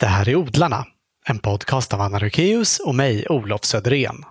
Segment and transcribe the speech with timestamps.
[0.00, 0.84] Det här är Odlarna,
[1.26, 4.24] en podcast av Anna Rukeus och mig, Olof Söderén.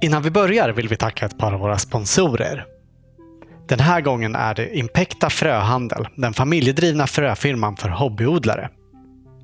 [0.00, 2.64] Innan vi börjar vill vi tacka ett par av våra sponsorer.
[3.68, 8.70] Den här gången är det Impecta Fröhandel, den familjedrivna fröfirman för hobbyodlare.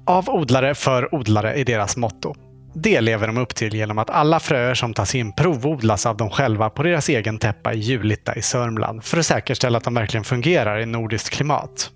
[0.07, 2.35] Av odlare för odlare är deras motto.
[2.75, 6.31] Det lever de upp till genom att alla fröer som tas in provodlas av dem
[6.31, 10.25] själva på deras egen täppa i Julita i Sörmland för att säkerställa att de verkligen
[10.25, 11.93] fungerar i nordiskt klimat.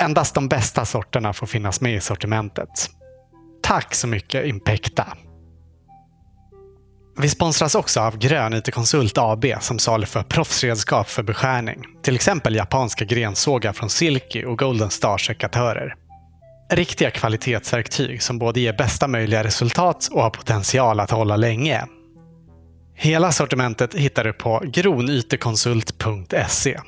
[0.00, 2.90] Endast de bästa sorterna får finnas med i sortimentet.
[3.62, 5.06] Tack så mycket Impecta!
[7.18, 11.84] Vi sponsras också av Grön IT Konsult AB som saluför proffsredskap för beskärning.
[12.02, 15.94] Till exempel japanska grensågar från Silky och Golden Star-sekatörer.
[16.72, 21.84] Riktiga kvalitetsverktyg som både ger bästa möjliga resultat och har potential att hålla länge.
[22.94, 26.80] Hela sortimentet hittar du på gronytekonsult.se.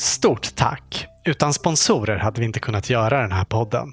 [0.00, 1.06] Stort tack!
[1.24, 3.92] Utan sponsorer hade vi inte kunnat göra den här podden.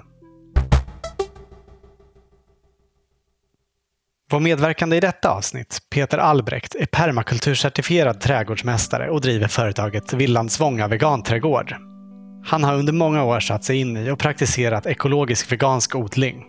[4.31, 11.75] Vår medverkande i detta avsnitt, Peter Albrecht, är permakulturcertifierad trädgårdsmästare och driver företaget Villandsvånga veganträdgård.
[12.45, 16.43] Han har under många år satt sig in i och praktiserat ekologisk vegansk odling.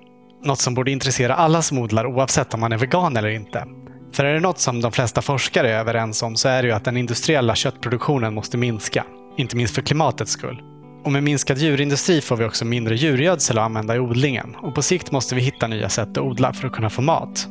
[0.44, 3.64] Något som borde intressera alla som odlar oavsett om man är vegan eller inte.
[4.12, 6.74] För är det något som de flesta forskare är överens om så är det ju
[6.74, 9.04] att den industriella köttproduktionen måste minska.
[9.38, 10.62] Inte minst för klimatets skull.
[11.04, 14.82] Och med minskad djurindustri får vi också mindre djurgödsel att använda i odlingen och på
[14.82, 17.48] sikt måste vi hitta nya sätt att odla för att kunna få mat.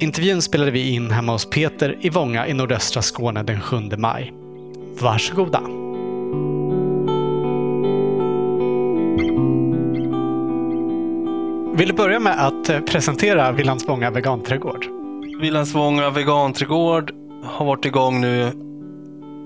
[0.00, 4.32] Intervjun spelade vi in hemma hos Peter i Vånga i nordöstra Skåne den 7 maj.
[5.00, 5.60] Varsågoda!
[11.78, 14.86] Vill du börja med att eh, presentera presentera Villandsvånga veganträdgård?
[15.40, 17.12] Villandsvånga veganträdgård
[17.44, 18.52] har varit igång nu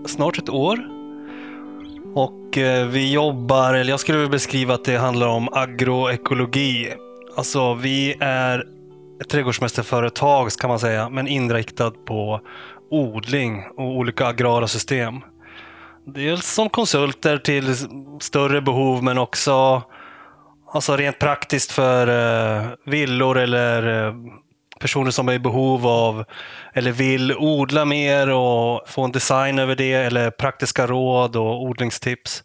[0.06, 1.01] snart ett år.
[2.14, 6.92] Och eh, vi jobbar, eller jag skulle beskriva att det handlar om agroekologi.
[7.36, 8.64] Alltså vi är
[9.20, 12.40] ett trädgårdsmästerföretag kan man säga, men inriktad på
[12.90, 15.20] odling och olika agrara system.
[16.06, 17.74] Dels som konsulter till
[18.20, 19.82] större behov men också
[20.72, 24.14] alltså rent praktiskt för eh, villor eller eh,
[24.82, 26.24] personer som är i behov av
[26.72, 32.44] eller vill odla mer och få en design över det eller praktiska råd och odlingstips.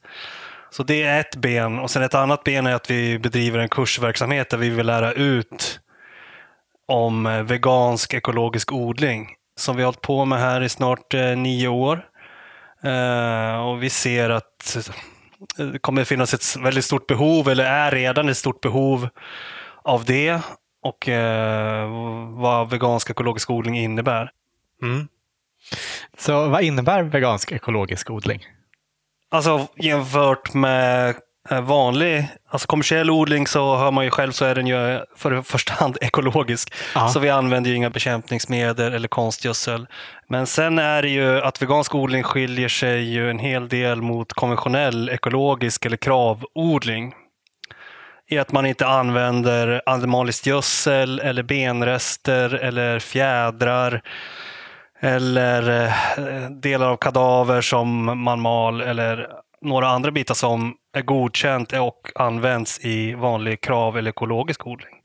[0.69, 3.69] Så det är ett ben och sen ett annat ben är att vi bedriver en
[3.69, 5.79] kursverksamhet där vi vill lära ut
[6.87, 9.27] om eh, vegansk ekologisk odling
[9.57, 12.05] som vi har hållit på med här i snart eh, nio år.
[12.83, 14.77] Eh, och vi ser att
[15.57, 19.09] eh, det kommer finnas ett väldigt stort behov, eller är redan ett stort behov
[19.83, 20.41] av det
[20.87, 21.09] och
[22.29, 24.31] vad vegansk ekologisk odling innebär.
[24.83, 25.07] Mm.
[26.17, 28.45] Så vad innebär vegansk ekologisk odling?
[29.29, 31.15] Alltså jämfört med
[31.49, 35.41] Eh, vanlig, alltså kommersiell odling så hör man ju själv så är den ju för
[35.41, 36.73] första hand ekologisk.
[36.95, 37.09] Aha.
[37.09, 39.87] Så vi använder ju inga bekämpningsmedel eller konstgödsel.
[40.29, 44.33] Men sen är det ju att vegansk odling skiljer sig ju en hel del mot
[44.33, 47.13] konventionell ekologisk eller kravodling.
[48.29, 54.01] I att man inte använder animaliskt gödsel eller benrester eller fjädrar
[54.99, 59.27] eller eh, delar av kadaver som man mal eller
[59.61, 64.95] några andra bitar som är godkänt och används i vanlig krav eller ekologisk odling.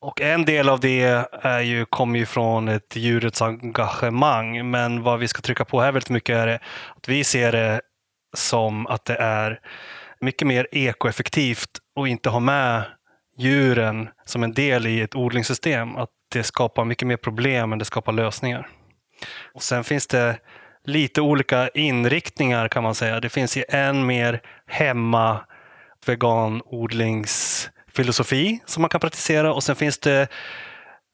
[0.00, 5.18] Och en del av det är ju, kommer ju från ett djurets engagemang, men vad
[5.18, 6.48] vi ska trycka på här väldigt mycket är
[6.96, 7.80] att vi ser det
[8.36, 9.60] som att det är
[10.20, 12.82] mycket mer ekoeffektivt och inte ha med
[13.38, 15.96] djuren som en del i ett odlingssystem.
[15.96, 18.68] Att det skapar mycket mer problem än det skapar lösningar.
[19.54, 20.38] Och Sen finns det
[20.84, 23.20] lite olika inriktningar kan man säga.
[23.20, 25.40] Det finns ju en mer hemma
[26.06, 30.28] veganodlingsfilosofi som man kan praktisera och sen finns det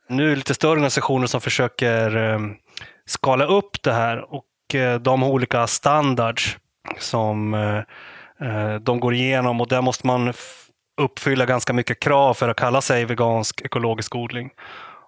[0.08, 2.54] nu lite större organisationer som försöker ehm,
[3.06, 6.58] skala upp det här och eh, de har olika standards
[6.98, 7.78] som eh,
[8.48, 10.32] eh, de går igenom och där måste man
[11.00, 14.50] uppfylla ganska mycket krav för att kalla sig vegansk ekologisk odling.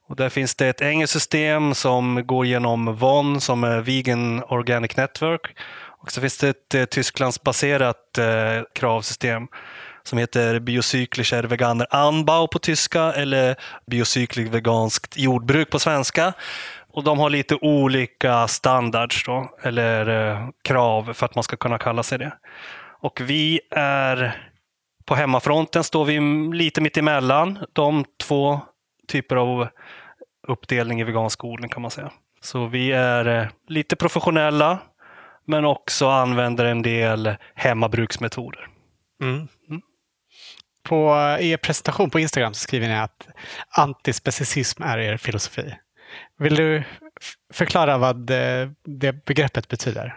[0.08, 4.96] Och där finns det ett engelskt system som går genom VON som är Vegan Organic
[4.96, 5.56] Network.
[6.02, 9.48] Och så finns det ett eh, Tysklandsbaserat eh, kravsystem
[10.02, 13.56] som heter Biocyklischer Veganer Anbau på tyska eller
[13.86, 16.32] Biocyklisk veganskt jordbruk på svenska.
[16.92, 21.78] Och de har lite olika standards då, eller eh, krav för att man ska kunna
[21.78, 22.32] kalla sig det.
[23.00, 24.48] Och vi är
[25.04, 26.20] på hemmafronten står vi
[26.56, 28.60] lite mitt emellan de två
[29.08, 29.69] typer av
[30.49, 32.12] uppdelning i vegansk odling kan man säga.
[32.40, 34.78] Så vi är eh, lite professionella
[35.44, 38.69] men också använder en del hemmabruksmetoder.
[39.22, 39.49] Mm.
[39.69, 39.82] Mm.
[40.82, 41.10] På
[41.40, 43.28] er presentation på Instagram så skriver ni att
[43.70, 45.75] antispecicism är er filosofi.
[46.38, 46.84] Vill du
[47.52, 50.16] förklara vad det, det begreppet betyder?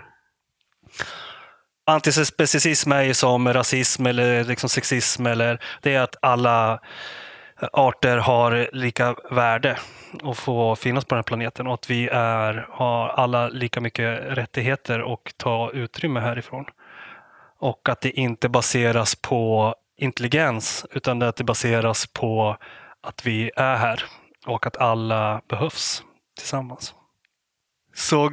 [1.88, 5.26] Antispecism är ju som rasism eller liksom sexism.
[5.26, 6.80] Eller, det är att alla
[7.74, 9.78] arter har lika värde
[10.24, 14.20] och få finnas på den här planeten och att vi är, har alla lika mycket
[14.20, 16.66] rättigheter och ta utrymme härifrån.
[17.60, 22.58] Och att det inte baseras på intelligens utan att det baseras på
[23.02, 24.04] att vi är här
[24.46, 26.04] och att alla behövs
[26.38, 26.94] tillsammans.
[27.94, 28.32] Så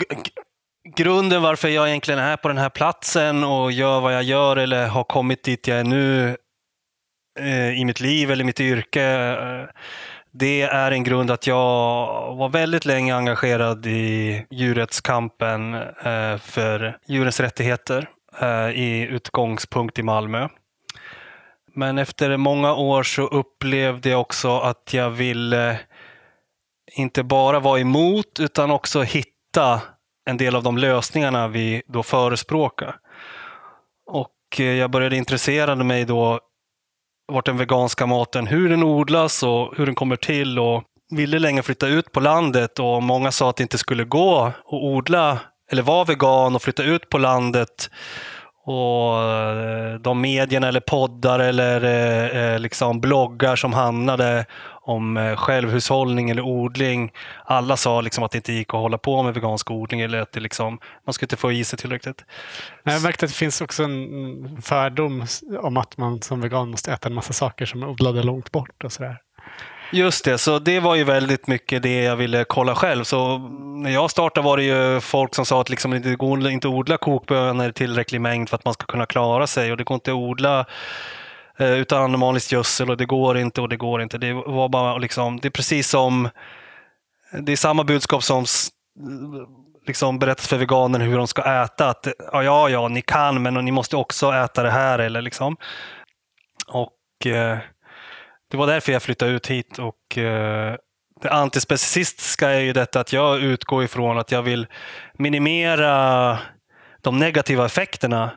[0.84, 4.86] grunden varför jag egentligen är på den här platsen och gör vad jag gör eller
[4.86, 6.36] har kommit dit jag är nu
[7.38, 9.02] eh, i mitt liv eller mitt yrke.
[9.02, 9.64] Eh,
[10.34, 11.56] det är en grund att jag
[12.36, 18.08] var väldigt länge engagerad i djurrättskampen eh, för djurens rättigheter
[18.40, 20.48] eh, i utgångspunkt i Malmö.
[21.74, 25.80] Men efter många år så upplevde jag också att jag ville
[26.92, 29.80] inte bara vara emot utan också hitta
[30.30, 32.96] en del av de lösningarna vi då förespråkar.
[34.10, 36.40] Och eh, jag började intressera mig då
[37.32, 41.62] vart den veganska maten, hur den odlas och hur den kommer till och ville länge
[41.62, 45.38] flytta ut på landet och många sa att det inte skulle gå att odla
[45.70, 47.90] eller vara vegan och flytta ut på landet
[48.64, 51.84] och eh, de medierna eller poddar eller
[52.54, 54.46] eh, liksom bloggar som hamnade
[54.84, 57.12] om eh, självhushållning eller odling.
[57.44, 60.32] Alla sa liksom att det inte gick att hålla på med vegansk odling eller att
[60.32, 62.24] det liksom, man skulle inte få i sig tillräckligt.
[62.82, 65.26] Jag märkte att det finns också en fördom
[65.60, 68.84] om att man som vegan måste äta en massa saker som är odlade långt bort
[68.84, 69.18] och sådär.
[69.94, 73.04] Just det, så det var ju väldigt mycket det jag ville kolla själv.
[73.04, 73.38] Så
[73.76, 76.74] när jag startade var det ju folk som sa att liksom det går inte att
[76.74, 79.94] odla kokbönor i tillräcklig mängd för att man ska kunna klara sig och det går
[79.94, 80.66] inte att odla
[81.58, 84.18] Eh, utan animalisk gödsel och det går inte och det går inte.
[84.18, 86.28] Det var bara liksom, det är precis som,
[87.40, 88.44] det är samma budskap som
[89.86, 91.88] liksom berättas för veganer hur de ska äta.
[91.88, 94.98] Att, ja, ja, ja, ni kan, men ni måste också äta det här.
[94.98, 95.56] Eller liksom.
[96.66, 97.58] Och eh,
[98.50, 100.76] det var därför jag flyttade ut hit och eh,
[101.22, 104.66] det antispecifistiska är ju detta att jag utgår ifrån att jag vill
[105.14, 106.38] minimera
[107.00, 108.30] de negativa effekterna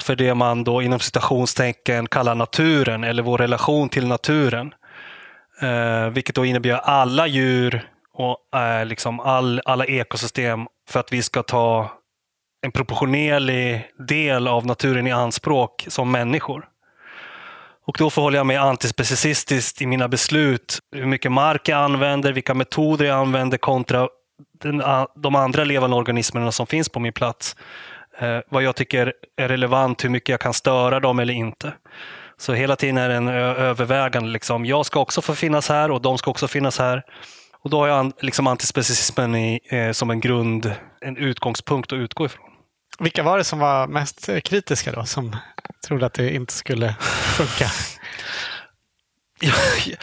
[0.00, 4.74] för det man då inom citationstecken kallar naturen eller vår relation till naturen.
[5.62, 11.22] Eh, vilket då innebär alla djur och eh, liksom all, alla ekosystem för att vi
[11.22, 11.92] ska ta
[12.62, 16.68] en proportionerlig del av naturen i anspråk som människor.
[17.86, 20.78] Och då förhåller jag mig antispecicistiskt i mina beslut.
[20.92, 24.08] Hur mycket mark jag använder, vilka metoder jag använder kontra
[24.62, 24.82] den,
[25.16, 27.56] de andra levande organismerna som finns på min plats.
[28.18, 31.72] Eh, vad jag tycker är relevant, hur mycket jag kan störa dem eller inte.
[32.36, 34.28] Så hela tiden är det en övervägande.
[34.28, 34.64] Liksom.
[34.64, 37.02] Jag ska också få finnas här och de ska också finnas här.
[37.62, 42.26] Och då har jag liksom antispecicismen i, eh, som en grund, en utgångspunkt att utgå
[42.26, 42.50] ifrån.
[42.98, 45.36] Vilka var det som var mest kritiska då, som
[45.86, 46.94] trodde att det inte skulle
[47.36, 47.70] funka?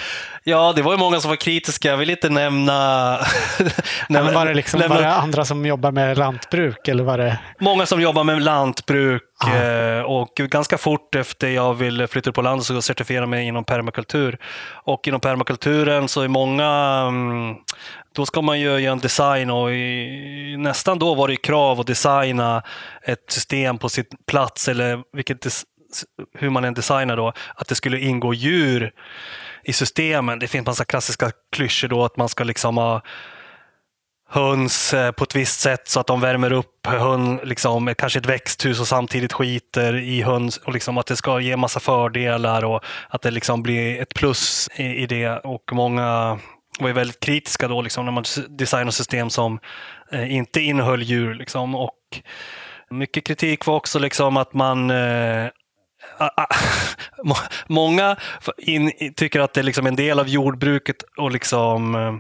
[0.44, 1.90] Ja, det var ju många som var kritiska.
[1.90, 3.20] Jag vill inte nämna...
[4.10, 4.96] nämna var, det liksom, nämna...
[4.96, 6.88] var det andra som jobbar med lantbruk?
[6.88, 7.40] Eller var det...
[7.60, 9.24] Många som jobbar med lantbruk.
[9.44, 10.04] Ah.
[10.04, 14.38] Och ganska fort efter jag ville flytta på landet så certifiera mig inom permakultur.
[14.84, 16.68] Och inom permakulturen så är många
[17.08, 17.56] mm,
[18.16, 21.88] då ska man ju göra en design och i, nästan då var det krav att
[21.88, 22.64] designa
[23.04, 25.48] ett system på sin plats eller vilket,
[26.38, 28.92] hur man än designar då, att det skulle ingå djur
[29.64, 30.40] i systemen.
[30.40, 33.02] Det finns massa klassiska klyschor då att man ska liksom ha
[34.30, 38.26] höns eh, på ett visst sätt så att de värmer upp hön, liksom, kanske ett
[38.26, 42.84] växthus och samtidigt skiter i höns och liksom att det ska ge massa fördelar och
[43.10, 45.30] att det liksom blir ett plus i, i det.
[45.30, 46.40] Och många
[46.80, 49.60] var ju väldigt kritiska då liksom, när man designade system som
[50.12, 51.34] eh, inte innehöll djur.
[51.34, 51.76] Liksom.
[51.76, 52.22] Och
[52.90, 55.48] mycket kritik var också liksom att man eh,
[56.22, 57.36] Ah, ah.
[57.68, 58.16] Många
[58.58, 62.14] in, tycker att det är liksom en del av jordbruket och liksom eh,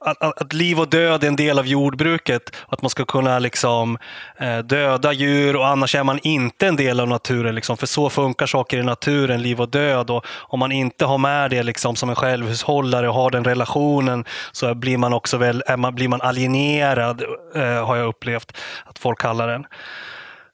[0.00, 2.56] att, att, liv och död är en del av jordbruket.
[2.68, 3.98] Att man ska kunna liksom,
[4.38, 7.54] eh, döda djur och annars är man inte en del av naturen.
[7.54, 7.76] Liksom.
[7.76, 10.10] För så funkar saker i naturen, liv och död.
[10.10, 14.24] Och om man inte har med det liksom, som en självhushållare och har den relationen
[14.52, 17.22] så blir man också väl, man, blir man alienerad,
[17.54, 19.66] eh, har jag upplevt att folk kallar den.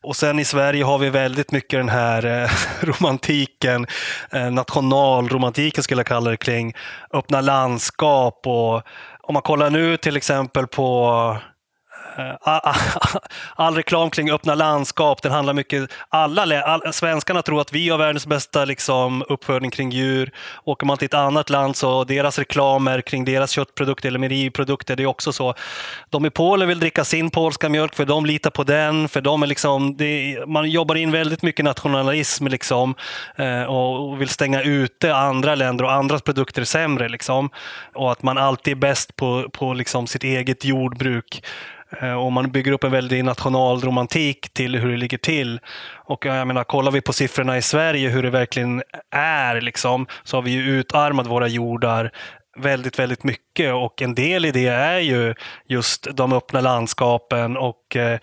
[0.03, 3.87] Och sen i Sverige har vi väldigt mycket den här eh, romantiken,
[4.31, 6.75] eh, nationalromantiken skulle jag kalla det, kring
[7.13, 8.83] öppna landskap och
[9.21, 11.37] om man kollar nu till exempel på
[12.16, 12.35] Eh,
[13.57, 15.90] all reklam kring öppna landskap, den handlar mycket...
[16.09, 20.31] Alla, all, svenskarna tror att vi har världens bästa liksom, uppfödning kring djur.
[20.64, 25.02] Åker man till ett annat land så deras reklamer kring deras köttprodukter eller mejeriprodukter, det
[25.02, 25.54] är också så.
[26.11, 29.09] De i Polen vill dricka sin polska mjölk för de litar på den.
[29.09, 32.95] För de är liksom, det, man jobbar in väldigt mycket nationalism liksom,
[33.37, 37.09] eh, och vill stänga ute andra länder och andras produkter sämre.
[37.09, 37.50] Liksom.
[37.95, 41.42] Och att man alltid är bäst på, på liksom sitt eget jordbruk.
[42.01, 45.61] Eh, och man bygger upp en väldig nationalromantik till hur det ligger till.
[45.95, 50.37] Och jag menar, kollar vi på siffrorna i Sverige, hur det verkligen är, liksom, så
[50.37, 52.11] har vi ju utarmat våra jordar
[52.57, 53.75] väldigt, väldigt mycket.
[53.75, 55.35] Och en del i det är ju
[55.69, 58.19] just de öppna landskapen och eh,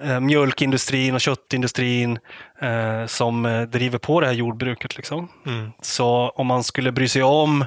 [0.00, 2.18] eh mjölkindustrin och köttindustrin
[2.60, 4.96] eh, som eh, driver på det här jordbruket.
[4.96, 5.28] Liksom.
[5.46, 5.72] Mm.
[5.82, 7.64] Så om man skulle bry sig om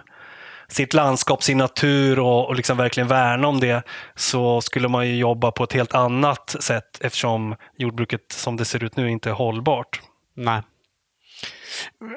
[0.70, 3.84] sitt landskap, sin natur och, och liksom verkligen värna om det
[4.16, 8.84] så skulle man ju jobba på ett helt annat sätt eftersom jordbruket som det ser
[8.84, 10.02] ut nu inte är hållbart.
[10.36, 10.62] Nej.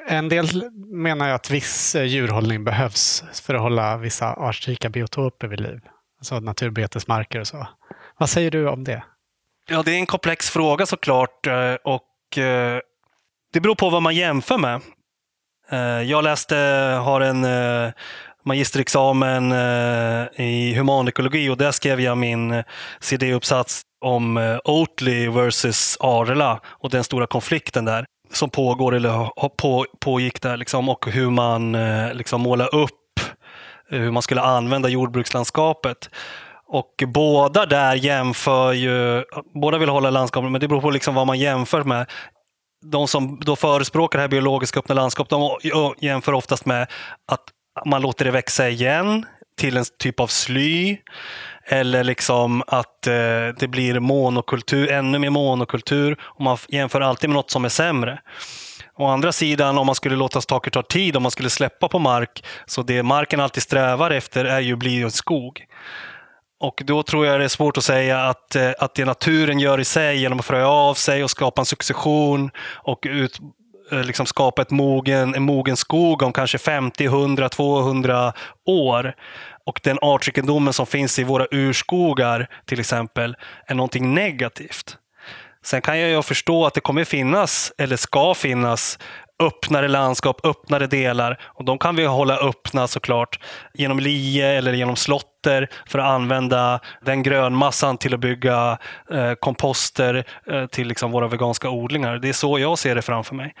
[0.07, 5.47] En del menar ju att viss eh, djurhållning behövs för att hålla vissa artrika biotoper
[5.47, 5.79] vid liv.
[6.19, 7.67] Alltså naturbetesmarker och så.
[8.17, 9.03] Vad säger du om det?
[9.69, 12.79] Ja, det är en komplex fråga såklart eh, och eh,
[13.53, 14.81] det beror på vad man jämför med.
[16.05, 16.55] Jag läste,
[17.03, 17.45] har en
[18.43, 22.63] magisterexamen eh, i humanekologi och där skrev jag min eh,
[22.99, 29.85] CD-uppsats om eh, Oatly versus Arla och den stora konflikten där som pågår eller på,
[29.99, 31.77] pågick där liksom, och hur man
[32.13, 32.99] liksom målar upp
[33.89, 36.09] hur man skulle använda jordbrukslandskapet.
[36.67, 39.23] Och båda där jämför ju,
[39.61, 42.09] båda vill hålla landskapet, men det beror på liksom vad man jämför med.
[42.85, 46.87] De som då förespråkar det här biologiska öppna landskapet, de jämför oftast med
[47.31, 47.43] att
[47.85, 49.25] man låter det växa igen
[49.57, 50.97] till en typ av sly.
[51.65, 53.13] Eller liksom att eh,
[53.59, 56.17] det blir monokultur, ännu mer monokultur.
[56.23, 58.19] Och man jämför alltid med något som är sämre.
[58.97, 61.99] Å andra sidan, om man skulle låta saker ta tid, om man skulle släppa på
[61.99, 65.65] mark, så det marken alltid strävar efter är ju att bli en skog.
[66.59, 69.79] Och då tror jag det är svårt att säga att, eh, att det naturen gör
[69.79, 73.39] i sig genom att fröja av sig och skapa en succession och ut,
[73.91, 78.33] Eh, liksom skapa ett mogen, en mogen skog om kanske 50, 100, 200
[78.65, 79.13] år.
[79.65, 83.35] Och den artrikedomen som finns i våra urskogar till exempel
[83.67, 84.97] är någonting negativt.
[85.65, 88.99] Sen kan jag ju förstå att det kommer finnas, eller ska finnas,
[89.39, 91.41] öppnare landskap, öppnare delar.
[91.43, 93.39] Och de kan vi hålla öppna såklart
[93.73, 98.77] genom lie eller genom slotter för att använda den grönmassan till att bygga
[99.11, 102.17] eh, komposter eh, till liksom våra veganska odlingar.
[102.17, 103.53] Det är så jag ser det framför mig.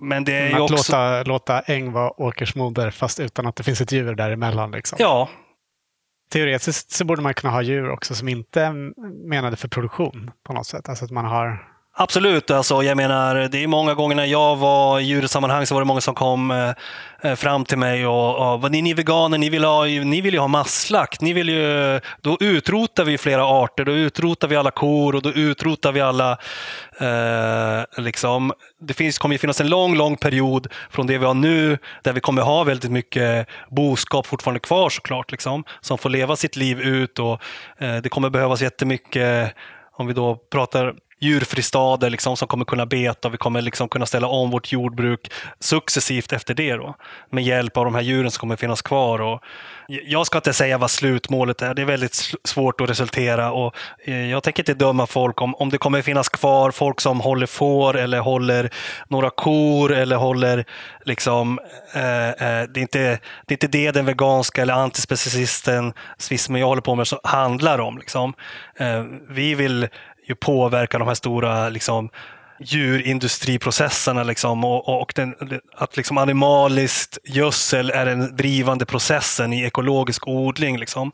[0.00, 0.74] Men det är att också...
[0.74, 4.70] låta, låta äng vara åkersmoder fast utan att det finns ett djur däremellan.
[4.70, 4.96] Liksom.
[5.00, 5.28] Ja.
[6.32, 8.72] Teoretiskt så borde man kunna ha djur också som inte är
[9.28, 10.88] menade för produktion på något sätt.
[10.88, 15.00] Alltså att man har Absolut, alltså, jag menar det är många gånger när jag var
[15.00, 16.72] i djursammanhang så var det många som kom eh,
[17.22, 20.40] eh, fram till mig och, och ni, ni veganer, ni vill, ha, ni vill ju
[20.40, 21.20] ha masslakt.
[21.20, 25.30] Ni vill ju, då utrotar vi flera arter, då utrotar vi alla kor och då
[25.32, 26.38] utrotar vi alla
[27.00, 28.52] eh, liksom.
[28.80, 32.12] Det finns, kommer ju finnas en lång, lång period från det vi har nu där
[32.12, 36.80] vi kommer ha väldigt mycket boskap fortfarande kvar såklart, liksom, som får leva sitt liv
[36.80, 37.42] ut och
[37.78, 39.54] eh, det kommer behövas jättemycket
[39.92, 44.06] om vi då pratar djurfristader liksom, som kommer kunna beta och vi kommer liksom kunna
[44.06, 46.72] ställa om vårt jordbruk successivt efter det.
[46.72, 46.96] Då,
[47.30, 49.20] med hjälp av de här djuren som kommer finnas kvar.
[49.20, 49.42] Och
[49.88, 52.14] jag ska inte säga vad slutmålet är, det är väldigt
[52.44, 53.52] svårt att resultera.
[53.52, 53.74] Och
[54.04, 57.46] eh, jag tänker inte döma folk om, om det kommer finnas kvar folk som håller
[57.46, 58.70] får eller håller
[59.08, 60.64] några kor eller håller
[61.04, 61.58] liksom,
[61.94, 66.66] eh, eh, det, är inte, det är inte det den veganska eller antispecicisten som jag
[66.66, 67.98] håller på med så handlar om.
[67.98, 68.34] Liksom.
[68.76, 69.88] Eh, vi vill
[70.28, 72.10] ju påverkar de här stora liksom,
[72.60, 75.34] djurindustriprocesserna liksom, och, och den,
[75.74, 80.78] att liksom animaliskt gödsel är den drivande processen i ekologisk odling.
[80.78, 81.12] Liksom.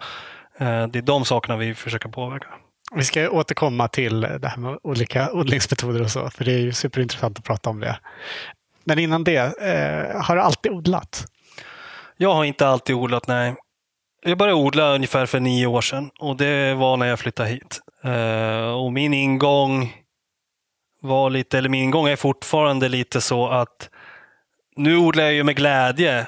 [0.59, 2.49] Eh, det är de sakerna vi försöker påverka.
[2.95, 6.73] Vi ska återkomma till det här med olika odlingsmetoder och så, för det är ju
[6.73, 7.99] superintressant att prata om det.
[8.85, 11.25] Men innan det, eh, har du alltid odlat?
[12.17, 13.55] Jag har inte alltid odlat, nej.
[14.23, 17.81] Jag började odla ungefär för nio år sedan och det var när jag flyttade hit.
[18.09, 19.97] Uh, och min ingång
[21.03, 23.91] var lite, eller min ingång är fortfarande lite så att
[24.77, 26.27] nu odlar jag ju med glädje.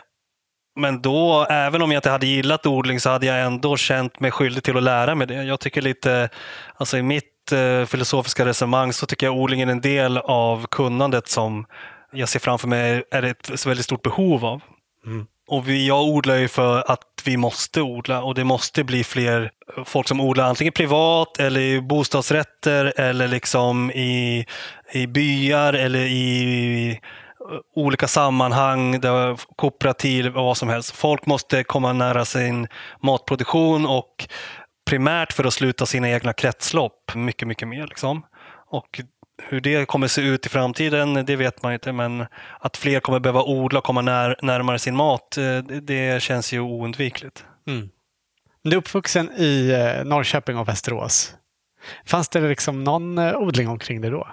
[0.77, 4.31] Men då, även om jag inte hade gillat odling så hade jag ändå känt mig
[4.31, 5.35] skyldig till att lära mig det.
[5.35, 6.29] Jag tycker lite,
[6.75, 11.29] alltså i mitt uh, filosofiska resonemang så tycker jag odlingen är en del av kunnandet
[11.29, 11.67] som
[12.13, 14.63] jag ser framför mig är ett väldigt stort behov av.
[15.07, 15.27] Mm.
[15.49, 19.51] Och vi, jag odlar ju för att vi måste odla och det måste bli fler
[19.77, 24.47] eh, folk som odlar antingen privat eller i bostadsrätter eller liksom i,
[24.93, 30.97] i byar eller i eh, olika sammanhang, där kooperativ och vad som helst.
[30.97, 32.69] Folk måste komma nära sin
[33.03, 34.29] matproduktion och
[34.87, 37.87] primärt för att sluta sina egna kretslopp mycket, mycket mer.
[37.87, 38.23] Liksom.
[38.71, 39.01] Och
[39.49, 42.27] hur det kommer se ut i framtiden, det vet man inte, men
[42.61, 46.61] att fler kommer behöva odla och komma när, närmare sin mat, eh, det känns ju
[46.61, 47.45] oundvikligt.
[47.67, 47.89] Mm.
[48.63, 51.35] Du är uppvuxen i eh, Norrköping och Västerås.
[52.07, 54.29] Fanns det liksom någon eh, odling omkring det då?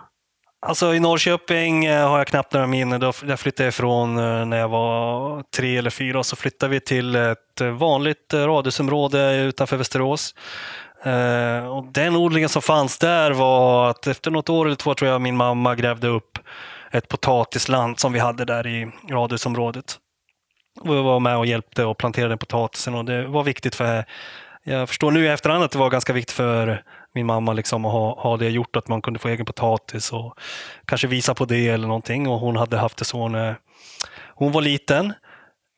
[0.59, 2.99] Alltså i Norrköping har jag knappt några minnen.
[2.99, 4.15] Där flyttade jag ifrån
[4.49, 6.23] när jag var tre eller fyra.
[6.23, 10.35] Så flyttade vi till ett vanligt radhusområde utanför Västerås.
[11.07, 15.11] Eh, och den odlingen som fanns där var att efter något år eller två tror
[15.11, 16.39] jag min mamma grävde upp
[16.91, 19.97] ett potatisland som vi hade där i radhusområdet.
[20.81, 24.05] Och jag var med och hjälpte och planterade potatisen och det var viktigt för
[24.63, 26.83] jag förstår nu i efterhand att det var ganska viktigt för
[27.13, 30.39] min mamma liksom att ha, ha det gjort, att man kunde få egen potatis och
[30.85, 32.27] kanske visa på det eller någonting.
[32.27, 33.57] Och hon hade haft det så när
[34.35, 35.13] hon var liten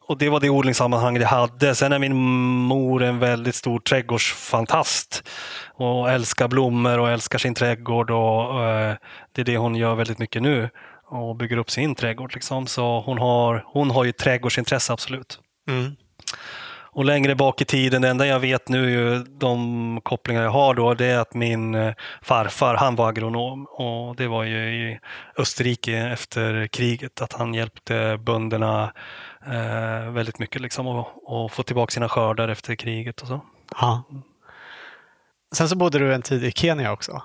[0.10, 1.76] och det var det odlingssammanhang jag hade.
[1.76, 5.30] Sen är min mor en väldigt stor trädgårdsfantast
[5.74, 8.96] och älskar blommor och älskar sin trädgård och eh,
[9.32, 10.70] det är det hon gör väldigt mycket nu
[11.06, 12.34] och bygger upp sin trädgård.
[12.34, 12.68] Liksom.
[12.68, 15.40] Så hon har, hon har ju trädgårdsintresse, absolut.
[15.68, 15.96] Mm.
[16.92, 20.94] Och längre bak i tiden, det enda jag vet nu, de kopplingar jag har då,
[20.94, 25.00] det är att min eh, farfar, han var agronom och det var ju i
[25.38, 28.94] Österrike efter kriget, att han hjälpte bönderna
[29.46, 33.42] eh, väldigt mycket liksom och, och få tillbaka sina skördar efter kriget och så.
[33.72, 34.04] Ja.
[35.56, 37.24] Sen så bodde du en tid i Kenya också,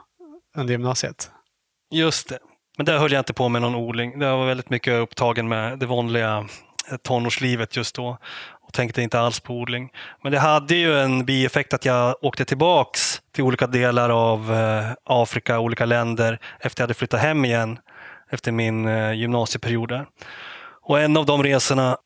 [0.56, 1.30] under gymnasiet.
[1.90, 2.38] Just det.
[2.76, 4.18] Men där höll jag inte på med någon odling.
[4.18, 6.48] Det var väldigt mycket upptagen med det vanliga
[6.90, 8.18] eh, tonårslivet just då
[8.66, 9.90] och tänkte inte alls på odling.
[10.22, 14.92] Men det hade ju en bieffekt att jag åkte tillbaks till olika delar av eh,
[15.04, 17.78] Afrika, olika länder efter jag hade flyttat hem igen
[18.30, 20.06] efter min eh, gymnasieperiod där.
[20.86, 21.96] Och en av de resorna,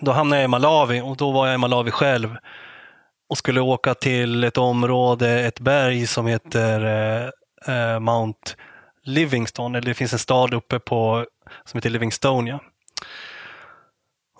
[0.00, 2.36] då hamnade jag i Malawi och då var jag i Malawi själv
[3.28, 6.84] och skulle åka till ett område, ett berg som heter
[7.66, 8.52] eh, eh, Mount
[9.04, 11.26] Livingstone, eller det finns en stad uppe på
[11.64, 12.60] som heter Livingstonia.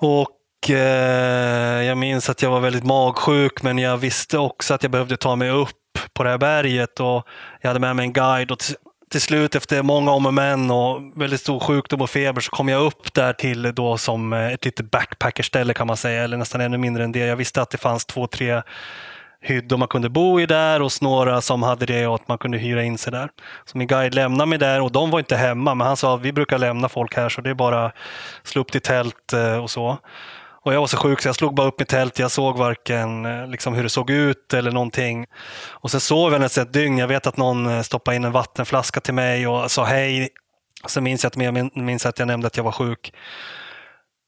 [0.00, 4.92] Och eh, jag minns att jag var väldigt magsjuk men jag visste också att jag
[4.92, 5.76] behövde ta mig upp
[6.12, 7.26] på det här berget och
[7.60, 8.58] jag hade med mig en guide och
[9.10, 12.68] till slut efter många om och men och väldigt stor sjukdom och feber så kom
[12.68, 16.60] jag upp där till då som eh, ett litet backpackerställe kan man säga, eller nästan
[16.60, 17.18] ännu mindre än det.
[17.18, 18.62] Jag visste att det fanns två, tre
[19.42, 22.58] hyddor man kunde bo i där och några som hade det och att man kunde
[22.58, 23.30] hyra in sig där.
[23.64, 26.20] Så min guide lämnade mig där och de var inte hemma men han sa att
[26.20, 27.94] vi brukar lämna folk här så det är bara att
[28.42, 29.98] slå upp till tält eh, och så.
[30.62, 32.18] Och jag var så sjuk så jag slog bara upp mitt tält.
[32.18, 35.26] Jag såg varken eh, liksom, hur det såg ut eller någonting.
[35.70, 36.98] Och sen sov jag nästan ett dygn.
[36.98, 40.28] Jag vet att någon eh, stoppade in en vattenflaska till mig och sa hej.
[40.86, 43.12] Sen minns jag, att, jag minns att jag nämnde att jag var sjuk.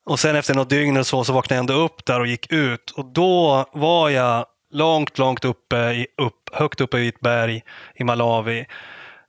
[0.07, 2.53] Och sen efter något dygn eller så, så vaknade jag ändå upp där och gick
[2.53, 2.91] ut.
[2.91, 7.63] Och då var jag långt, långt uppe, upp, högt uppe i ett berg
[7.95, 8.67] i Malawi.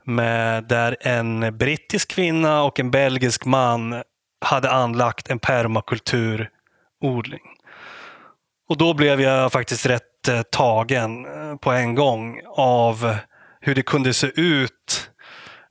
[0.06, 4.04] Med, där en brittisk kvinna och en belgisk man
[4.46, 6.50] hade anlagt en permakultur
[7.04, 7.42] odling.
[8.70, 13.16] Och då blev jag faktiskt rätt eh, tagen eh, på en gång av
[13.62, 15.10] hur det kunde se ut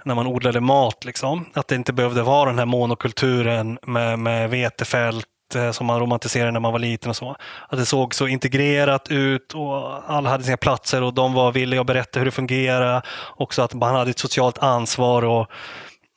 [0.05, 1.05] när man odlade mat.
[1.05, 1.47] Liksom.
[1.55, 6.51] Att det inte behövde vara den här monokulturen med, med vetefält eh, som man romantiserade
[6.51, 7.37] när man var liten och så.
[7.68, 11.81] Att det såg så integrerat ut och alla hade sina platser och de var villiga
[11.81, 13.07] att berätta hur det fungerar.
[13.37, 15.47] Också att man hade ett socialt ansvar och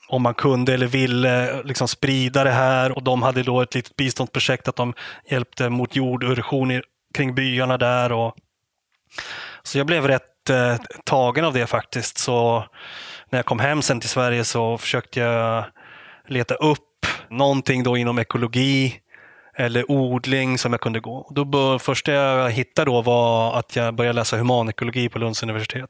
[0.08, 3.96] om man kunde eller ville liksom sprida det här och de hade då ett litet
[3.96, 4.94] biståndsprojekt att de
[5.30, 6.82] hjälpte mot jorderosion
[7.14, 8.12] kring byarna där.
[8.12, 8.36] Och,
[9.64, 12.18] så jag blev rätt eh, tagen av det faktiskt.
[12.18, 12.66] Så
[13.30, 15.66] när jag kom hem sen till Sverige så försökte jag
[16.28, 16.82] leta upp
[17.30, 19.00] någonting då inom ekologi
[19.58, 21.32] eller odling som jag kunde gå.
[21.36, 25.90] Då bör, första jag hittade då var att jag började läsa humanekologi på Lunds universitet.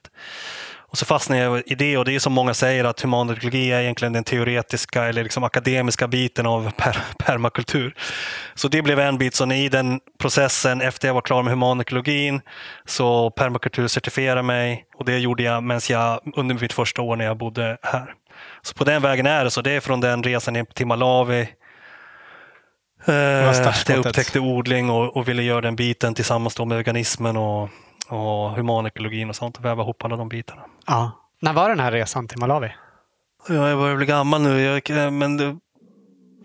[0.95, 3.81] Och så fastnade jag i det och det är som många säger att humanekologi är
[3.81, 7.95] egentligen den teoretiska eller liksom akademiska biten av per permakultur.
[8.53, 9.35] Så det blev en bit.
[9.35, 12.41] Så i den processen, efter jag var klar med humanekologin,
[12.85, 17.37] så permakulturcertifierade mig och det gjorde jag medan jag under mitt första år när jag
[17.37, 18.13] bodde här.
[18.61, 19.51] Så på den vägen är det.
[19.51, 21.47] Så det är från den resan till Malawi
[23.05, 27.69] där jag upptäckte odling och, och, ville göra den biten tillsammans med veganismen och
[28.09, 30.61] och humanekologin och sånt och väva ihop alla de bitarna.
[30.87, 31.11] Ja.
[31.41, 32.71] När var den här resan till Malawi?
[33.47, 35.55] Jag börjar bli gammal nu, jag, men det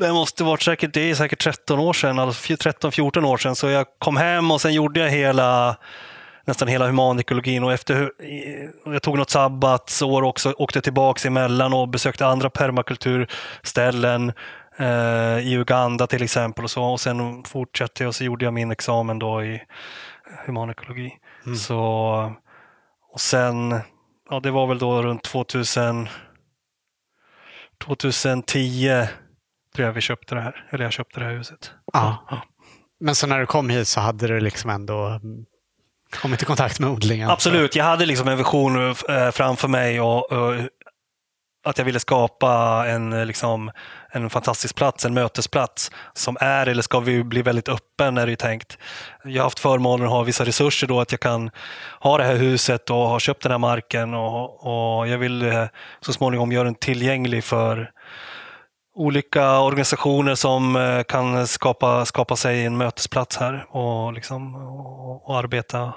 [0.01, 3.57] det måste varit säkert, det är säkert 13 år sedan, alltså 13-14 år sedan.
[3.57, 5.77] Så jag kom hem och sen gjorde jag hela,
[6.45, 8.13] nästan hela humanekologin och efter,
[8.85, 14.33] jag tog något sabbatsår också, åkte tillbaka emellan och besökte andra permakulturställen
[14.79, 16.85] eh, i Uganda till exempel och så.
[16.85, 19.63] Och sen fortsatte jag och så gjorde jag min examen då i
[20.47, 21.13] humanekologi.
[21.47, 21.57] Mm.
[21.57, 21.81] Så,
[23.13, 23.81] och sen,
[24.31, 26.09] ja det var väl då runt 2000
[27.87, 29.07] 2010
[29.75, 31.73] tror jag vi köpte det här, eller jag köpte det här huset.
[31.93, 32.27] Ja.
[32.31, 32.43] ja.
[33.01, 35.21] Men så när du kom hit så hade du liksom ändå
[36.11, 37.31] kommit i kontakt med odlingen?
[37.31, 40.55] Absolut, jag hade liksom en vision eh, framför mig och, och
[41.65, 43.71] att jag ville skapa en, liksom,
[44.11, 48.33] en fantastisk plats, en mötesplats som är eller ska vi bli väldigt öppen är det
[48.33, 48.79] ju tänkt.
[49.25, 51.51] Jag har haft förmånen att ha vissa resurser då att jag kan
[52.01, 54.67] ha det här huset och ha köpt den här marken och,
[54.99, 55.65] och jag vill eh,
[56.01, 57.91] så småningom göra den tillgänglig för
[58.95, 65.39] olika organisationer som eh, kan skapa, skapa sig en mötesplats här och, liksom, och, och
[65.39, 65.95] arbeta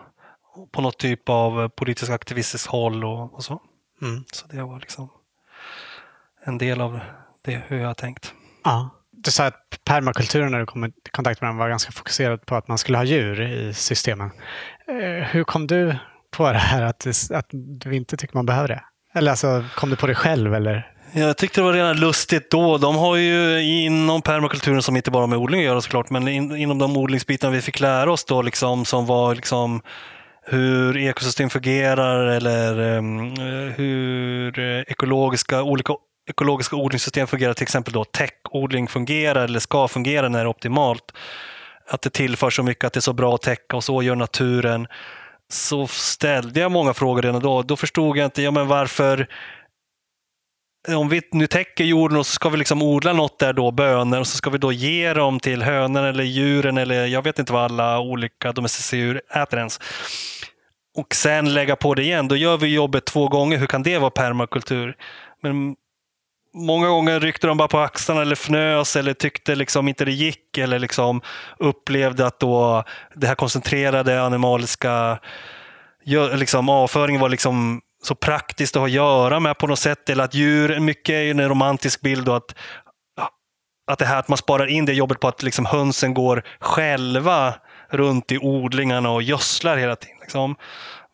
[0.71, 3.61] på något typ av politisk aktivistiskt håll och, och så.
[4.01, 4.23] Mm.
[4.31, 5.09] Så det var liksom
[6.45, 6.99] en del av
[7.45, 8.33] det, hur jag har tänkt.
[8.63, 8.89] Ja.
[9.11, 12.55] Du sa att permakulturen när du kom i kontakt med den var ganska fokuserad på
[12.55, 14.31] att man skulle ha djur i systemen.
[14.87, 15.95] Eh, hur kom du
[16.31, 18.83] på det här att, att du inte tycker man behöver det?
[19.15, 20.55] Eller alltså, kom du på det själv?
[20.55, 20.93] Eller?
[21.13, 22.77] Jag tyckte det var redan lustigt då.
[22.77, 26.55] De har ju inom permakulturen, som inte bara med odling att göra såklart, men in,
[26.55, 29.81] inom de odlingsbitarna vi fick lära oss då, liksom, som var liksom
[30.45, 33.35] hur ekosystem fungerar eller um,
[33.75, 34.59] hur
[34.91, 35.93] ekologiska, olika
[36.29, 41.11] ekologiska odlingssystem fungerar, till exempel då täckodling fungerar eller ska fungera när det är optimalt.
[41.87, 44.15] Att det tillför så mycket, att det är så bra att täcka och så gör
[44.15, 44.87] naturen.
[45.49, 47.61] Så ställde jag många frågor redan då.
[47.61, 49.27] Då förstod jag inte, ja men varför
[50.87, 54.19] om vi nu täcker jorden och så ska vi liksom odla något där då, bönor,
[54.19, 57.53] och så ska vi då ge dem till hönorna eller djuren eller jag vet inte
[57.53, 59.79] vad alla olika domesticerade djur äter ens.
[60.97, 63.57] Och sen lägga på det igen, då gör vi jobbet två gånger.
[63.57, 64.95] Hur kan det vara permakultur?
[65.41, 65.75] Men
[66.53, 70.57] många gånger ryckte de bara på axlarna eller fnös eller tyckte liksom inte det gick
[70.57, 71.21] eller liksom
[71.59, 72.83] upplevde att då
[73.15, 75.19] det här koncentrerade animaliska
[76.35, 80.09] liksom avföringen var liksom så praktiskt att ha att göra med på något sätt.
[80.09, 82.55] Eller att djur, mycket är ju en romantisk bild och att,
[83.87, 87.53] att det här att man sparar in det jobbet på att liksom hönsen går själva
[87.89, 90.17] runt i odlingarna och gödslar hela tiden.
[90.21, 90.55] Liksom.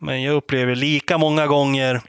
[0.01, 2.01] Men jag upplever lika många gånger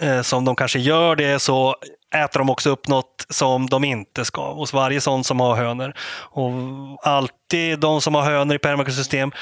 [0.00, 1.76] Eh, som de kanske gör det så
[2.14, 5.92] äter de också upp något som de inte ska hos varje sån som har hönor.
[6.18, 6.52] Och
[7.02, 9.32] alltid de som har hönor i permakultursystem,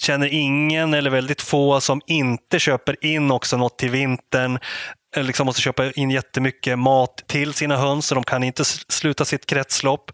[0.00, 4.58] känner ingen eller väldigt få som inte köper in också något till vintern.
[5.16, 9.24] Eller liksom måste köpa in jättemycket mat till sina höns så de kan inte sluta
[9.24, 10.10] sitt kretslopp.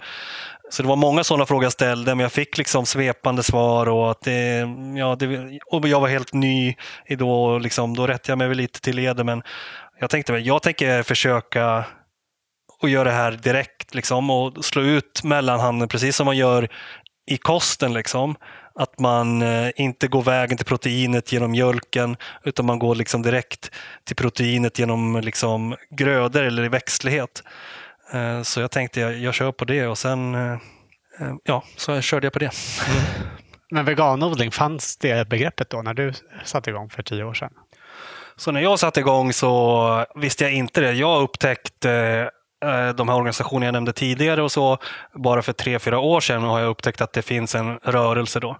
[0.70, 4.10] Så det var många sådana frågor jag ställde, men jag fick liksom svepande svar och
[4.10, 6.74] att det, ja, det, och jag var helt ny
[7.06, 9.42] i då, liksom, då rättade jag mig väl lite till leder, men
[10.00, 11.84] jag tänkte jag tänker försöka
[12.82, 16.68] och göra det här direkt liksom, och slå ut mellanhanden precis som man gör
[17.26, 17.92] i kosten.
[17.92, 18.36] Liksom.
[18.74, 23.70] Att man eh, inte går vägen till proteinet genom mjölken utan man går liksom direkt
[24.04, 27.42] till proteinet genom liksom, grödor eller i växtlighet.
[28.12, 30.58] Eh, så jag tänkte jag, jag kör på det och sen eh,
[31.44, 32.50] ja, så körde jag på det.
[32.88, 33.30] Mm.
[33.70, 36.12] Men veganodling, fanns det begreppet då när du
[36.44, 37.52] satte igång för tio år sedan?
[38.36, 40.92] Så när jag satte igång så visste jag inte det.
[40.92, 41.90] Jag upptäckte
[42.64, 44.78] eh, de här organisationerna jag nämnde tidigare och så.
[45.14, 48.58] Bara för tre, fyra år sedan har jag upptäckt att det finns en rörelse då.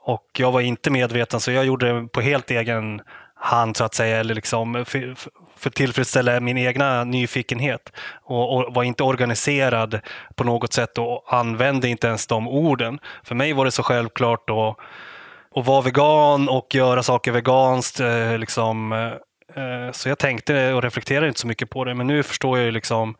[0.00, 3.00] Och jag var inte medveten så jag gjorde det på helt egen
[3.46, 5.14] han, så att säga, eller liksom för,
[5.56, 7.92] för tillfredsställa min egna nyfikenhet.
[8.24, 10.00] Och, och, var inte organiserad
[10.34, 12.98] på något sätt och använde inte ens de orden.
[13.24, 18.00] För mig var det så självklart att vara vegan och göra saker veganskt.
[18.00, 22.06] Eh, liksom, eh, eh, så jag tänkte och reflekterade inte så mycket på det, men
[22.06, 23.16] nu förstår jag ju liksom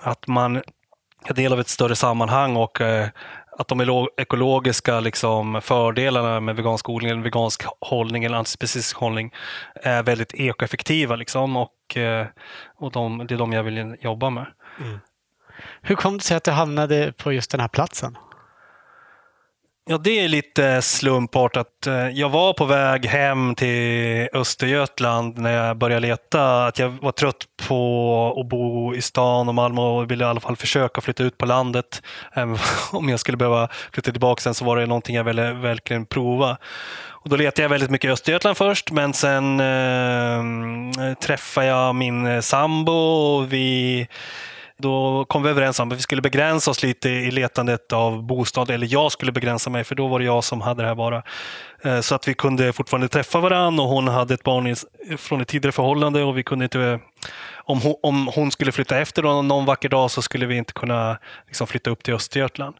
[0.00, 0.62] att man
[1.24, 3.08] är del av ett större sammanhang och eh,
[3.58, 9.32] att de ekologiska liksom, fördelarna med vegansk odling, eller vegansk hållning eller antispecifisk hållning
[9.74, 11.16] är väldigt ekoeffektiva.
[11.16, 12.26] Liksom, och eh,
[12.76, 14.46] och de, det är de jag vill jobba med.
[14.80, 15.00] Mm.
[15.82, 18.16] Hur kom det sig att du hamnade på just den här platsen?
[19.90, 21.86] Ja, det är lite slumpartat.
[21.86, 26.66] Eh, jag var på väg hem till Östergötland när jag började leta.
[26.66, 30.40] Att jag var trött på att bo i stan och Malmö och ville i alla
[30.40, 32.02] fall försöka flytta ut på landet.
[32.92, 36.56] om jag skulle behöva flytta tillbaka sen så var det någonting jag ville verkligen prova.
[37.08, 42.42] Och då letade jag väldigt mycket i Östergötland först, men sen eh, träffade jag min
[42.42, 44.08] sambo och vi
[44.80, 48.70] då kom vi överens om att vi skulle begränsa oss lite i letandet av bostad,
[48.70, 51.22] eller jag skulle begränsa mig, för då var det jag som hade det här bara.
[51.84, 54.76] Eh, så att vi kunde fortfarande träffa varandra och hon hade ett barn
[55.18, 57.00] från ett tidigare förhållande och vi kunde inte
[57.54, 60.72] om hon, om hon skulle flytta efter någon, någon vacker dag så skulle vi inte
[60.72, 62.76] kunna liksom, flytta upp till Östergötland.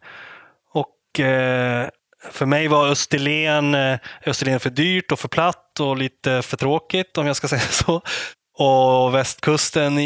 [0.73, 1.89] Och eh,
[2.31, 7.19] för mig var Österlen, eh, Österlen för dyrt och för platt och lite för tråkigt
[7.19, 8.03] om jag ska säga så.
[8.63, 9.99] Och västkusten,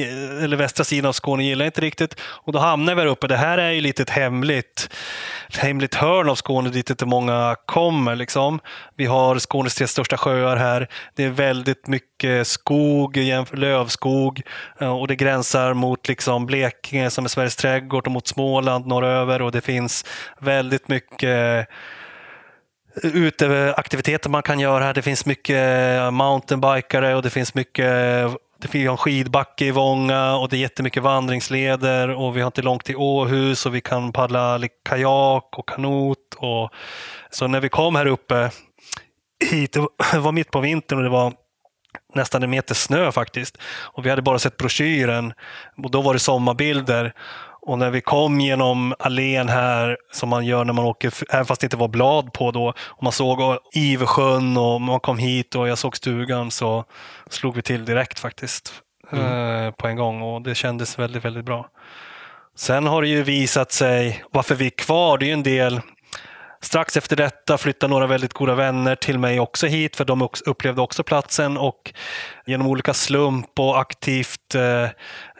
[0.42, 2.20] eller västra sidan av Skåne gillar inte riktigt.
[2.20, 3.26] Och då hamnar vi här uppe.
[3.26, 4.88] Det här är ju lite ett hemligt,
[5.48, 8.16] ett hemligt hörn av Skåne dit inte många kommer.
[8.16, 8.60] Liksom.
[8.96, 10.88] Vi har Skånes tre största sjöar här.
[11.14, 13.18] Det är väldigt mycket skog,
[13.52, 14.42] lövskog
[14.80, 19.42] eh, och det gränsar mot liksom Blekinge som är Sveriges trädgård och mot Småland norröver
[19.42, 20.04] och det finns
[20.40, 21.68] väldigt mycket
[23.02, 24.94] eh, uteaktiviteter man kan göra här.
[24.94, 27.90] Det finns mycket eh, mountainbikare och det finns mycket
[28.72, 32.62] det har en skidbacke i Vånga och det är jättemycket vandringsleder och vi har inte
[32.62, 36.34] långt till Åhus och vi kan paddla kajak och kanot.
[36.36, 36.70] Och,
[37.30, 38.50] så när vi kom här uppe
[39.50, 39.72] hit,
[40.12, 41.32] det var mitt på vintern och det var
[42.14, 43.58] nästan en meter snö faktiskt.
[43.64, 45.32] Och vi hade bara sett broschyren
[45.84, 47.14] och då var det sommarbilder.
[47.66, 51.60] Och när vi kom genom allén här, som man gör när man åker, även fast
[51.60, 55.68] det inte var blad på då, och man såg Ivesjön och man kom hit och
[55.68, 56.84] jag såg stugan så
[57.30, 58.72] slog vi till direkt faktiskt.
[59.12, 59.66] Mm.
[59.66, 61.68] Eh, på en gång och det kändes väldigt, väldigt bra.
[62.56, 65.18] Sen har det ju visat sig varför vi är kvar.
[65.18, 65.80] Det är ju en del
[66.64, 70.82] Strax efter detta flyttade några väldigt goda vänner till mig också hit för de upplevde
[70.82, 71.92] också platsen och
[72.46, 74.88] genom olika slump och aktivt eh,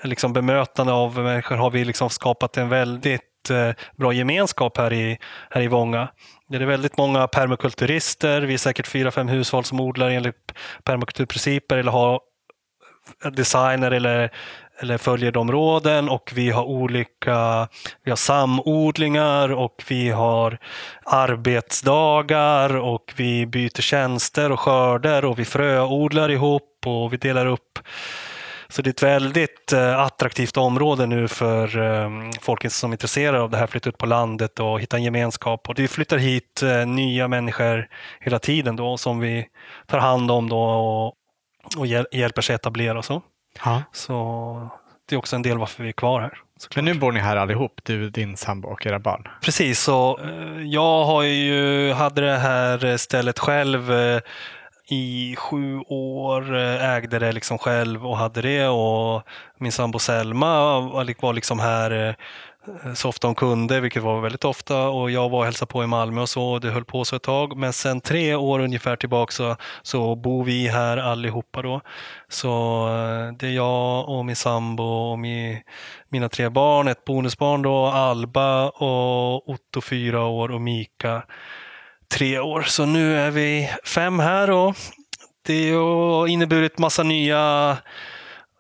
[0.03, 5.19] liksom bemötande av människor har vi liksom skapat en väldigt eh, bra gemenskap här i,
[5.51, 6.09] här i Vånga.
[6.49, 8.43] Det är väldigt många permakulturister.
[8.43, 10.53] Vi är säkert fyra, fem hushåll som odlar enligt
[10.85, 12.21] permakulturprinciper eller har
[13.33, 14.31] designer eller
[14.79, 17.69] eller följer de råden och vi har olika
[18.05, 20.59] vi har samodlingar och vi har
[21.05, 27.79] arbetsdagar och vi byter tjänster och skörder och vi fröodlar ihop och vi delar upp
[28.69, 32.11] så det är ett väldigt eh, attraktivt område nu för eh,
[32.41, 35.69] folk som är intresserade av det här, flytta ut på landet och hitta en gemenskap.
[35.69, 37.89] Och det flyttar hit eh, nya människor
[38.21, 39.47] hela tiden då som vi
[39.87, 41.15] tar hand om då och,
[41.79, 43.03] och hjälper sig etablera.
[43.03, 43.23] Så.
[43.65, 43.83] Ja.
[43.93, 44.69] Så
[45.09, 46.39] det är också en del varför vi är kvar här.
[46.57, 46.77] Såklart.
[46.77, 49.29] Men nu bor ni här allihop, du, din sambo och era barn?
[49.43, 54.21] Precis, så eh, jag har ju, hade det här stället själv eh,
[54.91, 59.23] i sju år, eh, ägde det liksom själv och hade det och
[59.59, 62.17] min sambo Selma var liksom här
[62.67, 64.89] Eh, så ofta hon kunde, vilket var väldigt ofta.
[64.89, 66.45] Och jag var och hälsade på i Malmö och så.
[66.45, 67.57] Och det höll på så ett tag.
[67.57, 71.81] Men sen tre år ungefär tillbaka så, så bor vi här allihopa då.
[72.29, 72.49] Så
[72.89, 75.61] eh, det är jag och min sambo och min,
[76.09, 76.89] mina tre barn.
[76.89, 81.23] Ett bonusbarn då, Alba och Otto fyra år och Mika
[82.15, 82.63] tre år.
[82.63, 84.77] Så nu är vi fem här och
[85.47, 87.77] det har inneburit massa nya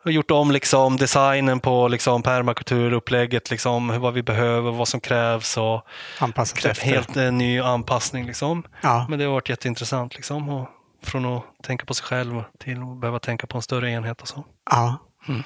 [0.05, 5.57] har gjort om liksom designen på liksom permakulturupplägget, liksom, vad vi behöver, vad som krävs.
[5.57, 5.87] Och
[6.19, 6.87] Anpassat efter.
[6.87, 8.27] Helt en ny anpassning.
[8.27, 8.62] Liksom.
[8.81, 9.07] Ja.
[9.09, 10.14] Men det har varit jätteintressant.
[10.14, 10.69] Liksom, och
[11.03, 14.23] från att tänka på sig själv till att behöva tänka på en större enhet.
[14.23, 14.45] Och så.
[14.71, 14.97] Ja.
[15.29, 15.43] Mm.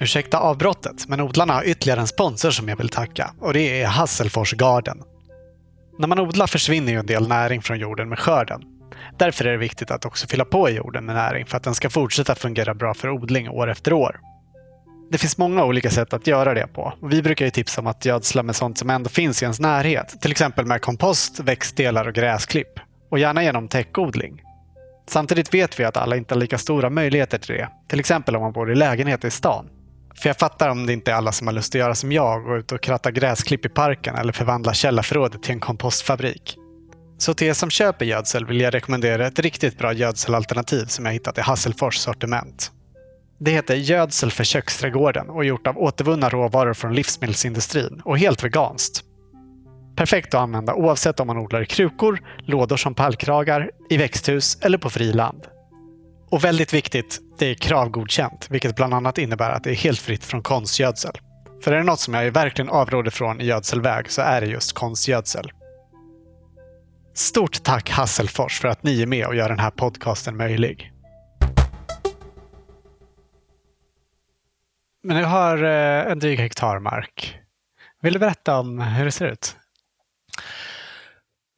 [0.00, 3.86] Ursäkta avbrottet, men odlarna har ytterligare en sponsor som jag vill tacka och det är
[3.86, 5.02] Hasselfors Garden.
[5.98, 8.71] När man odlar försvinner ju en del näring från jorden med skörden.
[9.22, 11.90] Därför är det viktigt att också fylla på jorden med näring för att den ska
[11.90, 14.20] fortsätta fungera bra för odling år efter år.
[15.10, 16.94] Det finns många olika sätt att göra det på.
[17.02, 20.20] Vi brukar ju tipsa om att gödsla med sånt som ändå finns i ens närhet.
[20.20, 22.80] Till exempel med kompost, växtdelar och gräsklipp.
[23.10, 24.42] Och gärna genom täckodling.
[25.08, 27.68] Samtidigt vet vi att alla inte har lika stora möjligheter till det.
[27.88, 29.68] Till exempel om man bor i lägenhet i stan.
[30.14, 32.44] För jag fattar om det inte är alla som har lust att göra som jag
[32.44, 36.58] gå ut och kratta gräsklipp i parken eller förvandla källarförrådet till en kompostfabrik.
[37.22, 41.12] Så till er som köper gödsel vill jag rekommendera ett riktigt bra gödselalternativ som jag
[41.12, 42.70] hittat i Hasselfors sortiment.
[43.38, 48.44] Det heter Gödsel för köksträdgården och är gjort av återvunna råvaror från livsmedelsindustrin och helt
[48.44, 49.04] veganskt.
[49.96, 54.78] Perfekt att använda oavsett om man odlar i krukor, lådor som pallkragar, i växthus eller
[54.78, 55.46] på friland.
[56.30, 60.24] Och väldigt viktigt, det är kravgodkänt, vilket bland annat innebär att det är helt fritt
[60.24, 61.14] från konstgödsel.
[61.64, 64.72] För är det något som jag verkligen avråder från i gödselväg så är det just
[64.72, 65.52] konstgödsel.
[67.14, 70.92] Stort tack Hasselfors för att ni är med och gör den här podcasten möjlig.
[75.02, 77.38] Men du har eh, en dryg hektar mark.
[78.02, 79.56] Vill du berätta om hur det ser ut?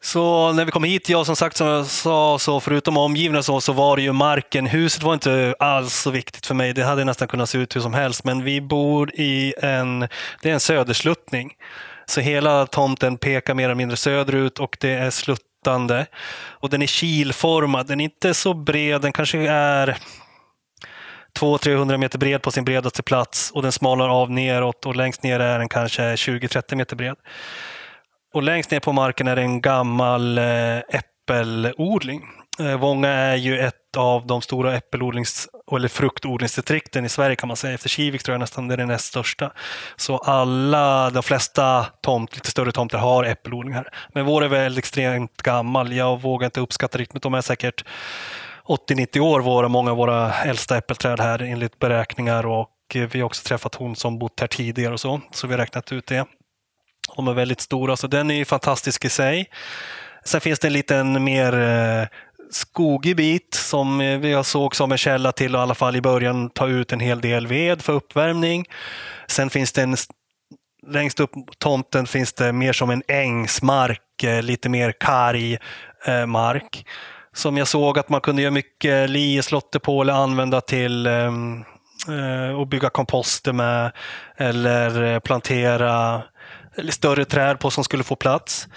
[0.03, 3.61] Så när vi kom hit, ja som sagt som jag sa, så förutom omgivningen så,
[3.61, 4.67] så var det ju marken.
[4.67, 6.73] Huset var inte alls så viktigt för mig.
[6.73, 8.25] Det hade nästan kunnat se ut hur som helst.
[8.25, 10.01] Men vi bor i en,
[10.43, 11.53] det är en södersluttning.
[12.07, 16.07] Så hela tomten pekar mer eller mindre söderut och det är sluttande.
[16.37, 17.87] Och den är kilformad.
[17.87, 19.01] Den är inte så bred.
[19.01, 19.99] Den kanske är
[21.41, 25.41] 200-300 meter bred på sin bredaste plats och den smalar av neråt och längst ner
[25.41, 27.17] är den kanske 20-30 meter bred.
[28.35, 32.23] Och längst ner på marken är det en gammal eh, äppelodling.
[32.59, 37.57] Eh, Vånga är ju ett av de stora äppelodlings eller fruktodlingsdistrikten i Sverige kan man
[37.57, 37.75] säga.
[37.75, 39.53] Efter Kivik tror jag nästan det är det näst största.
[39.97, 43.89] Så alla, de flesta tomt, lite större tomter har äppelodling här.
[44.15, 45.93] Men vår är väl extremt gammal.
[45.93, 47.85] Jag vågar inte uppskatta riktigt, de är säkert
[48.65, 53.27] 80-90 år våra, många av våra äldsta äppelträd här enligt beräkningar och eh, vi har
[53.27, 56.27] också träffat hon som bott här tidigare och så, så vi har räknat ut det.
[57.17, 59.51] De är väldigt stora, så den är fantastisk i sig.
[60.25, 62.07] Sen finns det en liten mer eh,
[62.55, 66.01] skogig bit som eh, vi såg som en källa till att i alla fall i
[66.01, 68.67] början ta ut en hel del ved för uppvärmning.
[69.27, 69.97] Sen finns det en
[70.87, 75.59] längst upp tomten finns det mer som en ängsmark, eh, lite mer karg
[76.07, 76.87] eh, mark.
[77.33, 81.65] Som jag såg att man kunde göra mycket lieslotter på eller använda till ehm,
[82.63, 83.93] att bygga komposter med
[84.37, 86.23] eller plantera
[86.89, 88.69] större träd på som skulle få plats.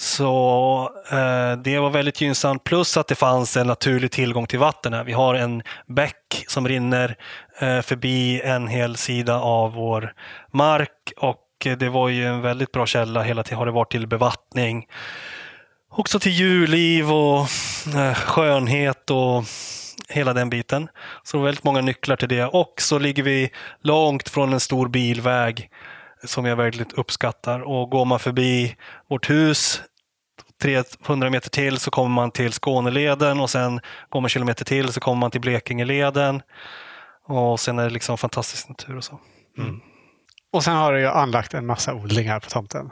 [0.00, 2.64] Så eh, det var väldigt gynnsamt.
[2.64, 5.04] Plus att det fanns en naturlig tillgång till vatten här.
[5.04, 7.16] Vi har en bäck som rinner
[7.60, 10.12] eh, förbi en hel sida av vår
[10.52, 13.92] mark och eh, det var ju en väldigt bra källa hela tiden har det varit
[13.92, 14.86] till bevattning.
[15.90, 17.40] Också till djurliv och
[17.96, 19.44] eh, skönhet och
[20.08, 20.88] hela den biten.
[21.22, 22.44] Så det var väldigt många nycklar till det.
[22.44, 23.50] Och så ligger vi
[23.82, 25.70] långt från en stor bilväg
[26.24, 27.60] som jag väldigt uppskattar.
[27.60, 28.76] Och går man förbi
[29.08, 29.82] vårt hus
[30.62, 35.00] 300 meter till så kommer man till Skåneleden och sen går man kilometer till så
[35.00, 36.42] kommer man till Blekingeleden.
[37.24, 39.20] Och sen är det liksom fantastisk natur och så.
[39.58, 39.80] Mm.
[40.52, 42.90] Och sen har du ju anlagt en massa odlingar på tomten.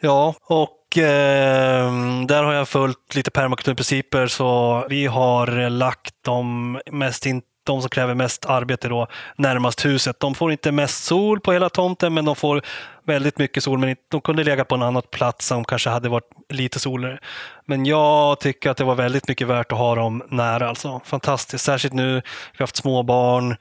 [0.00, 1.92] Ja, och eh,
[2.26, 7.90] där har jag följt lite permakulturprinciper så vi har lagt de mest in, de som
[7.90, 10.20] kräver mest arbete då närmast huset.
[10.20, 12.62] De får inte mest sol på hela tomten men de får
[13.06, 16.30] väldigt mycket sol, men de kunde lägga på en annan plats som kanske hade varit
[16.48, 17.18] lite soligare.
[17.66, 20.68] Men jag tycker att det var väldigt mycket värt att ha dem nära.
[20.68, 21.00] Alltså.
[21.04, 22.14] Fantastiskt, särskilt nu.
[22.14, 23.56] Vi har haft småbarn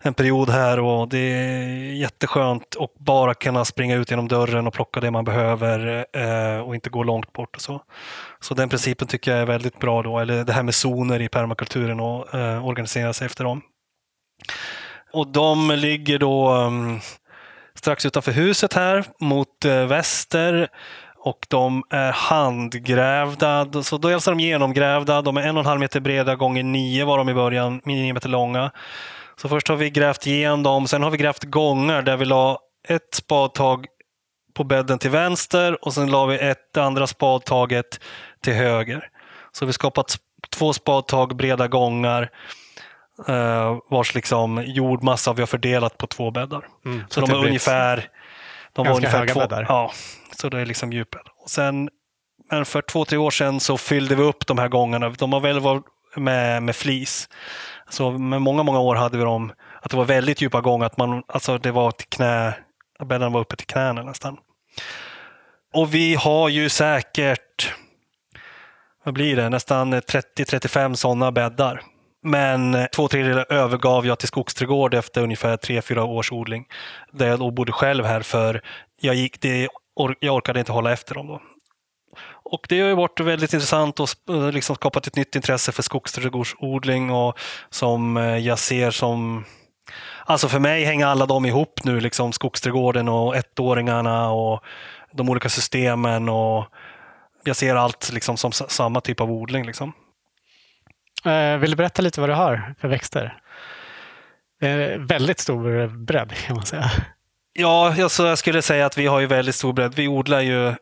[0.00, 4.74] en period här och det är jätteskönt att bara kunna springa ut genom dörren och
[4.74, 7.56] plocka det man behöver eh, och inte gå långt bort.
[7.56, 7.82] Och så.
[8.40, 11.28] så den principen tycker jag är väldigt bra då, eller det här med zoner i
[11.28, 13.62] permakulturen och eh, organisera sig efter dem.
[15.12, 17.00] Och de ligger då um,
[17.80, 20.68] strax utanför huset här mot eh, väster
[21.18, 23.82] och de är handgrävda.
[23.82, 25.22] Så dels är de genomgrävda.
[25.22, 28.12] De är en och en halv meter breda gånger nio var de i början, nio
[28.12, 28.70] meter långa.
[29.36, 32.58] Så först har vi grävt igenom dem, sen har vi grävt gångar där vi la
[32.88, 33.86] ett spadtag
[34.54, 38.00] på bädden till vänster och sen la vi ett andra spadtaget
[38.42, 39.08] till höger.
[39.52, 40.16] Så vi skapat
[40.50, 42.30] två spadtag breda gångar
[43.90, 46.66] vars liksom jordmassa vi har fördelat på två bäddar.
[46.84, 48.08] Mm, så, så de är ungefär,
[48.72, 49.66] de var ungefär höga två, bäddar.
[49.68, 49.92] Ja,
[50.36, 51.22] så det är liksom djupet.
[51.42, 51.88] Och sen,
[52.50, 55.08] men för två, tre år sedan så fyllde vi upp de här gångarna.
[55.08, 55.84] De har väl varit
[56.16, 57.28] med, med flis.
[57.88, 59.52] Så med många, många år hade vi dem,
[59.82, 62.54] att det var väldigt djupa gångar, att man, alltså det var till knä,
[62.98, 64.36] bäddarna var uppe till knäna nästan.
[65.74, 67.74] Och vi har ju säkert,
[69.04, 71.82] vad blir det, nästan 30-35 sådana bäddar.
[72.22, 76.66] Men två tredjedelar övergav jag till skogsträdgård efter ungefär tre, fyra års odling.
[77.12, 78.62] Där jag då bodde själv här för
[79.00, 79.68] jag, gick, det,
[80.20, 81.26] jag orkade inte hålla efter dem.
[81.26, 81.40] Då.
[82.42, 84.08] Och det har ju varit väldigt intressant och
[84.52, 87.38] liksom skapat ett nytt intresse för skogsträdgårdsodling och
[87.70, 89.44] som eh, jag ser som
[90.24, 94.60] Alltså för mig hänger alla de ihop nu, liksom skogsträdgården och ettåringarna och
[95.12, 96.28] de olika systemen.
[96.28, 96.66] och
[97.44, 99.66] Jag ser allt liksom som samma typ av odling.
[99.66, 99.92] Liksom.
[101.24, 103.38] Eh, vill du berätta lite vad du har för växter?
[104.60, 106.90] Det är väldigt stor bredd kan man säga.
[107.52, 109.94] Ja, alltså jag skulle säga att vi har ju väldigt stor bredd.
[109.94, 110.74] Vi odlar ju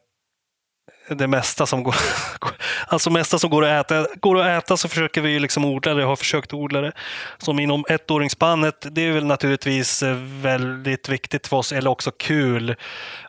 [1.08, 1.94] det mesta som går,
[2.86, 4.06] alltså mesta som går att äta.
[4.20, 6.92] Går att äta så försöker vi liksom odla det, har försökt odla det.
[7.38, 12.70] Som inom ettåringsspannet, det är väl naturligtvis eh, väldigt viktigt för oss, eller också kul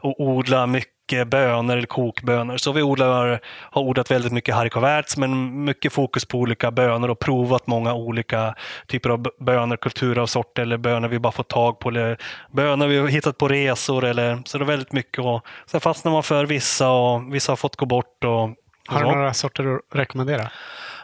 [0.01, 2.57] att odla mycket bönor eller kokbönor.
[2.57, 7.20] Så vi odlar, har odlat väldigt mycket haricots men mycket fokus på olika bönor och
[7.20, 8.55] provat många olika
[8.88, 12.18] typer av bönor, kulturer av sorter eller bönor vi bara fått tag på eller
[12.51, 14.05] bönor vi har hittat på resor.
[14.05, 15.26] Eller, så det är väldigt mycket.
[15.26, 18.24] Och sen fastnar man för vissa och vissa har fått gå bort.
[18.24, 18.49] Och
[18.88, 20.49] Har du några sorter att rekommendera?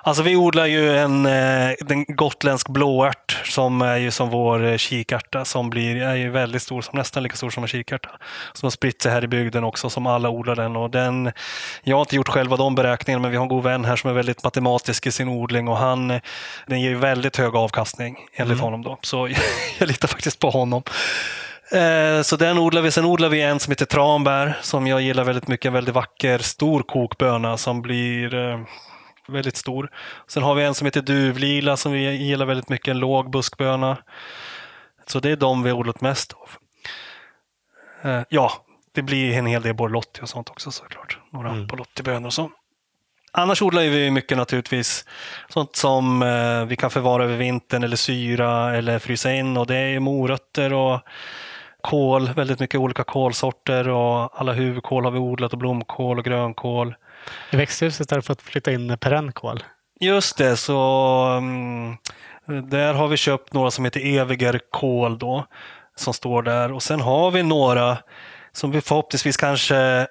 [0.08, 4.78] Alltså vi odlar ju en, en eh, gotländsk blåärt som är ju som vår eh,
[4.78, 8.10] kikärta som blir, är ju väldigt stor, som nästan lika stor som en kikärta.
[8.54, 10.76] Som har spritt sig här i bygden också, som alla odlar den.
[10.76, 11.32] Och den
[11.84, 14.10] jag har inte gjort själva de beräkningarna, men vi har en god vän här som
[14.10, 16.08] är väldigt matematisk i sin odling och han,
[16.68, 18.64] den ger ju väldigt hög avkastning enligt mm.
[18.64, 18.82] honom.
[18.84, 18.98] Då.
[19.02, 19.30] Så
[19.80, 20.84] jag litar faktiskt på honom.
[21.72, 22.92] Eh, så den odlar vi.
[22.92, 25.66] Sen odlar vi en som heter tranbär som jag gillar väldigt mycket.
[25.66, 28.36] En väldigt vacker stor kokböna som blir
[29.28, 29.90] väldigt stor.
[30.28, 33.98] Sen har vi en som heter duvlila som vi gillar väldigt mycket, en låg buskböna.
[35.08, 36.50] Så det är de vi har odlat mest av.
[38.12, 38.52] Eh, ja,
[38.92, 41.20] det blir en hel del borlotti och sånt också såklart.
[41.30, 41.68] Några mm.
[41.68, 42.52] borlottibönor och så.
[43.32, 45.06] Annars odlar vi mycket naturligtvis
[45.50, 49.76] sånt som eh, vi kan förvara över vintern eller syra eller frysa in och det
[49.76, 51.02] är morötter och
[51.82, 56.96] kål, väldigt mycket olika kålsorter och alla huvudkål har vi odlat och blomkål och grönkål.
[57.52, 59.64] I växthuset har du fått flytta in perennkål.
[60.00, 60.78] Just det, så
[61.38, 61.98] um,
[62.70, 65.46] där har vi köpt några som heter eviger kål då,
[65.96, 66.72] som står där.
[66.72, 67.98] Och sen har vi några
[68.52, 70.08] som vi förhoppningsvis kanske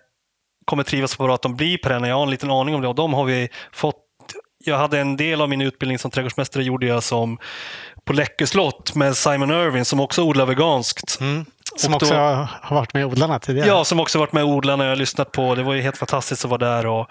[0.64, 2.08] kommer trivas bra att de blir perenna.
[2.08, 4.00] Jag har en liten aning om det och de har vi fått
[4.64, 7.38] jag hade en del av min utbildning som trädgårdsmästare gjorde jag som
[8.04, 11.20] på Läckö slott med Simon Irving som också odlar veganskt.
[11.20, 11.44] Mm.
[11.76, 12.14] Som då, också
[12.62, 13.68] har varit med odlarna tidigare?
[13.68, 14.84] Ja, som också varit med odlarna.
[14.84, 15.54] Jag har lyssnat på.
[15.54, 16.86] Det var ju helt fantastiskt att vara där.
[16.86, 17.08] Och,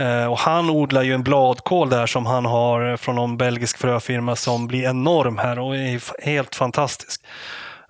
[0.00, 4.36] eh, och han odlar ju en bladkål där som han har från någon belgisk fröfirma
[4.36, 7.22] som blir enorm här och är helt fantastisk.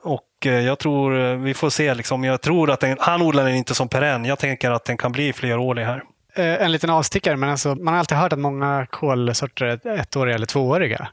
[0.03, 3.45] Och eh, jag tror, eh, vi får se, liksom, jag tror att den, han odlar
[3.45, 4.25] den inte som perenn.
[4.25, 6.03] Jag tänker att den kan bli flerårig här.
[6.37, 10.47] En liten avstickare, men alltså, man har alltid hört att många kålsorter är ettåriga eller
[10.47, 11.09] tvååriga.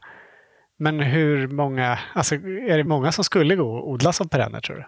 [0.82, 4.76] Men hur många, alltså är det många som skulle gå och odla som perenner tror
[4.76, 4.84] du?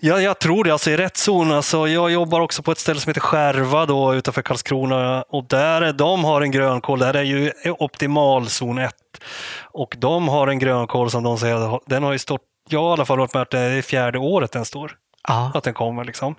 [0.00, 0.72] Ja, jag tror det.
[0.72, 1.52] Alltså, I rätt zon.
[1.52, 5.22] Alltså, jag jobbar också på ett ställe som heter Skärva då, utanför Karlskrona.
[5.22, 6.98] Och där de har en grönkål.
[6.98, 8.94] Där är ju optimal zon 1.
[9.62, 12.92] Och de har en grönkål som de säger, den har ju stått, jag har i
[12.92, 14.92] alla fall varit med att det är fjärde året den står.
[15.28, 15.52] Aha.
[15.54, 16.34] Att den kommer liksom.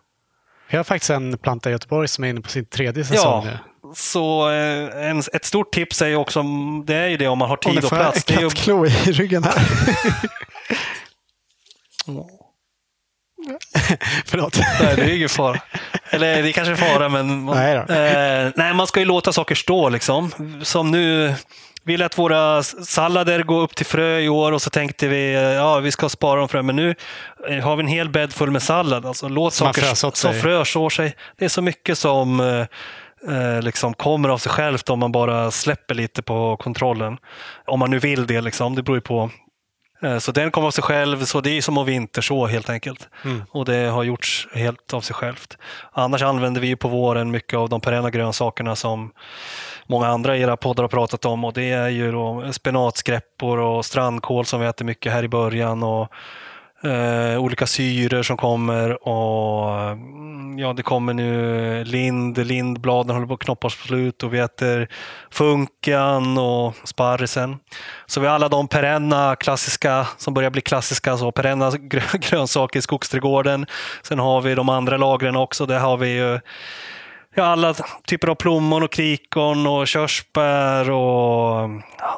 [0.70, 3.52] Vi har faktiskt en planta i Göteborg som är inne på sin tredje säsong ja.
[3.52, 3.70] nu.
[3.95, 6.43] Så eh, en, ett stort tips är ju också,
[6.85, 8.23] det är ju det om man har tid och plats.
[8.23, 9.53] Det är kattklo i ryggen här.
[14.25, 14.59] Förlåt.
[14.81, 15.59] Nej, det är ingen fara.
[16.09, 19.33] Eller det är kanske är fara, men man, nej, eh, nej, man ska ju låta
[19.33, 19.89] saker stå.
[19.89, 20.31] Liksom.
[20.63, 21.33] Som nu,
[21.83, 25.79] vi lät våra sallader gå upp till frö i år och så tänkte vi ja
[25.79, 26.61] vi ska spara dem frö.
[26.61, 26.95] Men nu
[27.49, 29.05] eh, har vi en hel bädd full med sallad.
[29.05, 31.15] Alltså, låt saker som frö sår sig.
[31.37, 32.39] Det är så mycket som
[33.28, 37.17] eh, liksom kommer av sig självt om man bara släpper lite på kontrollen.
[37.65, 38.76] Om man nu vill det, liksom.
[38.76, 39.30] det beror ju på.
[40.03, 43.09] Eh, så den kommer av sig själv, så det är som att vinterså helt enkelt.
[43.26, 43.43] Mm.
[43.51, 45.57] Och det har gjorts helt av sig självt.
[45.91, 49.11] Annars använder vi på våren mycket av de perenna grönsakerna som
[49.88, 53.86] många andra i era poddar har pratat om och det är ju då spenatskräppor och
[53.86, 55.84] strandkål som vi äter mycket här i början.
[55.84, 56.11] och
[56.84, 63.34] eh, olika syror som kommer och mm, ja, det kommer nu lind, lindbladen håller på
[63.34, 64.88] att knoppas på slut och vi äter
[65.32, 67.57] funkan och sparrisen.
[68.05, 71.71] Så vi har alla de perenna klassiska som börjar bli klassiska, så perenna
[72.19, 73.65] grönsaker i skogsträdgården.
[74.03, 75.65] Sen har vi de andra lagren också.
[75.65, 76.39] Där har vi ju
[77.36, 77.73] ja, alla
[78.07, 81.69] typer av plommon och krikon och körsbär och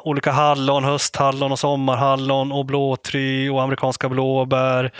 [0.04, 4.92] olika hallon, hösthallon och sommarhallon och blåtry och amerikanska blåbär.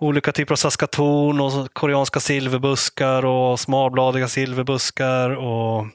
[0.00, 5.86] Olika typer av saskaton och koreanska silverbuskar och smalbladiga silverbuskar och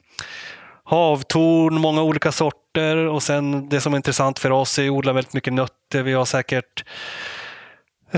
[0.84, 5.12] havtorn, många olika sorter och sen det som är intressant för oss är att odla
[5.12, 6.02] väldigt mycket nötter.
[6.02, 6.84] Vi har säkert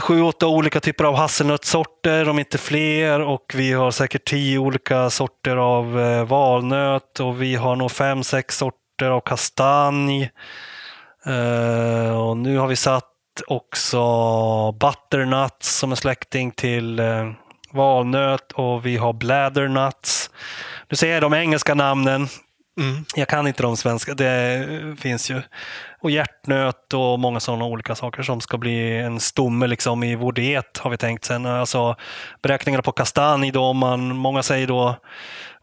[0.00, 3.20] sju, åtta olika typer av hasselnötssorter, om inte fler.
[3.20, 8.24] Och vi har säkert tio olika sorter av eh, valnöt och vi har nog fem,
[8.24, 10.30] sex sorter av kastanj.
[11.26, 13.12] Uh, och nu har vi satt
[13.46, 14.02] också
[14.72, 17.32] butternuts som är släkting till uh,
[17.72, 20.30] valnöt och vi har bladdernuts.
[20.90, 22.28] Nu säger jag de engelska namnen.
[22.80, 23.04] Mm.
[23.14, 24.66] Jag kan inte de svenska, det
[25.00, 25.42] finns ju.
[26.06, 30.32] Och hjärtnöt och många sådana olika saker som ska bli en stomme liksom i vår
[30.32, 31.46] diet har vi tänkt sen.
[31.46, 31.96] Alltså,
[32.42, 34.96] beräkningarna på kastanj då, man, många säger då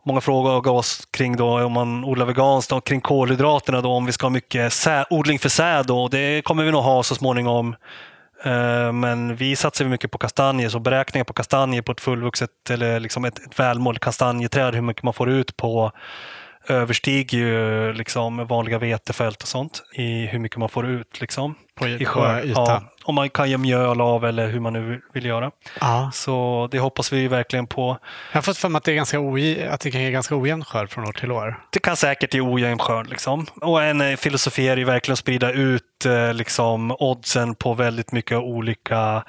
[0.06, 4.12] Många frågar oss kring då, om man odlar veganskt och kring kolhydraterna då, om vi
[4.12, 5.86] ska ha mycket sä, odling för säd.
[5.86, 6.08] Då.
[6.08, 7.76] Det kommer vi nog ha så småningom.
[8.44, 13.00] Eh, men vi satsar mycket på kastanjer, så beräkningar på kastanjer på ett fullvuxet eller
[13.00, 15.92] liksom ett, ett välmålt kastanjeträd, hur mycket man får ut på
[16.68, 21.22] överstiger ju liksom vanliga vetefält och sånt i hur mycket man får ut.
[21.22, 25.02] Liksom, på, i på Ja, om man kan ge mjöl av eller hur man nu
[25.14, 25.52] vill göra.
[25.82, 26.12] Ja.
[26.14, 27.98] Så det hoppas vi verkligen på.
[28.32, 30.36] Jag har fått för mig att det, är ganska oj, att det kan ge ganska
[30.36, 31.60] ojämn skörd från år till år.
[31.70, 33.10] Det kan säkert ge ojämn skörd.
[33.10, 33.46] Liksom.
[33.62, 38.12] Och en eh, filosofi är ju verkligen att sprida ut eh, liksom, oddsen på väldigt
[38.12, 39.24] mycket olika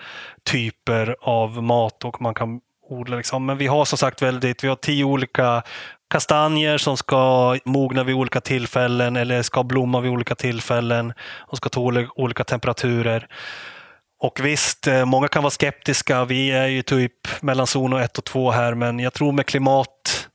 [0.44, 3.16] typer av mat och man kan odla.
[3.16, 3.46] Liksom.
[3.46, 5.62] Men vi har som sagt väldigt, vi har tio olika
[6.10, 11.68] kastanjer som ska mogna vid olika tillfällen eller ska blomma vid olika tillfällen och ska
[11.68, 13.26] tåla olika temperaturer.
[14.20, 16.24] Och visst, eh, många kan vara skeptiska.
[16.24, 20.28] Vi är ju typ mellan zon 1 och 2 här, men jag tror med klimat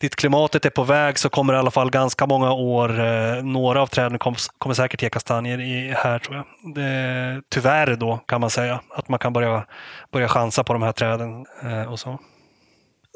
[0.00, 3.42] dit klimatet är på väg så kommer det i alla fall ganska många år, eh,
[3.42, 6.74] några av träden kommer, kommer säkert ge kastanjer i, här tror jag.
[6.74, 9.66] Det, tyvärr då kan man säga att man kan börja,
[10.12, 12.18] börja chansa på de här träden eh, och så.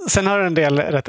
[0.08, 1.08] Sen har du en del rätt,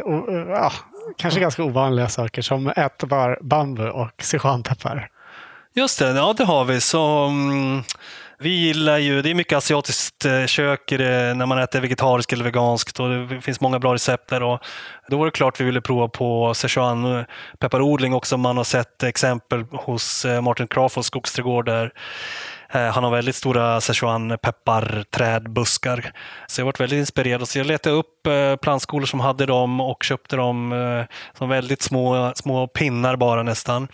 [0.49, 0.71] ja,
[1.17, 5.09] kanske ganska ovanliga saker som ätbar bambu och sichuanpeppar.
[5.73, 6.81] Just det, ja det har vi.
[6.81, 7.83] Så, um,
[8.43, 12.99] vi gillar ju, det är mycket asiatiskt eh, kök när man äter vegetariskt eller veganskt
[12.99, 14.43] och det finns många bra recept där.
[14.43, 14.59] Och
[15.07, 17.25] då var det klart vi ville prova på Sichuan
[17.59, 18.37] pepparodling också.
[18.37, 21.91] Man har sett exempel hos eh, Martin Crawfords skogsträdgård där
[22.73, 26.11] Eh, han har väldigt stora Sichuan pepparträdbuskar.
[26.47, 27.47] Så jag varit väldigt inspirerad.
[27.47, 31.81] Så jag letade upp eh, plantskolor som hade dem och köpte dem eh, som väldigt
[31.81, 33.87] små, små pinnar bara nästan.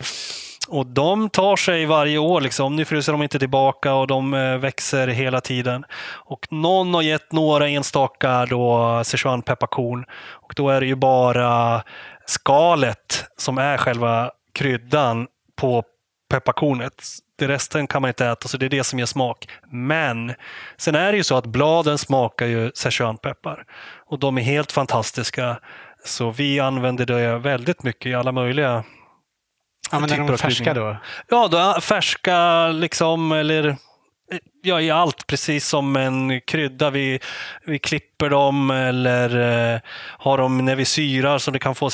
[0.68, 2.40] Och de tar sig varje år.
[2.40, 2.76] Liksom.
[2.76, 5.84] Nu fryser de inte tillbaka och de växer hela tiden.
[6.14, 10.04] Och någon har gett några enstaka då Sichuan pepparkorn.
[10.12, 11.82] Och då är det ju bara
[12.26, 15.26] skalet som är själva kryddan
[15.56, 15.84] på
[16.28, 17.02] pepparkornet.
[17.38, 19.48] Det resten kan man inte äta, så det är det som ger smak.
[19.70, 20.34] Men
[20.76, 23.64] sen är det ju så att bladen smakar ju Sichuanpeppar
[24.06, 25.58] och de är helt fantastiska.
[26.04, 28.84] Så vi använder det väldigt mycket i alla möjliga
[29.90, 30.96] Använder de färska då?
[31.28, 33.76] Ja, då, färska liksom, eller
[34.62, 36.90] ja, i allt, precis som en krydda.
[36.90, 37.20] Vi,
[37.66, 39.40] vi klipper dem eller
[39.74, 39.80] eh,
[40.18, 41.90] har dem när vi syrar så det kan få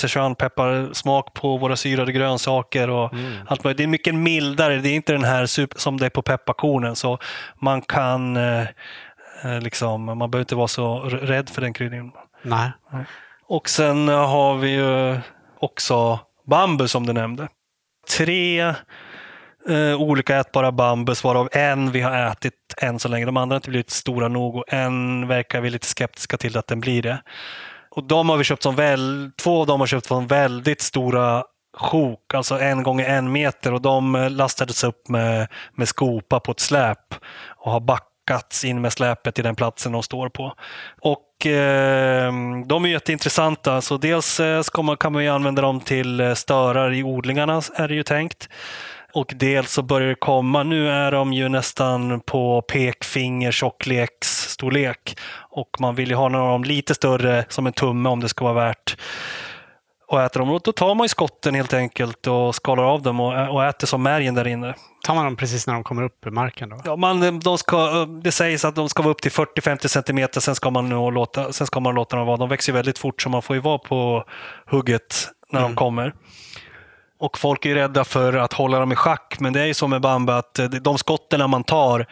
[0.92, 2.90] smak på våra syrade grönsaker.
[2.90, 3.32] Och mm.
[3.46, 6.22] allt Det är mycket mildare, det är inte den här super, som det är på
[6.22, 6.96] pepparkornen.
[6.96, 7.18] Så
[7.60, 8.66] man kan eh,
[9.44, 12.12] eh liksom, man behöver inte vara så rädd för den kryddningen.
[12.42, 12.70] Nej.
[13.46, 15.20] Och sen har vi ju
[15.60, 17.48] också bambu som du nämnde
[18.16, 18.74] tre
[19.68, 23.26] eh, olika ätbara bambus varav en vi har ätit än så länge.
[23.26, 26.66] De andra har inte blivit stora nog och en verkar vi lite skeptiska till att
[26.66, 27.22] den blir det.
[27.90, 31.44] Och de har vi köpt som väl, två av dem har köpt från väldigt stora
[31.76, 36.52] sjok, alltså en gånger en meter och de eh, lastades upp med, med skopa på
[36.52, 37.14] ett släp
[37.56, 40.54] och har backats in med släpet till den platsen de står på.
[41.00, 42.32] Och eh,
[42.66, 43.80] de är jätteintressanta.
[43.80, 47.94] Så dels eh, man, kan man använda dem till eh, störar i odlingarna, är det
[47.94, 48.48] ju tänkt.
[49.14, 55.16] Och dels så börjar det komma, nu är de ju nästan på pekfinger tjocklekstorlek.
[55.50, 58.28] Och man vill ju ha några av dem lite större, som en tumme om det
[58.28, 58.96] ska vara värt
[60.08, 60.50] och äter dem.
[60.50, 63.86] Och då tar man ju skotten helt enkelt och skalar av dem och, och äter
[63.86, 64.74] som märgen där inne.
[65.06, 66.68] Tar man dem precis när de kommer upp ur marken?
[66.68, 66.80] Då?
[66.84, 70.54] Ja, man, de ska, det sägs att de ska vara upp till 40-50 centimeter, sen
[70.54, 72.36] ska, man låta, sen ska man låta dem vara.
[72.36, 74.24] De växer väldigt fort så man får ju vara på
[74.66, 75.72] hugget när mm.
[75.72, 76.14] de kommer.
[77.18, 79.88] Och folk är rädda för att hålla dem i schack, men det är ju så
[79.88, 82.06] med bambu att de skotten man tar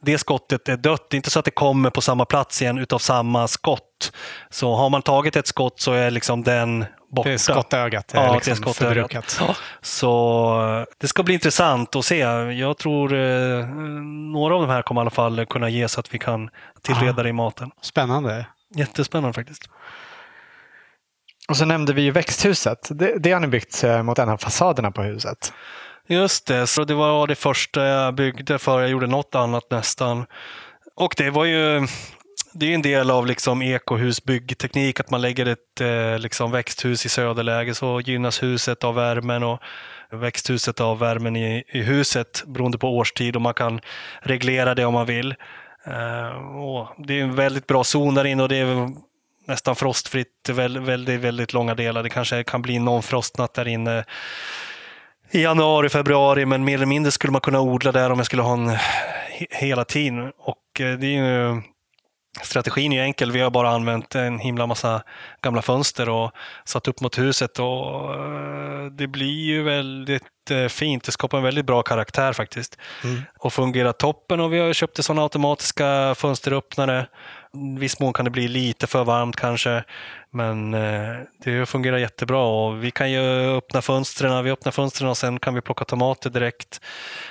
[0.00, 1.10] det skottet är dött.
[1.10, 4.12] Det är inte så att det kommer på samma plats igen utav samma skott.
[4.50, 7.28] Så har man tagit ett skott så är liksom den borta.
[7.28, 9.36] Det är skottögat är ja, liksom det är skottögat.
[9.40, 9.54] Ja.
[9.80, 12.18] Så det ska bli intressant att se.
[12.18, 13.66] Jag tror eh,
[14.32, 16.50] några av de här kommer i alla fall kunna ge så att vi kan
[16.82, 17.70] tillreda det i maten.
[17.80, 18.46] Spännande.
[18.74, 19.70] Jättespännande faktiskt.
[21.48, 22.88] Och så nämnde vi ju växthuset.
[22.90, 25.52] Det, det har ni byggt eh, mot en av fasaderna på huset.
[26.08, 30.26] Just det, så det var det första jag byggde för jag gjorde något annat nästan.
[30.96, 31.86] Och det var ju
[32.52, 37.08] det är en del av liksom ekohusbyggteknik att man lägger ett eh, liksom växthus i
[37.08, 39.60] söderläge så gynnas huset av värmen och
[40.10, 43.80] växthuset av värmen i, i huset beroende på årstid och man kan
[44.22, 45.34] reglera det om man vill.
[45.86, 48.88] Eh, och det är en väldigt bra zon där inne och det är
[49.46, 52.02] nästan frostfritt väldigt, väldigt, långa delar.
[52.02, 54.04] Det kanske kan bli någon frostnatt där inne
[55.30, 58.42] i januari, februari, men mer eller mindre skulle man kunna odla där om jag skulle
[58.42, 58.76] ha en
[59.50, 60.32] hela tiden.
[60.38, 61.62] Och eh, det är ju
[62.42, 63.32] strategin är enkel.
[63.32, 65.02] Vi har bara använt en himla massa
[65.42, 66.32] gamla fönster och
[66.64, 71.04] satt upp mot huset och eh, det blir ju väldigt eh, fint.
[71.04, 72.78] Det skapar en väldigt bra karaktär faktiskt.
[73.04, 73.22] Mm.
[73.38, 77.06] Och fungerar toppen och vi har köpt sådana automatiska fönsteröppnare.
[77.78, 79.84] Viss mån kan det bli lite för varmt kanske.
[80.30, 84.44] Men eh, det fungerar jättebra och vi kan ju öppna fönstren.
[84.44, 86.80] Vi öppnar fönstren och sen kan vi plocka tomater direkt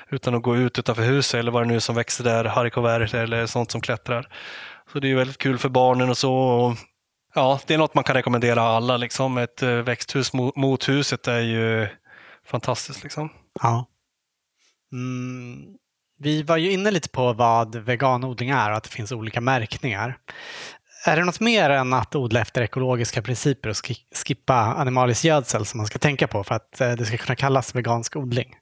[0.09, 3.13] utan att gå ut utanför huset eller vad det nu är som växer där, haricots
[3.13, 4.27] eller sånt som klättrar.
[4.93, 6.33] Så det är väldigt kul för barnen och så.
[6.33, 6.75] Och,
[7.35, 8.97] ja, det är något man kan rekommendera alla.
[8.97, 9.37] Liksom.
[9.37, 11.87] Ett eh, växthus mot, huset är ju
[12.45, 13.03] fantastiskt.
[13.03, 13.29] Liksom.
[13.61, 13.85] Ja.
[14.91, 15.77] Mm.
[16.19, 20.17] Vi var ju inne lite på vad veganodling är och att det finns olika märkningar.
[21.05, 23.75] Är det något mer än att odla efter ekologiska principer och
[24.25, 27.75] skippa animalisk gödsel som man ska tänka på för att eh, det ska kunna kallas
[27.75, 28.55] vegansk odling?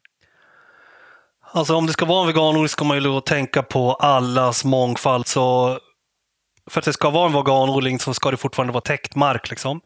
[1.51, 5.28] Alltså om det ska vara en veganodling ska man ju då tänka på allas mångfald.
[5.28, 5.80] Så
[6.70, 9.49] för att det ska vara en veganodling så ska det fortfarande vara täckt mark.
[9.49, 9.82] Liksom.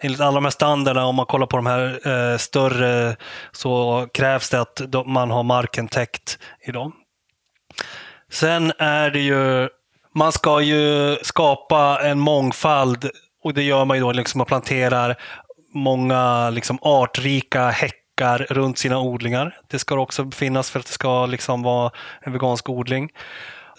[0.00, 3.16] Enligt alla de här standarderna, om man kollar på de här eh, större,
[3.52, 6.92] så krävs det att man har marken täckt i dem.
[8.32, 9.68] Sen är det ju,
[10.14, 13.10] man ska ju skapa en mångfald
[13.44, 15.16] och det gör man ju då liksom man planterar
[15.74, 19.56] många liksom artrika häckar runt sina odlingar.
[19.70, 23.10] Det ska också finnas för att det ska liksom vara en vegansk odling.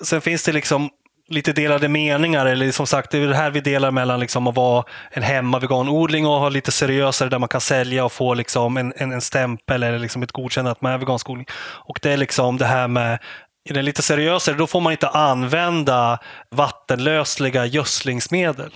[0.02, 0.90] Sen finns det liksom
[1.28, 2.46] lite delade meningar.
[2.46, 6.26] Eller som sagt, det är det här vi delar mellan liksom att vara en hemma-veganodling
[6.26, 9.84] och ha lite seriösare där man kan sälja och få liksom en, en, en stämpel
[9.84, 11.48] eller liksom ett godkännande att man är vegansk odling.
[11.86, 13.20] Och det är liksom det här med
[13.70, 18.72] i den lite seriösare, då får man inte använda vattenlösliga gödslingsmedel.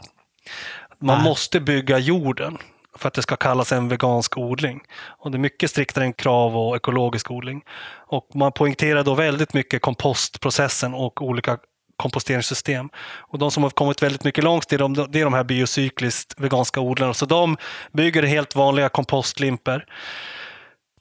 [1.00, 1.30] Man Nej.
[1.30, 2.58] måste bygga jorden
[2.98, 4.82] för att det ska kallas en vegansk odling.
[5.20, 7.62] Och det är mycket striktare än krav och ekologisk odling.
[8.08, 11.58] Och man poängterar då väldigt mycket kompostprocessen och olika
[11.98, 12.90] komposteringssystem.
[13.18, 16.40] Och de som har kommit väldigt mycket långt är de, det är de här biocykliskt
[16.40, 17.14] veganska odlarna.
[17.14, 17.58] Så de
[17.92, 19.86] bygger helt vanliga kompostlimper.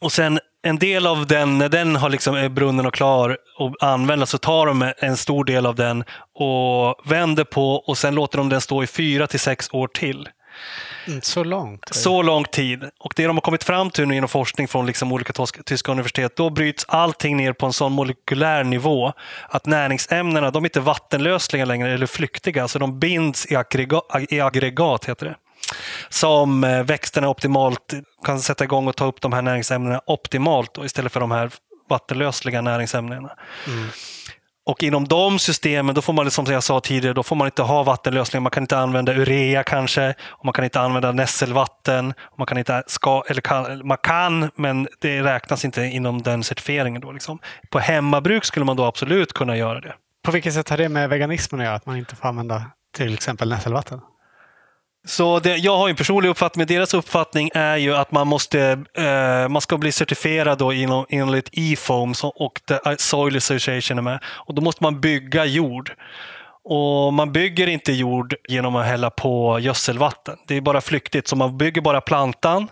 [0.01, 3.83] Och sen en del av den, när den har liksom är brunnen och klar att
[3.83, 6.05] använda så tar de en stor del av den
[6.35, 10.29] och vänder på och sen låter de den stå i fyra till sex år till.
[11.07, 11.89] Mm, så långt?
[11.91, 12.85] Så lång tid.
[13.01, 16.37] Och det de har kommit fram till nu genom forskning från liksom olika tyska universitet,
[16.37, 19.13] då bryts allting ner på en sån molekylär nivå
[19.49, 24.41] att näringsämnena, de är inte vattenlösliga längre eller flyktiga, så de binds i aggregat, i
[24.41, 25.37] aggregat heter det
[26.09, 27.95] som eh, växterna optimalt
[28.25, 31.51] kan sätta igång och ta upp de här näringsämnena optimalt istället för de här
[31.89, 33.31] vattenlösliga näringsämnena.
[33.67, 33.89] Mm.
[34.67, 37.63] Och inom de systemen, då får man, som jag sa tidigare, då får man inte
[37.63, 38.41] ha vattenlösningar.
[38.41, 42.15] Man kan inte använda urea kanske, och man kan inte använda nässelvatten.
[42.39, 47.01] Man kan, inte, ska, eller kan, man kan, men det räknas inte inom den certifieringen.
[47.01, 47.39] Då, liksom.
[47.71, 49.95] På hemmabruk skulle man då absolut kunna göra det.
[50.25, 52.65] På vilket sätt har det med veganismen att göra, att man inte får använda
[52.97, 54.01] till exempel nässelvatten?
[55.07, 58.85] Så det, jag har en personlig uppfattning, men deras uppfattning är ju att man måste
[58.95, 64.19] eh, man ska bli certifierad då inom, enligt EFOM och the Soil Association är med.
[64.25, 65.93] Och då måste man bygga jord.
[66.65, 70.37] Och Man bygger inte jord genom att hälla på gödselvatten.
[70.47, 72.69] Det är bara flyktigt, så man bygger bara plantan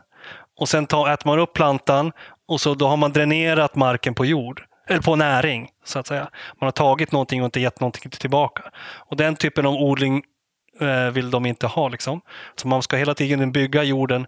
[0.61, 2.13] och sen tar, äter man upp plantan
[2.49, 5.69] och så då har man dränerat marken på jord eller på näring.
[5.85, 6.29] så att säga.
[6.61, 8.63] Man har tagit någonting och inte gett någonting tillbaka.
[9.09, 10.23] Och Den typen av odling
[11.13, 11.89] vill de inte ha.
[11.89, 12.21] Liksom.
[12.57, 14.27] Så man ska hela tiden bygga jorden.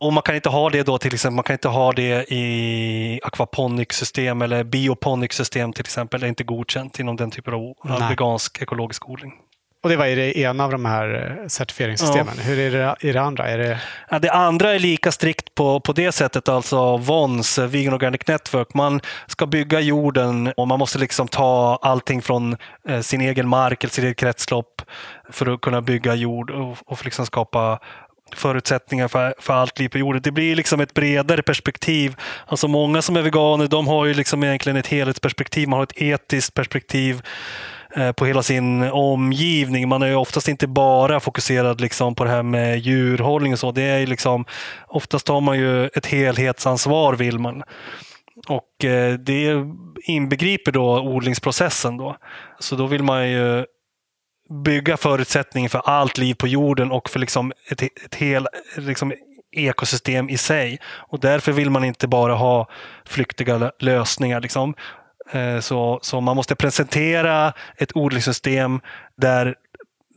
[0.00, 3.20] Och man kan inte ha det då till exempel, man kan inte ha det i
[3.22, 6.20] aquaponics-system eller bioponics-system till exempel.
[6.20, 8.08] Det är inte godkänt inom den typen av Nej.
[8.08, 9.32] vegansk ekologisk odling.
[9.88, 12.34] Och det var i det ena av de här eh, certifieringssystemen.
[12.36, 12.42] Ja.
[12.42, 13.48] Hur är det i det andra?
[13.48, 13.80] Är det...
[14.10, 18.74] Ja, det andra är lika strikt på, på det sättet, alltså VONS, Vegan Organic Network.
[18.74, 22.56] Man ska bygga jorden och man måste liksom ta allting från
[22.88, 24.82] eh, sin egen mark eller sitt eget kretslopp
[25.30, 27.78] för att kunna bygga jord och, och liksom skapa
[28.34, 30.22] förutsättningar för, för allt liv på jorden.
[30.22, 32.16] Det blir liksom ett bredare perspektiv.
[32.46, 35.68] Alltså många som är veganer de har ju liksom egentligen ett helhetsperspektiv.
[35.68, 39.88] Man har ett etiskt perspektiv Eh, Eh, på hela sin omgivning.
[39.88, 43.72] Man är ju oftast inte bara fokuserad liksom på det här med djurhållning och så.
[43.72, 44.44] Det är liksom,
[44.86, 47.62] oftast har man ju ett helhetsansvar vill man.
[48.48, 49.64] Och eh, det
[50.02, 51.96] inbegriper då odlingsprocessen.
[51.96, 52.16] Då.
[52.58, 53.64] Så då vill man ju
[54.64, 58.46] bygga förutsättningar för allt liv på jorden och för liksom ett, ett hel,
[58.76, 59.12] liksom
[59.56, 60.78] ekosystem i sig.
[60.84, 62.68] Och därför vill man inte bara ha
[63.04, 64.40] flyktiga lösningar.
[64.40, 64.74] Liksom.
[65.32, 68.80] Eh, så, så man måste presentera ett odlingssystem
[69.16, 69.54] där,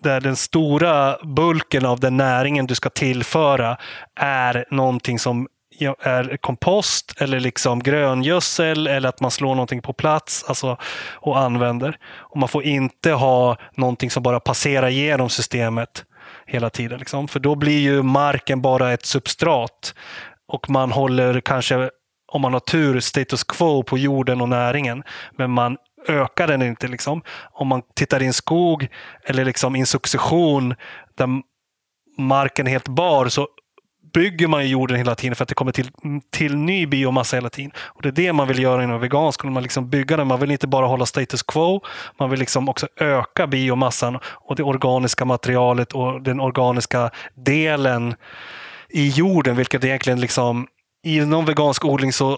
[0.03, 3.78] där den stora bulken av den näringen du ska tillföra
[4.16, 5.47] är någonting som
[5.99, 10.78] är kompost eller liksom gröngödsel eller att man slår någonting på plats alltså,
[11.14, 11.97] och använder.
[12.03, 16.05] Och man får inte ha någonting som bara passerar genom systemet
[16.45, 16.99] hela tiden.
[16.99, 17.28] Liksom.
[17.28, 19.95] För då blir ju marken bara ett substrat
[20.47, 21.89] och man håller kanske,
[22.32, 25.03] om man har tur, status quo på jorden och näringen.
[25.38, 25.77] Men man
[26.07, 26.88] ökar den inte.
[26.88, 27.21] Liksom.
[27.51, 28.88] Om man tittar i en skog
[29.25, 30.75] eller liksom i en succession
[31.17, 31.27] där
[32.17, 33.47] marken är helt bar så
[34.13, 35.91] bygger man jorden hela tiden för att det kommer till,
[36.32, 37.71] till ny biomassa hela tiden.
[37.77, 39.43] Och Det är det man vill göra inom vegansk.
[39.43, 40.27] Man liksom bygger den.
[40.27, 41.82] Man vill inte bara hålla status quo.
[42.19, 48.15] Man vill liksom också öka biomassan och det organiska materialet och den organiska delen
[48.89, 49.55] i jorden.
[49.55, 50.67] Vilket egentligen liksom
[51.04, 52.38] inom vegansk odling så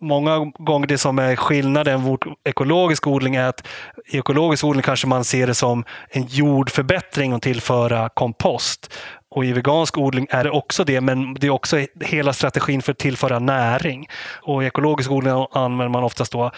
[0.00, 3.66] många gånger det som är skillnaden mot ekologisk odling är att
[4.06, 8.94] i ekologisk odling kanske man ser det som en jordförbättring att tillföra kompost.
[9.30, 12.92] Och i vegansk odling är det också det, men det är också hela strategin för
[12.92, 14.06] att tillföra näring.
[14.42, 16.50] Och i ekologisk odling använder man oftast då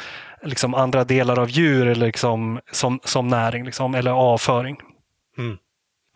[0.42, 4.76] liksom andra delar av djur eller liksom som, som näring liksom, eller avföring.
[5.38, 5.56] Mm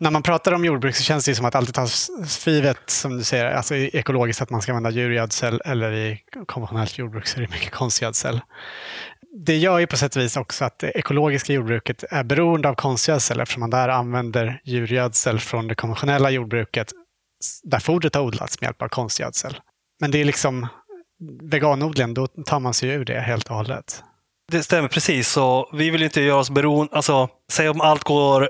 [0.01, 3.23] när man pratar om jordbruk så känns det som att allt tas fivet, som du
[3.23, 7.51] säger, alltså ekologiskt att man ska använda djurgödsel eller i konventionellt jordbruk så är det
[7.51, 8.41] mycket konstgödsel.
[9.45, 12.75] Det gör ju på sätt och vis också att det ekologiska jordbruket är beroende av
[12.75, 16.91] konstgödsel eftersom man där använder djurgödsel från det konventionella jordbruket
[17.63, 19.59] där fodret har odlats med hjälp av konstgödsel.
[19.99, 20.67] Men det är liksom
[21.41, 24.03] veganodlingen, då tar man sig ur det helt och hållet.
[24.51, 25.29] Det stämmer precis.
[25.29, 26.95] Så vi vill inte göra oss beroende.
[26.95, 28.49] Alltså, säg om allt går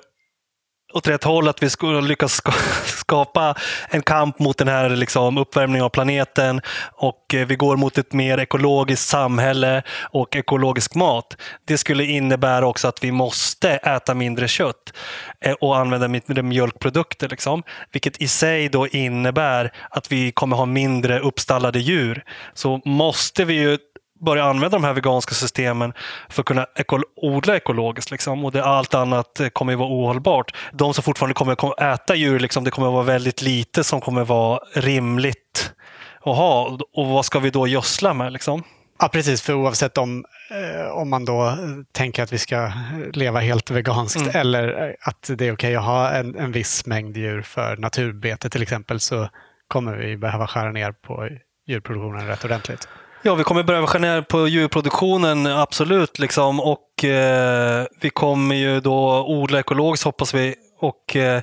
[0.94, 2.42] åt rätt håll, att vi skulle lyckas
[2.86, 3.56] skapa
[3.90, 6.62] en kamp mot den här liksom, uppvärmningen av planeten
[6.92, 11.38] och eh, vi går mot ett mer ekologiskt samhälle och ekologisk mat.
[11.66, 14.94] Det skulle innebära också att vi måste äta mindre kött
[15.42, 17.30] eh, och använda mindre mjölkprodukter.
[17.30, 17.64] Liksom.
[17.92, 22.24] Vilket i sig då innebär att vi kommer ha mindre uppstallade djur.
[22.54, 23.78] Så måste vi ju
[24.26, 25.94] börja använda de här veganska systemen
[26.30, 28.12] för att kunna eko odla ekologiskt.
[28.12, 28.46] Liksom.
[28.46, 30.56] Och det, allt annat eh, kommer att vara ohållbart.
[30.72, 34.02] De som fortfarande kommer att äta djur, liksom, det kommer att vara väldigt lite som
[34.02, 35.74] kommer att vara rimligt
[36.20, 36.78] att ha.
[36.94, 38.34] Och vad ska vi då gödsla med?
[38.34, 38.64] Liksom?
[39.00, 39.42] Ja, precis.
[39.42, 41.58] För oavsett om, eh, om man då
[41.92, 42.72] tänker att vi ska
[43.14, 44.36] leva helt veganskt mm.
[44.36, 48.50] eller att det är okej okay att ha en, en viss mängd djur för naturbete
[48.50, 49.30] till exempel så
[49.68, 51.30] kommer vi behöva skära ner på
[51.68, 52.88] djurproduktionen rätt ordentligt.
[53.24, 56.20] Ja, vi kommer börja skära ner på djurproduktionen, absolut.
[56.20, 56.60] Liksom.
[56.60, 60.56] Och eh, Vi kommer ju då odla ekologiskt hoppas vi.
[60.80, 61.42] Och eh,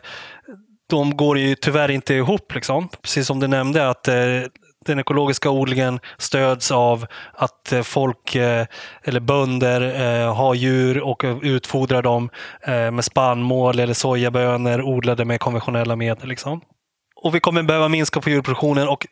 [0.91, 2.55] De går ju tyvärr inte ihop.
[2.55, 2.89] Liksom.
[3.03, 4.14] Precis som du nämnde att eh,
[4.87, 8.66] den ekologiska odlingen stöds av att eh, folk eh,
[9.05, 12.31] eller bönder eh, har djur och utfodrar dem
[12.66, 16.29] med spannmål eller sojabönor odlade med konventionella medel.
[16.29, 16.61] Liksom.
[17.22, 19.07] Och vi kommer behöva minska på djurproduktionen och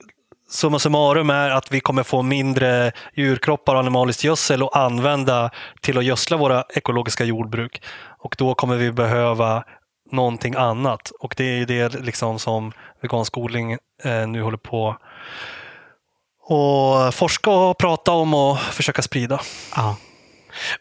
[0.49, 5.99] summa summarum är att vi kommer få mindre djurkroppar och animaliskt gödsel att använda till
[5.99, 7.83] att gödsla våra ekologiska jordbruk.
[8.19, 9.65] Och då kommer vi behöva
[10.13, 11.13] någonting annat.
[11.21, 12.73] Och det är det liksom som
[13.03, 13.73] vegansk odling
[14.05, 14.97] eh, nu håller på
[16.49, 19.41] att forska och prata om och försöka sprida.
[19.77, 19.97] Aha.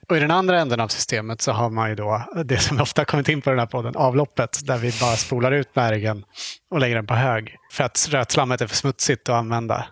[0.09, 3.05] Och I den andra änden av systemet så har man ju då det som ofta
[3.05, 6.25] kommit in på den här podden, avloppet, där vi bara spolar ut näringen
[6.69, 9.85] och lägger den på hög för att rötslammet är för smutsigt att använda.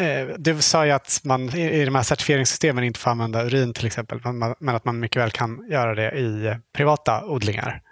[0.00, 3.86] Eh, du sa ju att man i de här certifieringssystemen inte får använda urin till
[3.86, 4.20] exempel,
[4.60, 7.82] men att man mycket väl kan göra det i privata odlingar.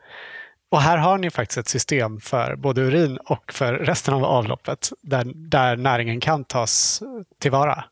[0.70, 4.90] Och här har ni faktiskt ett system för både urin och för resten av avloppet
[5.02, 7.02] där, där näringen kan tas
[7.40, 7.84] tillvara.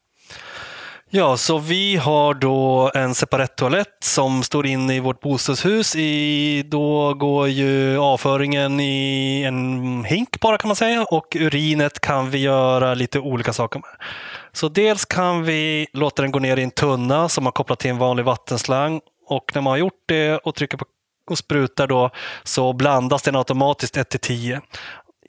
[1.17, 5.97] Ja, så vi har då en separat toalett som står inne i vårt bostadshus.
[5.97, 12.31] I, då går ju avföringen i en hink bara kan man säga och urinet kan
[12.31, 14.09] vi göra lite olika saker med.
[14.53, 17.91] Så dels kan vi låta den gå ner i en tunna som man kopplat till
[17.91, 20.85] en vanlig vattenslang och när man har gjort det och trycker på
[21.31, 22.11] och sprutar då
[22.43, 24.61] så blandas den automatiskt 1 till 10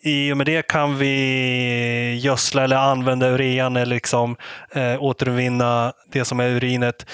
[0.05, 4.35] i och med det kan vi gödsla eller använda urean eller liksom,
[4.71, 7.05] eh, återvinna det som är urinet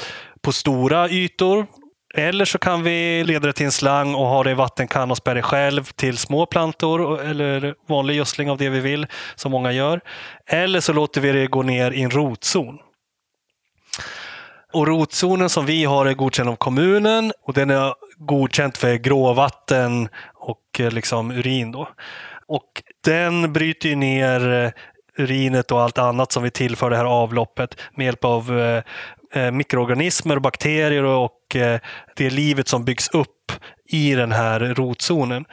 [0.42, 1.66] på stora ytor.
[2.14, 5.18] Eller så kan vi leda det till en slang och ha det i vattenkanna och
[5.18, 9.72] spä det själv till små plantor eller vanlig gödsling av det vi vill, som många
[9.72, 10.02] gör.
[10.48, 12.80] Eller så låter vi det gå ner i en rotzon.
[14.74, 20.10] Och rotzonen som vi har är godkänd av kommunen och den är godkänd för gråvatten
[20.34, 21.72] och eh, liksom urin.
[21.72, 21.88] Då.
[22.52, 24.72] Och den bryter ner eh,
[25.24, 28.84] urinet och allt annat som vi tillför det här avloppet med hjälp av eh,
[29.41, 31.80] eh mikroorganismer och bakterier och eh,
[32.16, 33.52] det livet som byggs upp
[33.89, 35.45] i den här rotzonen.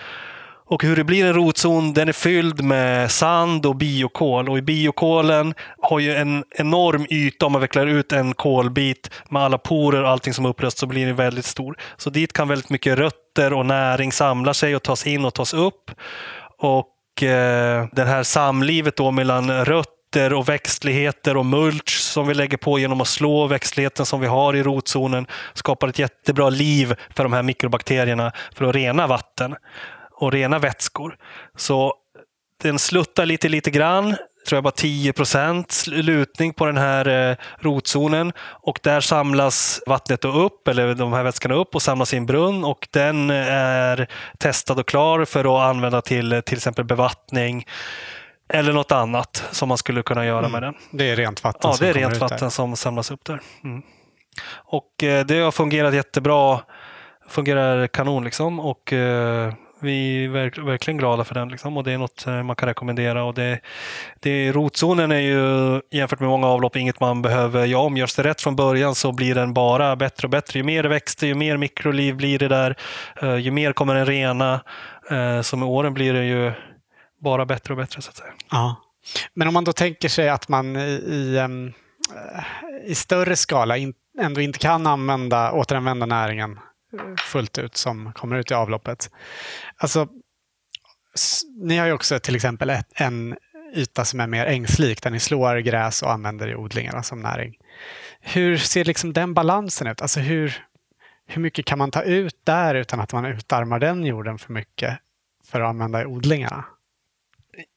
[0.70, 4.49] Och hur det blir en rotzon, den är fylld med sand och biokol.
[4.49, 9.42] Och i biokolen har ju en enorm yta, om man vecklar ut en kolbit med
[9.42, 11.76] alla porer och allting som är upplöst så blir den väldigt stor.
[11.96, 15.55] Så dit kan väldigt mycket rötter och näring samla sig och tas in och tas
[15.55, 15.90] upp.
[16.59, 22.56] Och eh, det här samlivet då mellan rötter och växtligheter och mulch som vi lägger
[22.56, 27.22] på genom att slå växtligheten som vi har i rotzonen skapar ett jättebra liv för
[27.22, 29.56] de här mikrobakterierna för att rena vatten
[30.12, 31.16] och rena vätskor.
[31.56, 31.94] Så
[32.62, 34.16] den sluttar lite, lite grann.
[34.47, 40.24] Tror jag bara 10 procent lutning på den här eh, rotzonen och där samlas vattnet
[40.24, 44.09] upp, eller de här vätskorna upp och samlas i en brunn och den är
[44.39, 47.66] testad och klar för att använda till till exempel bevattning
[48.49, 50.53] eller något annat som man skulle kunna göra mm.
[50.53, 50.74] med den.
[50.91, 53.41] Det är rent vatten Ja, det är rent vatten som samlas upp där.
[53.64, 53.82] Mm.
[54.53, 56.61] Och eh, det har fungerat jättebra.
[57.28, 61.92] Fungerar kanon liksom och eh, vi är verk, verkligen glada för den liksom, och det
[61.92, 63.24] är något eh, man kan rekommendera.
[63.24, 63.60] Och det,
[64.20, 67.96] det, rotzonen är ju jämfört med många avlopp inget man behöver göra om.
[67.96, 70.58] Görs det rätt från början så blir den bara bättre och bättre.
[70.58, 72.76] Ju mer växter, ju mer mikroliv blir det där,
[73.22, 74.60] eh, ju mer kommer den rena.
[75.10, 76.52] Eh, så med åren blir det ju
[77.20, 78.32] bara bättre och bättre så att säga.
[78.50, 78.76] Ja.
[79.34, 81.48] Men om man då tänker sig att man i, i,
[82.86, 83.74] i större skala
[84.20, 86.58] ändå inte kan använda, återanvända näringen
[87.18, 89.11] fullt ut som kommer ut i avloppet.
[89.76, 90.09] Alltså,
[91.61, 93.36] ni har ju också till exempel ett, en
[93.74, 97.55] yta som är mer ängslik där ni slår gräs och använder i odlingarna som näring.
[98.20, 100.03] Hur ser liksom den balansen ut?
[100.03, 100.64] Alltså hur,
[101.26, 104.99] hur mycket kan man ta ut där utan att man utarmar den jorden för mycket
[105.45, 106.64] för att använda i odlingarna?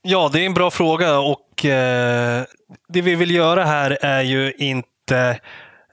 [0.02, 2.44] Ja, det är en bra fråga och eh,
[2.88, 5.40] det vi vill göra här är ju inte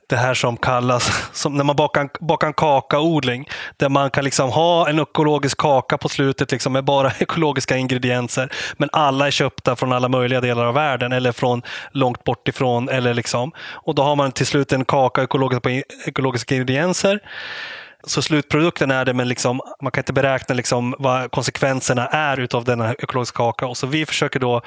[0.08, 4.50] det här som kallas, som när man bakar, bakar en kakaodling, där man kan liksom
[4.50, 9.76] ha en ekologisk kaka på slutet liksom med bara ekologiska ingredienser, men alla är köpta
[9.76, 12.88] från alla möjliga delar av världen eller från långt bort ifrån.
[12.88, 13.52] Eller liksom.
[13.70, 17.20] Och då har man till slut en kaka ekologiska, på ekologiska ingredienser.
[18.04, 22.64] Så slutprodukten är det, men liksom, man kan inte beräkna liksom vad konsekvenserna är utav
[22.64, 23.66] denna ekologiska kaka.
[23.66, 24.62] Och så vi försöker då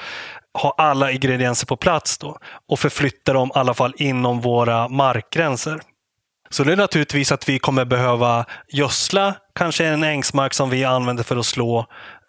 [0.53, 2.37] ha alla ingredienser på plats då,
[2.69, 5.81] och förflytta dem i alla fall inom våra markgränser.
[6.49, 11.23] Så det är naturligtvis att vi kommer behöva gödsla kanske en ängsmark som vi använder
[11.23, 11.85] för att slå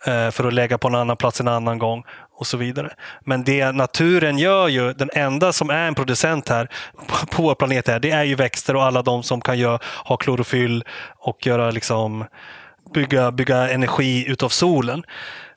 [0.07, 2.05] eh, för att lägga på en annan plats en annan gång
[2.39, 2.93] och så vidare.
[3.25, 6.69] Men det naturen gör ju, den enda som är en producent här
[7.31, 10.17] på vår planet här, det är ju växter och alla de som kan göra, ha
[10.17, 10.85] klorofyll
[11.17, 12.25] och göra liksom
[12.95, 15.05] bygga, bygga energi utav solen.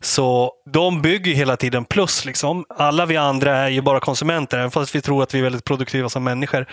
[0.05, 2.25] Så de bygger hela tiden plus.
[2.25, 2.65] Liksom.
[2.69, 5.63] Alla vi andra är ju bara konsumenter, även fast vi tror att vi är väldigt
[5.63, 6.65] produktiva som människor.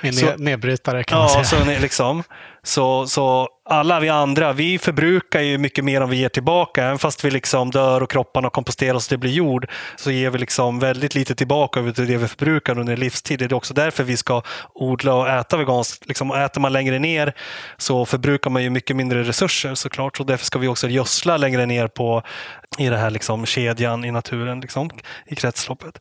[0.00, 1.44] En nedbrytare kan man säga.
[1.44, 2.22] Så, liksom,
[2.62, 6.84] så, så alla vi andra, vi förbrukar ju mycket mer än vi ger tillbaka.
[6.84, 10.38] Även fast vi liksom dör och kropparna komposteras och det blir jord, så ger vi
[10.38, 13.38] liksom väldigt lite tillbaka över det vi förbrukar under livstid.
[13.38, 14.42] Det är också därför vi ska
[14.74, 16.08] odla och äta veganskt.
[16.08, 17.32] Liksom, äter man längre ner
[17.76, 20.16] så förbrukar man ju mycket mindre resurser såklart.
[20.16, 22.22] Så därför ska vi också gödsla längre ner på
[22.78, 24.90] i den här liksom, kedjan i naturen, liksom,
[25.26, 26.00] i kretsloppet.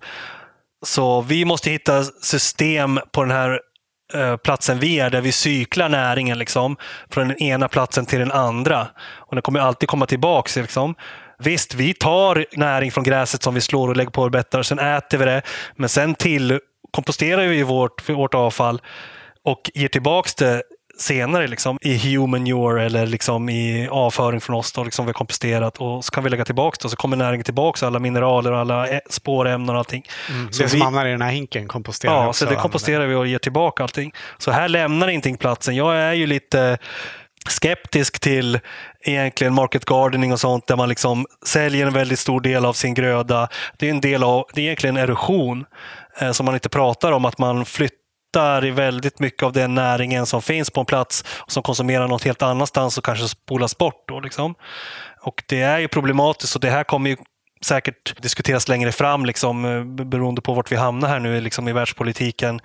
[0.85, 3.59] Så vi måste hitta system på den här
[4.13, 6.77] Eh, platsen vi är, där vi cyklar näringen liksom,
[7.09, 8.87] från den ena platsen till den andra.
[9.01, 10.61] Och den kommer alltid komma tillbaka.
[10.61, 10.95] Liksom.
[11.39, 14.79] Visst, vi tar näring från gräset som vi slår och lägger på och bettar, sen
[14.79, 15.41] äter vi det.
[15.75, 16.59] Men sen till
[16.91, 18.81] komposterar vi vårt, vårt avfall
[19.43, 20.63] och ger tillbaka det
[21.01, 25.13] senare liksom, i human manure eller liksom i avföring från oss då, liksom vi har
[25.13, 28.51] komposterat och så kan vi lägga tillbaka det och så kommer näringen tillbaka, alla mineraler
[28.51, 30.03] och alla spårämnen och allting.
[30.29, 32.45] Mm, så det som hamnar i den här hinken komposterar ja, vi också.
[32.45, 34.11] Ja, så det komposterar vi och ger tillbaka allting.
[34.37, 35.75] Så här lämnar ingenting platsen.
[35.75, 36.77] Jag är ju lite
[37.49, 38.59] skeptisk till
[39.01, 42.93] egentligen market gardening och sånt där man liksom säljer en väldigt stor del av sin
[42.93, 43.47] gröda.
[43.77, 45.65] Det är en del av, det är egentligen erosion
[46.19, 47.98] eh, som man inte pratar om, att man flyttar
[48.33, 52.23] flyttar väldigt mycket av den näringen som finns på en plats och som konsumerar något
[52.23, 54.03] helt annanstans och kanske spolas bort.
[54.07, 54.55] Då, liksom.
[55.21, 57.17] Och det är ju problematiskt och det här kommer ju
[57.61, 61.73] säkert diskuteras längre fram, liksom, eh, beroende på vart vi hamnar här nu liksom, i
[61.73, 62.59] världspolitiken.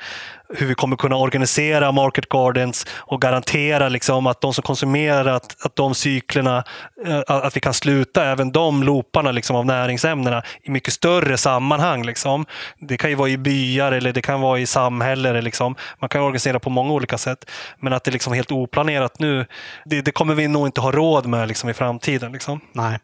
[0.49, 5.65] Hur vi kommer kunna organisera market gardens och garantera liksom, att de som konsumerar, att,
[5.65, 6.65] att de cyklerna,
[7.07, 12.07] eh, att vi kan sluta även de looparna liksom, av näringsämnena i mycket större sammanhang.
[12.07, 12.47] Liksom.
[12.79, 15.45] Det kan ju vara i byar eller det kan vara i samhällen.
[15.45, 15.75] Liksom.
[15.99, 17.51] Man kan organisera på många olika sätt.
[17.81, 19.47] Men att det är liksom helt oplanerat nu,
[19.85, 22.33] det, det kommer vi nog inte ha råd med liksom, i framtiden.
[22.33, 22.61] Liksom.
[22.73, 22.99] Nej.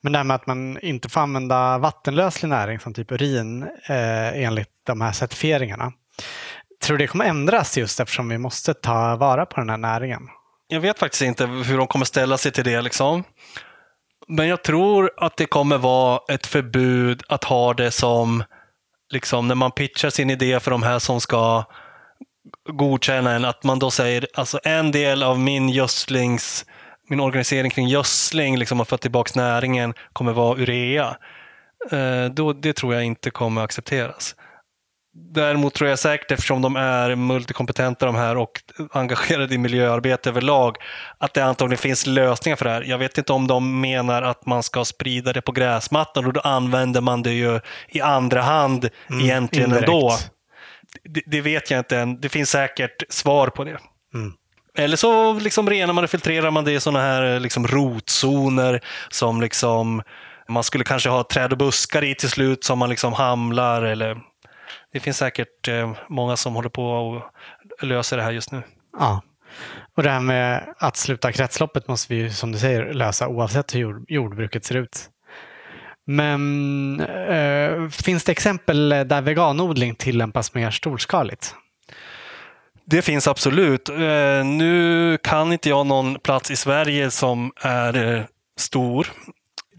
[0.00, 4.42] Men det här med att man inte får använda vattenlöslig näring som typ urin eh,
[4.44, 5.92] enligt de här certifieringarna.
[6.84, 10.22] Tror du det kommer ändras just eftersom vi måste ta vara på den här näringen?
[10.68, 12.82] Jag vet faktiskt inte hur de kommer ställa sig till det.
[12.82, 13.24] Liksom.
[14.28, 18.44] Men jag tror att det kommer vara ett förbud att ha det som,
[19.12, 21.64] liksom när man pitchar sin idé för de här som ska
[22.72, 26.66] godkänna en, att man då säger alltså en del av min gödslings,
[27.12, 31.16] min organisering kring gödsling, liksom att få tillbaka näringen, kommer vara urea.
[31.90, 34.34] Eh, då, det tror jag inte kommer accepteras.
[35.14, 38.60] Däremot tror jag säkert, eftersom de är multikompetenta de här och
[38.92, 40.76] engagerade i miljöarbete överlag,
[41.18, 42.82] att det antagligen finns lösningar för det här.
[42.82, 46.40] Jag vet inte om de menar att man ska sprida det på gräsmattan och då
[46.40, 49.88] använder man det ju i andra hand mm, egentligen indirekt.
[49.88, 50.16] ändå.
[51.04, 52.20] Det, det, vet jag inte än.
[52.20, 53.78] Det finns säkert svar på det.
[54.14, 54.32] Mm.
[54.78, 58.80] Eller så liksom renar man och filtrerar man det i sådana här eh, liksom rotzoner
[59.08, 60.02] som liksom
[60.48, 64.20] man skulle kanske ha träd och buskar i till slut som man liksom hamlar eller
[64.92, 67.22] det finns säkert eh, många som håller på och
[67.86, 68.62] löser det här just nu.
[68.98, 69.22] Ja.
[69.96, 73.74] Och det här med att sluta kretsloppet måste vi ju som du säger lösa oavsett
[73.74, 75.08] hur jord, jordbruket ser ut.
[76.06, 81.54] Men äh, finns det exempel där veganodling tillämpas mer storskaligt?
[82.84, 83.88] Det finns absolut.
[83.88, 88.24] Eh, nu kan inte jag någon plats i Sverige som är eh,
[88.58, 89.06] stor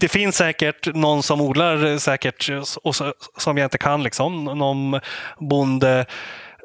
[0.04, 2.50] det finns säkert någon som odlar eh, säkert
[2.82, 2.94] och
[3.38, 4.02] som jag inte kan.
[4.02, 4.44] Liksom.
[4.44, 5.00] Någon
[5.38, 6.06] bonde.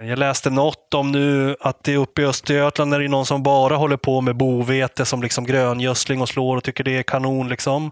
[0.01, 3.75] Jag läste något om nu att det uppe i Östergötland är det någon som bara
[3.75, 7.49] håller på med bovete som liksom gröngödsling och slår och tycker det är kanon.
[7.49, 7.91] Liksom.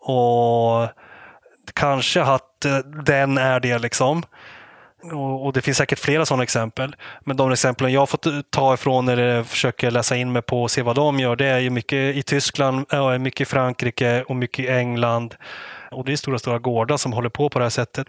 [0.00, 0.88] Och
[1.74, 2.66] kanske att
[3.06, 3.78] den är det.
[3.78, 4.22] liksom.
[5.12, 6.96] Och, det finns säkert flera sådana exempel.
[7.20, 10.82] Men de exemplen jag fått ta ifrån eller försöker läsa in mig på och se
[10.82, 12.86] vad de gör, det är ju mycket i Tyskland,
[13.20, 15.34] mycket i Frankrike och mycket i England.
[15.90, 18.06] Och det är stora, stora gårdar som håller på på det här sättet.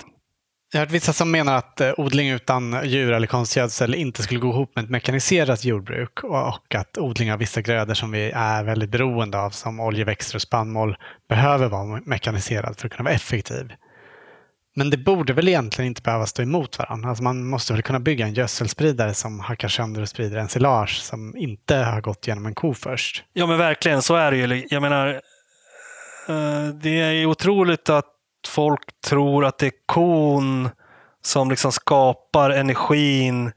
[0.71, 4.39] Jag har hört vissa som menar att eh, odling utan djur eller konstgödsel inte skulle
[4.39, 8.63] gå ihop med ett mekaniserat jordbruk och att odling av vissa grödor som vi är
[8.63, 10.97] väldigt beroende av, som oljeväxter och spannmål,
[11.29, 13.71] behöver vara mekaniserad för att kunna vara effektiv.
[14.77, 17.09] Men det borde väl egentligen inte behöva stå emot varandra.
[17.09, 21.37] Alltså man måste väl kunna bygga en gödselspridare som hackar sönder och sprider ensilage som
[21.37, 23.23] inte har gått genom en ko först.
[23.33, 24.67] Ja men verkligen, så är det ju.
[24.69, 25.07] Jag menar,
[26.27, 28.11] eh, det är otroligt att
[28.47, 30.69] folk tror att det är kon
[31.21, 33.51] som liksom skapar energin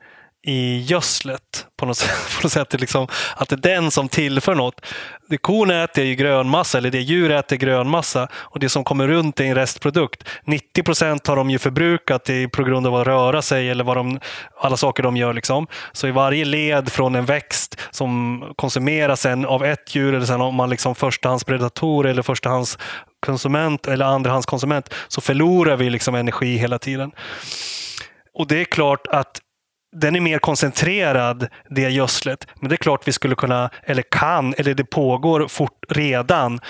[0.47, 2.37] i gödslet på något sätt.
[2.37, 4.81] På något sätt liksom, att det är den som tillför något.
[5.29, 9.41] Det kon äter ju grönmassa, eller det djur äter grönmassa och det som kommer runt
[9.41, 10.25] är en restprodukt.
[10.45, 14.21] 90 procent har de ju förbrukat på grund av att röra sig eller vad de,
[14.61, 15.35] alla saker de gör.
[15.35, 15.67] Liksom.
[15.93, 20.41] Så i varje led från en växt som konsumeras sen av ett djur eller sen
[20.41, 27.11] om man liksom förstahandspredator eller förstahandskonsument eller andrahandskonsument så förlorar vi liksom energi hela tiden.
[28.35, 29.41] Och det är klart att
[29.93, 32.47] den är mer koncentrerad, det gödslet.
[32.61, 36.61] Men det är klart vi skulle kunna, eller kan, eller det pågår fort redan.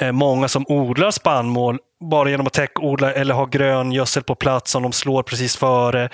[0.00, 1.78] Eh, många som odlar spannmål
[2.10, 6.08] bara genom att täckodla eller ha grön gödsel på plats som de slår precis före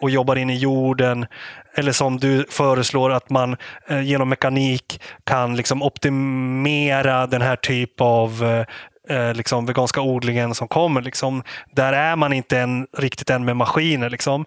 [0.00, 1.26] och jobbar in i jorden.
[1.74, 3.56] Eller som du föreslår att man
[3.88, 8.66] eh, genom mekanik kan liksom optimera den här typ av eh,
[9.08, 11.02] eh, liksom veganska odlingen som kommer.
[11.02, 11.42] Liksom,
[11.72, 14.10] där är man inte än, riktigt än med maskiner.
[14.10, 14.44] Liksom.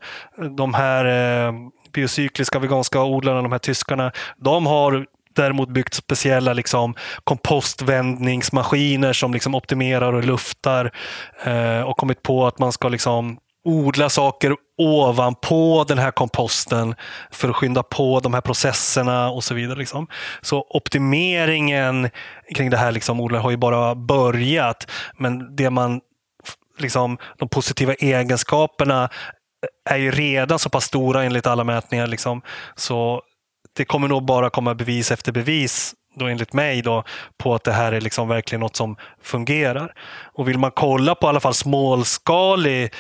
[0.58, 1.54] De här eh,
[1.94, 5.06] biocykliska veganska odlarna, de här tyskarna, de har
[5.36, 10.92] däremot byggt speciella liksom, kompostvändningsmaskiner som liksom optimerar och luftar
[11.44, 16.96] eh, och kommit på att man ska liksom odla saker ovanpå den här komposten
[17.32, 19.80] för att skynda på de här processerna och så vidare.
[19.80, 20.08] Liksom.
[20.42, 22.10] Så optimeringen
[22.56, 24.92] kring det här liksom, odlar har ju bara börjat.
[25.18, 26.02] Men det man,
[26.80, 29.10] liksom, de positiva egenskaperna
[29.90, 32.08] är ju redan så pass stora enligt alla mätningar.
[32.08, 32.42] Liksom.
[32.76, 33.22] Så
[33.76, 37.04] det kommer nog bara komma bevis efter bevis då enligt mig då,
[37.38, 39.94] på att det här är liksom verkligen något som fungerar.
[40.34, 42.94] Och vill man kolla på i alla fall småskalig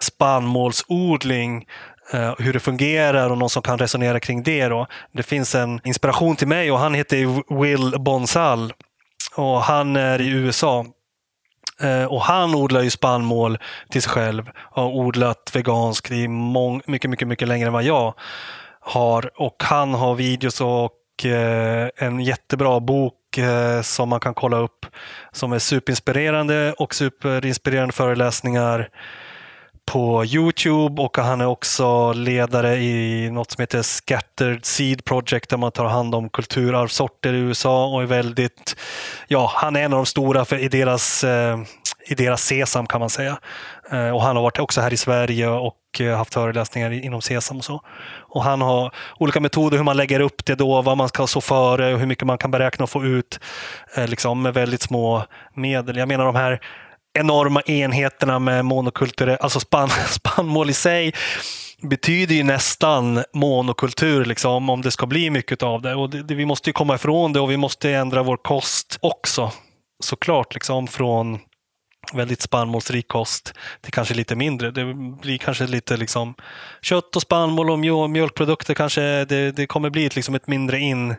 [0.00, 1.66] spannmålsodling
[2.12, 4.68] eh, hur det fungerar och någon som kan resonera kring det.
[4.68, 4.86] Då.
[5.12, 8.72] Det finns en inspiration till mig och han heter Will Bonsall
[9.36, 10.86] och han är i USA.
[11.80, 13.58] Eh, och han odlar ju spannmål
[13.90, 16.28] till sig själv och har odlat veganskt i
[16.86, 18.14] mycket, mycket, mycket längre än vad jag
[18.80, 19.30] har.
[19.36, 23.14] Och han har videos och eh, en jättebra bok
[23.82, 24.86] som man kan kolla upp
[25.32, 28.88] som är superinspirerande och superinspirerande föreläsningar
[29.86, 35.56] på Youtube och han är också ledare i något som heter Scattered Seed Project där
[35.56, 38.76] man tar hand om kulturarvssorter i USA och är väldigt,
[39.28, 41.58] ja, han är en av de stora för, i, deras, eh,
[42.06, 43.38] i deras sesam kan man säga.
[43.90, 47.22] Eh, och han har varit också här i Sverige och och eh, haft föreläsningar inom
[47.22, 47.80] Sesam och så.
[48.20, 51.40] Och han har olika metoder hur man lägger upp det då, vad man ska så
[51.40, 53.40] före och hur mycket man kan beräkna och få ut
[53.96, 55.24] eh, liksom med väldigt små
[55.54, 55.96] medel.
[55.96, 56.60] Jag menar de här
[57.16, 61.12] enorma enheterna med monokulturell, alltså spann, spannmål i sig
[61.82, 65.94] betyder ju nästan monokultur liksom, om det ska bli mycket av det.
[65.94, 69.52] Och det, det, vi måste komma ifrån det och vi måste ändra vår kost också.
[70.04, 71.38] Såklart, liksom från
[72.12, 74.70] väldigt spannmålsrik kost till kanske lite mindre.
[74.70, 76.34] Det blir kanske lite liksom
[76.82, 81.14] kött och spannmål och mjölkprodukter kanske det, det kommer bli liksom ett mindre in,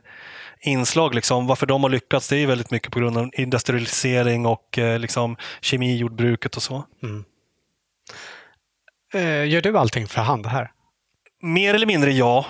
[0.61, 1.15] inslag.
[1.15, 1.47] Liksom.
[1.47, 5.37] Varför de har lyckats det är väldigt mycket på grund av industrialisering och eh, liksom,
[5.61, 6.83] kemijordbruket och så.
[7.03, 7.25] Mm.
[9.13, 10.71] Eh, gör du allting för hand här?
[11.41, 12.45] Mer eller mindre ja.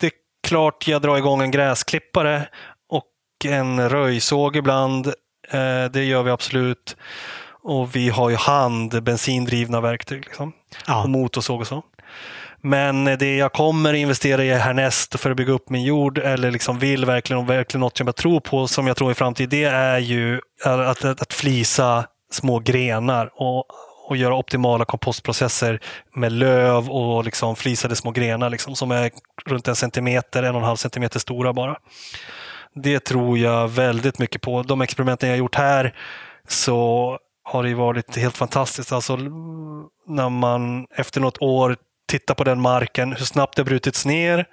[0.00, 0.12] Det är
[0.42, 2.48] klart jag drar igång en gräsklippare
[2.88, 3.12] och
[3.44, 5.06] en röjsåg ibland.
[5.50, 6.96] Eh, det gör vi absolut.
[7.62, 10.24] Och vi har ju hand, bensindrivna verktyg.
[10.24, 10.52] Liksom.
[10.86, 11.02] Ja.
[11.02, 11.82] Och motorsåg och så.
[12.60, 16.78] Men det jag kommer investera i härnäst för att bygga upp min jord eller liksom
[16.78, 19.64] vill verkligen, och verkligen något som jag tror på, som jag tror i framtiden, det
[19.64, 23.64] är ju att, att, att flisa små grenar och,
[24.08, 25.80] och göra optimala kompostprocesser
[26.14, 29.10] med löv och liksom flisade små grenar liksom, som är
[29.46, 31.76] runt en centimeter, en och en halv centimeter stora bara.
[32.74, 34.62] Det tror jag väldigt mycket på.
[34.62, 35.94] De experimenten jag gjort här
[36.48, 38.92] så har det varit helt fantastiskt.
[38.92, 39.16] Alltså,
[40.06, 41.76] när man efter något år
[42.08, 44.46] tittar på den marken, hur snabbt det har brutits ner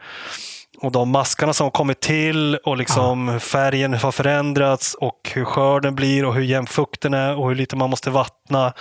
[0.77, 3.39] och de maskarna som har kommit till och liksom ja.
[3.39, 7.75] färgen har förändrats och hur skörden blir och hur jämn fukten är och hur lite
[7.75, 8.73] man måste vattna.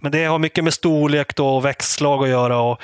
[0.00, 2.60] Men det har mycket med storlek och växtslag att göra.
[2.60, 2.80] Och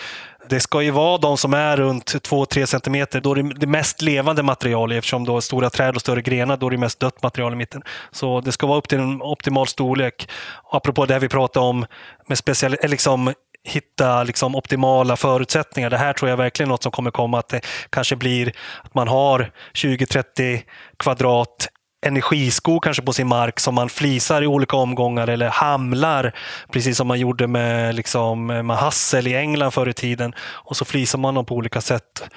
[0.49, 3.21] det ska ju vara de som är runt 2-3 centimeter.
[3.21, 6.71] Då är det mest levande material eftersom då stora träd och större grenar, då är
[6.71, 7.83] det mest dött material i mitten.
[8.11, 10.29] Så det ska vara upp till en optimal storlek.
[10.73, 11.87] Apropå det vi pratade om
[12.27, 13.33] med special, liksom
[13.65, 15.91] hitta liksom optimala förutsättningar.
[15.91, 17.39] Det här tror jag verkligen är något som kommer komma.
[17.39, 18.53] Att det kanske blir
[18.83, 20.63] att man har 20-30
[20.97, 21.69] kvadrat
[22.07, 26.35] energiskog kanske på sin mark som man flisar i olika omgångar eller hamlar,
[26.73, 30.35] precis som man gjorde med, liksom, med hassel i England förr i tiden.
[30.41, 32.31] Och så flisar man dem på olika sätt.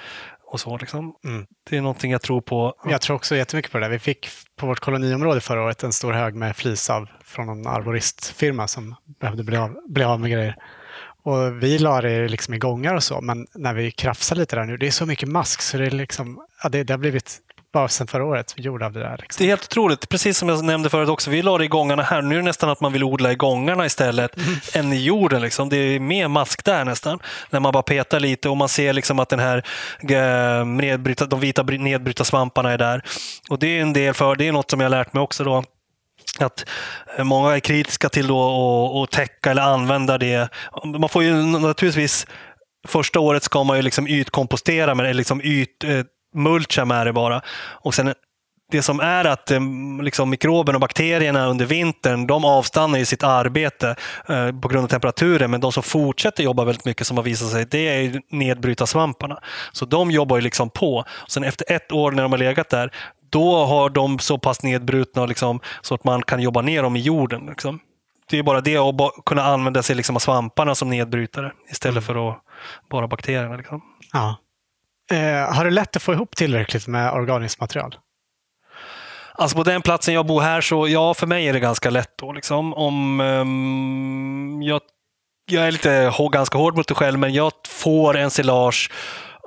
[0.52, 1.14] Och så, liksom.
[1.24, 1.46] Mm.
[1.70, 2.74] Det är någonting jag tror på.
[2.84, 3.88] Jag tror också jättemycket på det.
[3.88, 7.66] Vi fick på vårt koloniområde förra året en stor hög med flis av från en
[7.66, 10.56] arboristfirma som behövde bli av, bli av med grejer.
[11.24, 14.64] Och vi la det liksom i gångar och så, men när vi krafsar lite där
[14.64, 17.40] nu, det är så mycket mask så det, är liksom, ja, det, det har blivit
[17.72, 19.16] bara sedan förra året gjord av det där.
[19.20, 19.44] Liksom.
[19.44, 20.08] Det är helt otroligt.
[20.08, 22.22] Precis som jag nämnde förut också, vi la det i gångarna här.
[22.22, 24.54] Nu är det nästan att man vill odla i gångarna istället mm.
[24.74, 25.42] än i jorden.
[25.42, 25.68] Liksom.
[25.68, 27.18] Det är mer mask där nästan.
[27.50, 29.62] När man bara petar lite och man ser liksom att den här
[30.10, 33.02] eh, nedbryta, de vita nedbryta svamparna är där.
[33.50, 35.44] Och det är en del för, det är något som jag har lärt mig också
[35.44, 35.64] då
[36.38, 36.64] att
[37.18, 40.48] många är kritiska till att täcka eller använda det.
[40.84, 42.26] Man får ju naturligtvis
[42.88, 46.00] Första året ska man ju liksom ytkompostera med liksom yt, eh,
[46.34, 47.42] mulcha med det bara.
[47.82, 48.14] Och sen
[48.70, 49.60] det som är att eh,
[50.02, 53.96] liksom, mikroberna och bakterierna under vintern, de avstannar i sitt arbete
[54.28, 55.50] eh, på grund av temperaturen.
[55.50, 59.38] Men de som fortsätter jobba väldigt mycket, som har visat sig, det är nedbryta svamparna.
[59.72, 61.04] Så de jobbar ju liksom på.
[61.28, 62.92] Sen efter ett år när de har legat där,
[63.32, 67.00] då har de så pass nedbrutna liksom, så att man kan jobba ner dem i
[67.00, 67.46] jorden.
[67.46, 67.80] Liksom.
[68.30, 72.02] Det är bara det att kunna använda sig liksom av svamparna som nedbrytare istället mm.
[72.02, 72.38] för att
[72.90, 73.56] bara bakterierna.
[73.56, 73.82] Liksom.
[74.12, 74.36] Ja.
[75.10, 77.96] Eh, har du lätt att få ihop tillräckligt med organiskt material?
[79.34, 82.18] Alltså på den platsen jag bor här så ja, för mig är det ganska lätt.
[82.18, 82.74] Då, liksom.
[82.74, 84.80] Om um, jag,
[85.50, 88.90] jag är lite ganska hård mot mig själv, men jag får en silage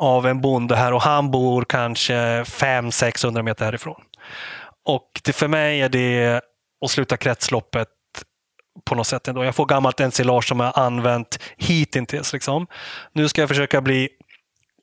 [0.01, 4.01] av en bonde här och han bor kanske 500-600 meter härifrån.
[4.85, 6.41] Och det, för mig är det
[6.85, 7.87] att sluta kretsloppet
[8.85, 9.27] på något sätt.
[9.27, 9.45] Ändå.
[9.45, 12.33] Jag får gammalt ensilage som jag använt hittills.
[12.33, 12.67] Liksom.
[13.13, 14.09] Nu ska jag försöka bli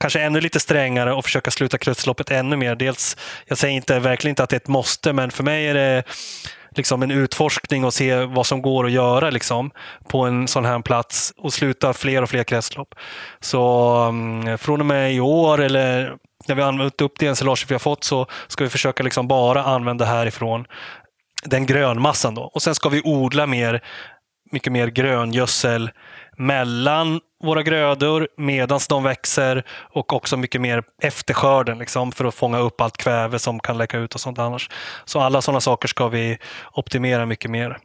[0.01, 2.75] kanske ännu lite strängare och försöka sluta kretsloppet ännu mer.
[2.75, 5.75] Dels, jag säger inte, verkligen inte att det är ett måste, men för mig är
[5.75, 6.05] det
[6.75, 9.71] liksom en utforskning och se vad som går att göra liksom,
[10.09, 12.95] på en sån här plats och sluta fler och fler kretslopp.
[13.41, 16.17] Så um, från och med i år eller
[16.49, 19.63] när vi använt upp det ensilage vi har fått så ska vi försöka liksom bara
[19.63, 20.65] använda härifrån
[21.45, 22.35] den grönmassan.
[22.35, 22.43] Då.
[22.43, 23.81] Och sen ska vi odla mer,
[24.53, 25.91] mycket mer gröngödsel
[26.37, 32.35] mellan våra grödor medan de växer och också mycket mer efter skörden liksom, för att
[32.35, 34.71] fånga upp allt kväve som kan läcka ut och sånt annars.
[35.05, 36.39] Så alla sådana saker ska vi
[36.73, 37.79] optimera mycket mer.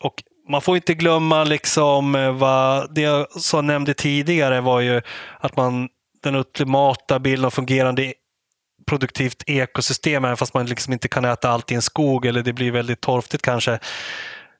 [0.00, 5.02] Och man får inte glömma liksom vad det jag så nämnde tidigare var ju
[5.40, 5.88] att man
[6.22, 8.12] den ultimata bilden av fungerande
[8.86, 12.52] produktivt ekosystem, även fast man liksom inte kan äta allt i en skog eller det
[12.52, 13.78] blir väldigt torftigt kanske.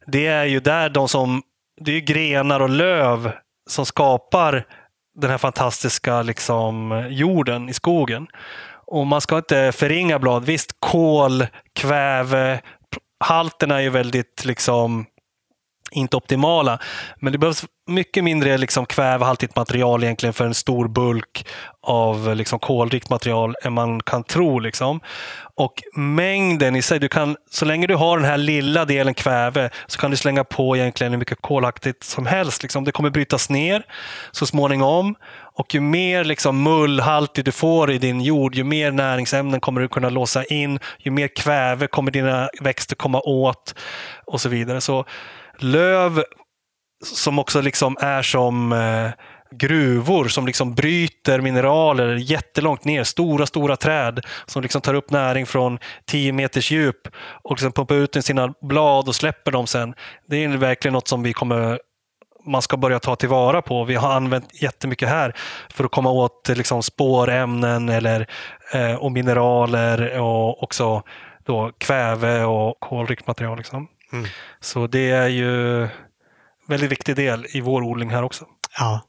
[0.07, 1.43] Det är ju där de som,
[1.81, 3.33] det är grenar och löv
[3.71, 4.65] som skapar
[5.15, 8.27] den här fantastiska liksom, jorden i skogen.
[8.87, 10.45] Och man ska inte förringa blad.
[10.45, 12.61] Visst, kol, kväve,
[13.25, 15.07] halterna är ju väldigt liksom
[15.90, 16.78] inte optimala.
[17.20, 21.47] Men det behövs mycket mindre liksom kvävehaltigt material egentligen för en stor bulk
[21.82, 24.59] av liksom kolrikt material än man kan tro.
[24.59, 25.01] Liksom.
[25.55, 29.70] Och mängden i sig, du kan, så länge du har den här lilla delen kväve
[29.86, 32.62] så kan du slänga på egentligen hur mycket kolaktigt som helst.
[32.62, 32.85] Liksom.
[32.85, 33.82] Det kommer brytas ner
[34.31, 35.15] så småningom.
[35.59, 39.89] Och ju mer liksom mullhaltigt du får i din jord, ju mer näringsämnen kommer du
[39.89, 43.74] kunna låsa in, ju mer kväve kommer dina växter komma åt
[44.27, 44.81] och så vidare.
[44.81, 45.05] Så
[45.63, 46.25] löv
[47.05, 49.11] som också liksom är som eh,
[49.51, 53.05] gruvor som liksom bryter mineraler jättelångt ner.
[53.05, 57.09] Stora, stora träd som liksom tar upp näring från 10 meters djup
[57.43, 59.95] och liksom pumpar ut i sina blad och släpper dem sen.
[60.29, 61.81] Det är verkligen något som vi kommer
[62.47, 63.85] man ska börja ta tillvara på.
[63.85, 65.35] Vi har använt jättemycket här
[65.71, 68.27] för att komma åt liksom spårämnen eller,
[68.75, 71.03] eh, och mineraler och också
[71.47, 73.59] då kväve och kolrikt material.
[73.59, 73.89] Liksom.
[74.13, 74.29] Mm.
[74.61, 75.89] Så det är ju en
[76.69, 78.47] väldigt viktig del i vår odling här också.
[78.79, 79.05] Ja.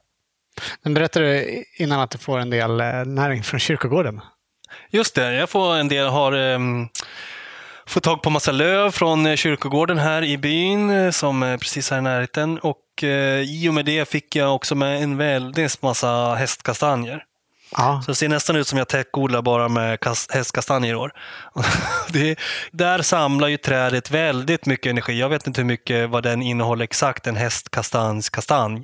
[0.84, 4.22] Men berättade du innan att du får en del eh, näring från kyrkogården?
[4.90, 6.90] Just det, jag får en del, har um,
[7.86, 11.92] fått tag på massa löv från eh, kyrkogården här i byn eh, som är precis
[11.92, 12.60] här i närheten.
[12.60, 13.10] Och uh,
[13.40, 17.24] i och med det fick jag också med en väldigt massa hästkastanjer.
[17.72, 18.02] Ja.
[18.06, 21.12] Så det ser nästan ut som jag täckodlar bara med hästkastanjer i år.
[22.10, 22.40] det,
[22.72, 25.20] där samlar ju trädet väldigt mycket energi.
[25.20, 28.84] Jag vet inte hur mycket vad den innehåller exakt, en hästkastanjs kastanj.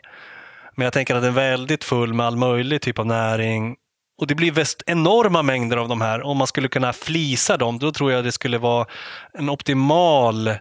[0.75, 3.75] Men jag tänker att den är väldigt full med all möjlig typ av näring.
[4.17, 6.21] Och det blir väst enorma mängder av de här.
[6.21, 8.85] Om man skulle kunna flisa dem, då tror jag det skulle vara
[9.33, 10.53] en optimal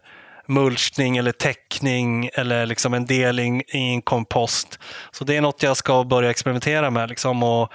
[0.47, 4.79] mulchning eller täckning eller liksom en delning i en kompost.
[5.11, 7.09] Så det är något jag ska börja experimentera med.
[7.09, 7.73] Liksom, och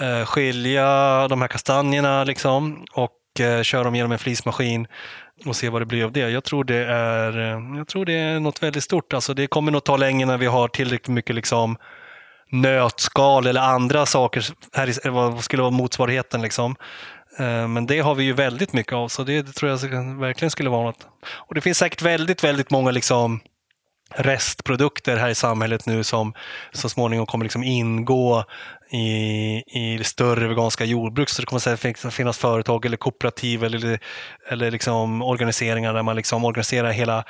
[0.00, 4.86] Eh, skilja de här kastanjerna liksom, och eh, köra dem genom en flismaskin
[5.46, 6.30] och se vad det blir av det.
[6.30, 9.12] Jag tror det är, eh, jag tror det är något väldigt stort.
[9.12, 11.76] Alltså det kommer nog ta länge när vi har tillräckligt mycket liksom
[12.50, 14.44] nötskal eller andra saker.
[14.72, 16.42] Här vad skulle vara motsvarigheten.
[16.42, 16.76] Liksom.
[17.38, 19.78] Eh, men det har vi ju väldigt mycket av, så det, det tror jag
[20.20, 21.06] verkligen skulle vara något.
[21.26, 23.40] Och det finns säkert väldigt, väldigt många liksom
[24.14, 26.34] restprodukter här i samhället nu som
[26.72, 28.44] så småningom kommer liksom ingå
[28.90, 31.28] i, i större veganska jordbruk.
[31.28, 33.98] Så det kommer säkert finnas företag eller kooperativ eller,
[34.48, 37.24] eller liksom organiseringar där man liksom organiserar hela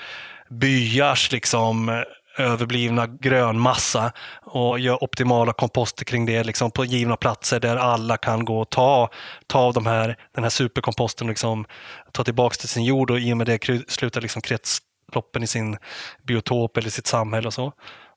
[0.50, 2.04] byars liksom
[2.38, 4.12] överblivna grönmassa
[4.42, 8.70] och gör optimala komposter kring det liksom på givna platser där alla kan gå och
[8.70, 9.10] ta,
[9.46, 11.64] ta av de här, den här superkomposten och liksom
[12.12, 13.58] ta tillbaka till sin jord och i och med det
[13.88, 15.78] slutar liksom kretsloppen i sin
[16.26, 17.72] biotop eller sitt samhälle och så.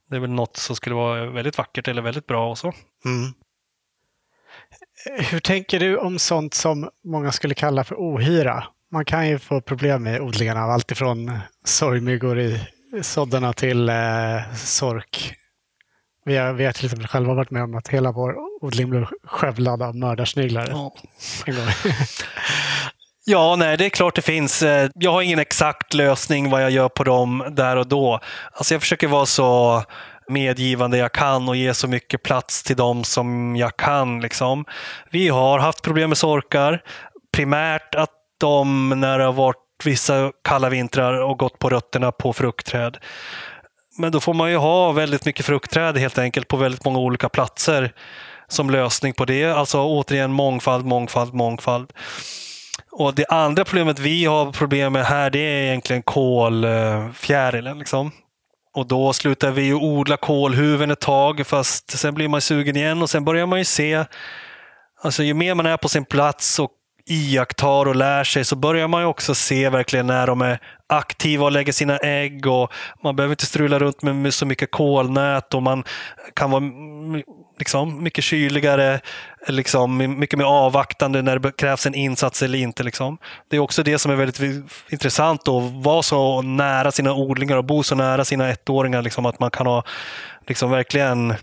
[0.09, 2.73] Det är väl något som skulle vara väldigt vackert eller väldigt bra och så.
[3.05, 3.33] Mm.
[5.31, 8.63] Hur tänker du om sånt som många skulle kalla för ohyra?
[8.91, 12.59] Man kan ju få problem med odlingarna av allt ifrån sorgmyggor i
[13.01, 15.33] såddarna till eh, sork.
[16.25, 19.05] Vi har, vi har till exempel själva varit med om att hela vår odling blev
[19.23, 20.67] skövlad av mördarsniglar.
[20.69, 20.95] Ja.
[23.31, 24.63] Ja, nej, det är klart det finns.
[24.63, 28.19] Eh, jag har ingen exakt lösning vad jag gör på dem där och då.
[28.51, 29.83] Alltså jag försöker vara så
[30.27, 34.21] medgivande jag kan och ge så mycket plats till dem som jag kan.
[34.21, 34.65] Liksom.
[35.11, 36.81] Vi har haft problem med sorkar.
[37.33, 42.33] Primärt att de, när det har varit vissa kalla vintrar och gått på rötterna på
[42.33, 42.97] fruktträd.
[43.97, 47.29] Men då får man ju ha väldigt mycket fruktträd helt enkelt på väldigt många olika
[47.29, 47.93] platser
[48.47, 49.45] som lösning på det.
[49.45, 51.93] Alltså återigen mångfald, mångfald, mångfald.
[52.91, 57.79] Och Det andra problemet vi har problem med här det är egentligen kolfjärilen.
[57.79, 58.11] Liksom.
[58.73, 63.01] Och då slutar vi ju odla kolhuven ett tag fast sen blir man sugen igen
[63.01, 64.05] och sen börjar man ju se
[65.01, 66.71] Alltså ju mer man är på sin plats och
[67.05, 71.45] iakttar och lär sig så börjar man ju också se verkligen när de är aktiva
[71.45, 72.73] och lägger sina ägg och
[73.03, 75.83] man behöver inte strula runt med så mycket kolnät och man
[76.33, 76.63] kan vara
[77.59, 78.99] liksom, mycket kyligare,
[79.47, 82.83] liksom, mycket mer avvaktande när det krävs en insats eller inte.
[82.83, 83.17] Liksom.
[83.49, 87.65] Det är också det som är väldigt intressant att vara så nära sina odlingar och
[87.65, 89.01] bo så nära sina ettåringar.
[89.01, 89.83] Liksom, att man kan ha
[90.47, 91.35] liksom, verkligen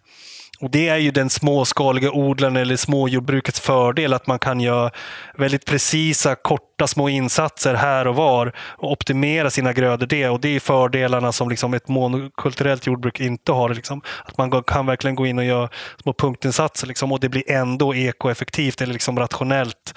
[0.60, 4.90] och Det är ju den småskaliga odlaren eller småjordbrukets fördel att man kan göra
[5.34, 10.28] väldigt precisa, korta små insatser här och var och optimera sina grödor det.
[10.28, 13.68] Och det är fördelarna som liksom ett monokulturellt jordbruk inte har.
[13.68, 14.02] Liksom.
[14.24, 15.68] Att man kan verkligen gå in och göra
[16.02, 19.94] små punktinsatser liksom, och det blir ändå ekoeffektivt eller liksom rationellt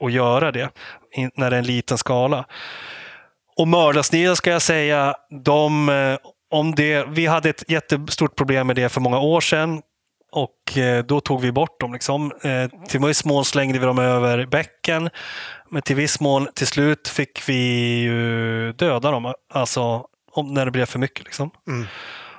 [0.00, 0.70] att göra det
[1.36, 2.44] när det är en liten skala.
[3.56, 5.14] Och mördarsniglar ska jag säga,
[5.44, 6.16] de eh,
[6.50, 9.82] om det, vi hade ett jättestort problem med det för många år sedan.
[10.32, 11.92] Och eh, då tog vi bort dem.
[11.92, 12.32] Liksom.
[12.42, 15.10] Eh, till viss mån slängde vi dem över bäcken.
[15.70, 17.54] Men till viss mån, till slut fick vi
[18.00, 19.34] ju döda dem.
[19.54, 21.24] Alltså om, när det blev för mycket.
[21.24, 21.50] Liksom.
[21.68, 21.86] Mm.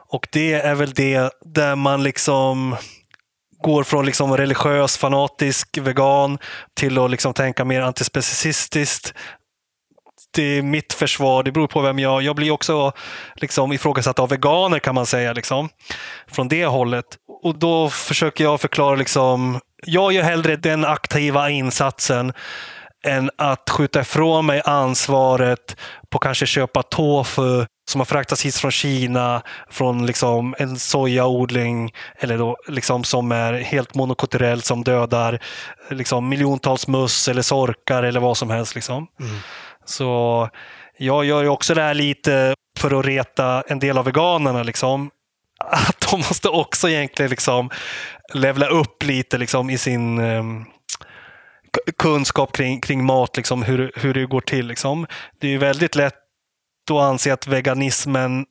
[0.08, 2.76] Och det är väl det där man liksom
[3.62, 6.38] går från liksom religiös, fanatisk vegan
[6.74, 9.14] till att liksom tänka mer antispecicistiskt.
[10.36, 12.92] Det är mitt försvar, det beror på vem jag Jag blir också
[13.36, 15.34] liksom ifrågasatt av veganer kan man säga.
[15.34, 15.70] Liksom,
[16.28, 17.06] från det hållet.
[17.44, 22.34] Och då försöker jag förklara, liksom, jag gör hellre den aktiva insatsen
[23.06, 25.76] än att skjuta ifrån mig ansvaret
[26.10, 32.38] på kanske köpa tofu som har fraktats hit från Kina, från liksom en sojaodling eller
[32.38, 35.40] då liksom som är helt monokulturell som dödar
[35.90, 38.76] liksom miljontals möss eller sorkar eller vad som helst.
[38.76, 39.08] Liksom.
[39.20, 39.36] Mm.
[39.90, 40.50] Så
[40.98, 44.64] jag gör ju också det här lite för att reta en del av veganerna.
[44.64, 45.12] Liksom.
[45.60, 47.70] Att de måste också egentligen liksom
[48.34, 50.66] levla upp lite liksom, i sin um,
[51.98, 54.68] kunskap kring, kring mat, liksom, hur, hur det går till.
[54.68, 55.08] Liksom.
[55.40, 56.14] Det är ju väldigt lätt
[56.92, 58.46] att anse att veganismen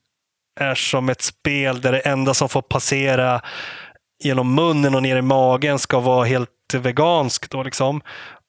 [0.61, 3.41] är som ett spel där det enda som får passera
[4.25, 7.51] genom munnen och ner i magen ska vara helt veganskt.
[7.51, 8.01] Då, liksom.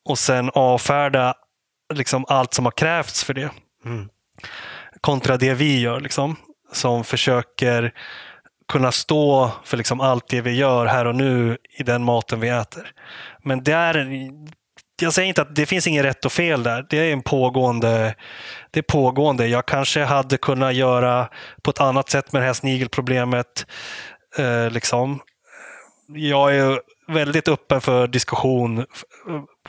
[0.09, 1.33] Och sen avfärda
[1.93, 3.49] liksom, allt som har krävts för det.
[3.85, 4.09] Mm.
[5.01, 6.35] Kontra det vi gör, liksom,
[6.73, 7.93] som försöker
[8.67, 12.49] kunna stå för liksom allt det vi gör här och nu i den maten vi
[12.49, 12.91] äter.
[13.43, 14.07] Men där,
[15.01, 16.85] jag säger inte att det finns inget rätt och fel där.
[16.89, 18.15] Det är en pågående,
[18.71, 19.47] det är pågående.
[19.47, 21.29] Jag kanske hade kunnat göra
[21.61, 23.65] på ett annat sätt med det här snigelproblemet.
[24.37, 25.19] Eh, liksom.
[26.07, 28.85] Jag är väldigt öppen för diskussion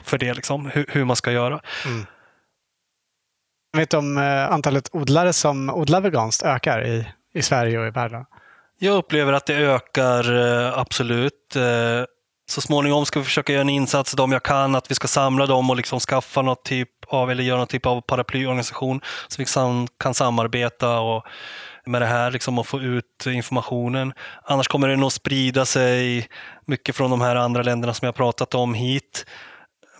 [0.04, 1.60] för det, liksom, hur, hur man ska göra.
[1.86, 2.06] Mm.
[3.72, 7.90] Vet du om eh, antalet odlare som odlar veganskt ökar i, i Sverige och i
[7.90, 8.24] världen?
[8.78, 11.56] Jag upplever att det ökar, eh, absolut.
[11.56, 12.04] Eh,
[12.50, 15.46] så småningom ska vi försöka göra en insats, de jag kan, att vi ska samla
[15.46, 19.46] dem och liksom skaffa något typ av, eller göra någon typ av paraplyorganisation så vi
[19.98, 21.24] kan samarbeta och
[21.86, 24.12] med det här liksom och få ut informationen.
[24.42, 26.28] Annars kommer det nog sprida sig
[26.66, 29.26] mycket från de här andra länderna som jag pratat om hit.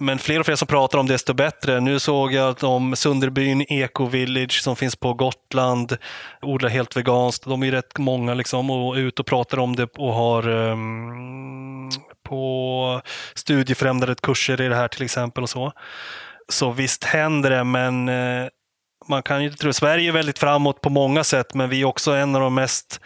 [0.02, 1.80] Men fler och fler som pratar om det, desto bättre.
[1.80, 5.96] Nu såg jag att om Sunderbyn Eco Village som finns på Gotland
[6.42, 7.44] odlar helt veganskt.
[7.44, 11.90] De är rätt många liksom och är ute och pratar om det och har um,
[12.28, 13.02] på
[13.34, 15.72] studiefrämjande kurser i det här till exempel och så.
[16.48, 18.48] Så visst händer det, men uh,
[19.08, 19.72] man kan ju inte tro.
[19.72, 23.00] Sverige är väldigt framåt på många sätt, men vi är också en av de mest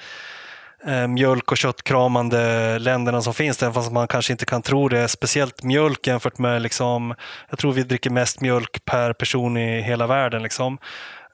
[0.86, 5.08] Eh, mjölk och köttkramande länderna som finns, även fast man kanske inte kan tro det.
[5.08, 7.14] Speciellt mjölk jämfört med, liksom,
[7.50, 10.42] jag tror vi dricker mest mjölk per person i hela världen.
[10.42, 10.78] Liksom.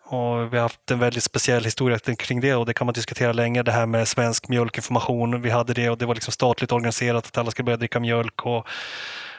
[0.05, 3.33] Och vi har haft en väldigt speciell historia kring det och det kan man diskutera
[3.33, 3.63] länge.
[3.63, 5.43] Det här med svensk mjölkinformation.
[5.43, 8.47] Vi hade det och det var liksom statligt organiserat att alla skulle börja dricka mjölk.
[8.47, 8.67] Och,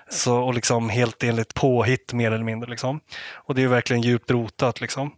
[0.10, 2.70] så, och liksom helt enligt påhitt mer eller mindre.
[2.70, 3.00] Liksom.
[3.34, 4.82] Och det är verkligen djupt rotat.
[4.82, 5.12] Liksom.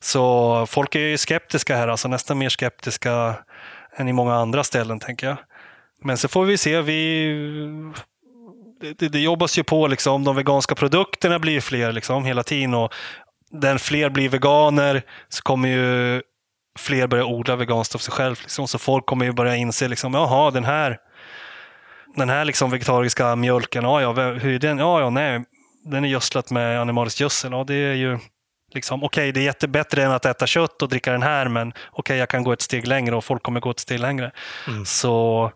[0.00, 3.36] Så folk är skeptiska här, alltså nästan mer skeptiska
[3.96, 5.36] än i många andra ställen, tänker jag.
[6.04, 6.80] Men så får vi se.
[6.80, 7.34] Vi,
[8.98, 10.24] det, det jobbas ju på, liksom.
[10.24, 12.74] de veganska produkterna blir fler liksom, hela tiden.
[12.74, 12.94] Och
[13.50, 16.22] när fler blir veganer så kommer ju
[16.78, 18.36] fler börja odla veganskt av sig själv.
[18.40, 18.68] Liksom.
[18.68, 20.98] Så folk kommer ju börja inse, liksom, jaha, den här,
[22.16, 24.78] den här liksom vegetariska mjölken, ja, ja, hur är den?
[24.78, 25.44] Ja, ja, nej,
[25.84, 27.52] den är gödslat med animalisk gödsel.
[27.52, 28.18] Ja, det är ju
[28.70, 31.68] Liksom, okej, okay, det är jättebättre än att äta kött och dricka den här, men
[31.68, 34.32] okej, okay, jag kan gå ett steg längre och folk kommer gå ett steg längre.
[34.68, 34.84] Mm.
[34.84, 35.52] Så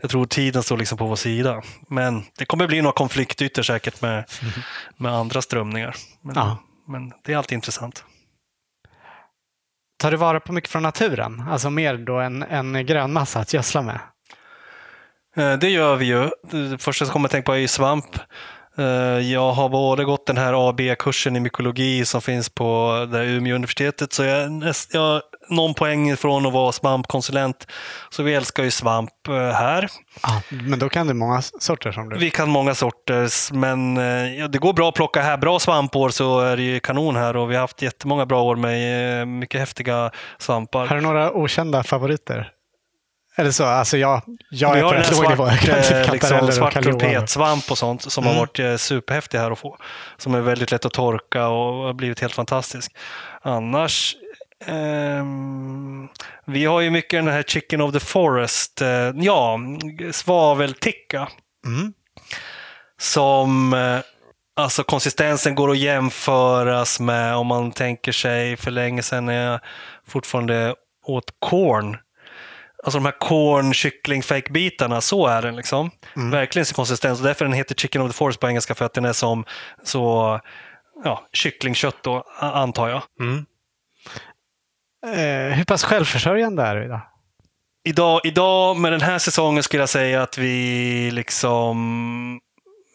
[0.00, 1.62] jag tror tiden står liksom på vår sida.
[1.88, 4.52] Men det kommer bli några konfliktytor säkert med, mm.
[4.96, 5.96] med andra strömningar.
[6.22, 6.58] Men, ja.
[6.88, 8.04] men det är alltid intressant.
[9.98, 11.44] Tar du vara på mycket från naturen?
[11.50, 14.00] Alltså mer då en, en grönmassa att gödsla med?
[15.36, 16.30] Eh, det gör vi ju.
[16.50, 18.16] Det första som kommer att tänka på är svamp.
[18.78, 18.84] Eh,
[19.32, 24.12] jag har både gått den här AB-kursen i mykologi som finns på det Umeå universitetet,
[24.12, 27.66] så jag, jag någon poäng ifrån att vara svampkonsulent.
[28.10, 29.88] Så vi älskar ju svamp eh, här.
[30.20, 32.18] Ah, men då kan du många sorter som du?
[32.18, 35.36] Vi kan många sorter, men eh, ja, det går bra att plocka här.
[35.36, 38.56] Bra svampår så är det ju kanon här och vi har haft jättemånga bra år
[38.56, 40.86] med mycket häftiga svampar.
[40.86, 42.52] Har du några okända favoriter?
[43.40, 45.50] Eller så, alltså jag, jag är på rätt låg nivå.
[45.50, 48.34] Svart, liksom, svart trumpetsvamp och sånt som mm.
[48.34, 49.76] har varit eh, superhäftig här att få.
[50.16, 52.92] Som är väldigt lätt att torka och har blivit helt fantastisk.
[53.42, 54.16] Annars,
[54.66, 56.08] um,
[56.46, 58.88] vi har ju mycket den här Chicken of the Forest, uh,
[59.24, 59.58] ja,
[60.10, 61.28] svavelticka.
[61.66, 61.92] Mm.
[63.00, 64.00] Som, uh,
[64.56, 69.60] alltså konsistensen går att jämföras med om man tänker sig för länge sedan när jag
[70.08, 70.74] fortfarande
[71.06, 71.96] åt korn.
[72.84, 75.90] Alltså de här corn kyckling fake bitarna så är den liksom.
[76.16, 76.30] Mm.
[76.30, 78.94] Verkligen sin konsistens och därför den heter Chicken of the Forest på engelska för att
[78.94, 79.44] den är som
[79.84, 80.40] så
[81.04, 83.02] ja, kycklingkött då, antar jag.
[83.20, 83.46] Mm.
[85.06, 87.00] Eh, hur pass självförsörjande är du idag?
[87.84, 92.40] Idag, idag med den här säsongen skulle jag säga att vi liksom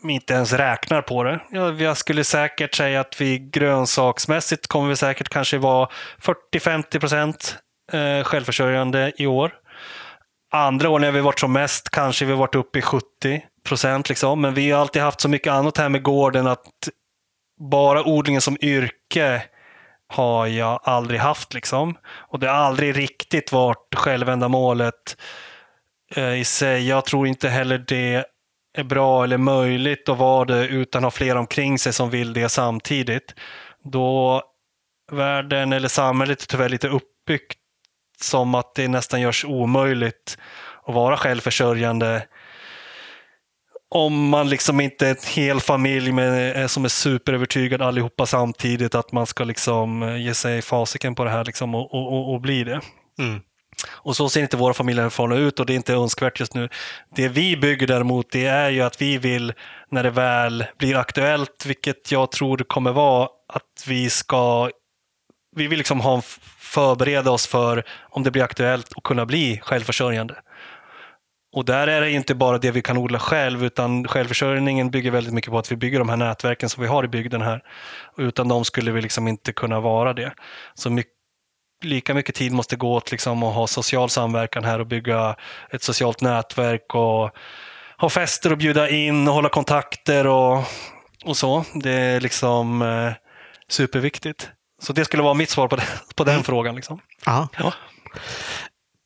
[0.10, 1.40] inte ens räknar på det.
[1.80, 5.90] Jag skulle säkert säga att vi grönsaksmässigt kommer vi säkert kanske vara
[6.54, 7.58] 40-50 procent
[7.92, 9.54] eh, självförsörjande i år.
[10.56, 14.10] Andra år när vi varit som mest kanske vi varit uppe i 70 procent.
[14.10, 14.42] Liksom.
[14.42, 16.90] Men vi har alltid haft så mycket annat här med gården att
[17.60, 19.44] bara odlingen som yrke
[20.08, 21.54] har jag aldrig haft.
[21.54, 21.98] Liksom.
[22.06, 25.18] Och det har aldrig riktigt varit självändamålet
[26.16, 26.88] eh, i sig.
[26.88, 28.26] Jag tror inte heller det
[28.78, 32.34] är bra eller möjligt att vara det utan att ha fler omkring sig som vill
[32.34, 33.34] det samtidigt.
[33.84, 34.44] Då
[35.12, 37.60] världen eller samhället är tyvärr lite uppbyggt
[38.24, 40.38] som att det nästan görs omöjligt
[40.88, 42.28] att vara självförsörjande
[43.90, 48.96] om man liksom inte är en hel familj med, eh, som är superövertygad allihopa samtidigt
[48.96, 52.42] att man ska liksom eh, ge sig fasiken på det här liksom och, och, och
[52.42, 52.82] bli det.
[53.20, 53.42] Mm.
[53.90, 56.70] Och så ser inte våra familjer ut och det är inte önskvärt just nu.
[57.16, 59.54] Det vi bygger däremot det är ju att vi vill
[59.92, 64.70] när det väl blir aktuellt, vilket jag tror det kommer vara, att vi ska
[65.56, 66.22] vi vill liksom ha,
[66.66, 70.36] förbereda oss för om det blir aktuellt att kunna bli självförsörjande.
[71.56, 75.34] Och där är det inte bara det vi kan odla själv, utan självförsörjningen bygger väldigt
[75.34, 77.62] mycket på att vi bygger de här nätverken som vi har i bygden här.
[78.18, 80.34] Utan dem skulle vi liksom inte kunna vara det.
[80.74, 81.12] Så mycket,
[81.84, 85.36] lika mycket tid måste gå åt liksom att ha social samverkan här och bygga
[85.70, 87.32] ett socialt nätverk och
[87.98, 90.64] ha fester och bjuda in och hålla kontakter och,
[91.26, 91.66] och så.
[91.74, 93.14] Det är liksom eh,
[93.68, 94.50] superviktigt.
[94.82, 95.84] Så det skulle vara mitt svar på, det,
[96.16, 96.44] på den mm.
[96.44, 96.76] frågan.
[96.76, 97.00] Liksom.
[97.26, 97.48] Ja.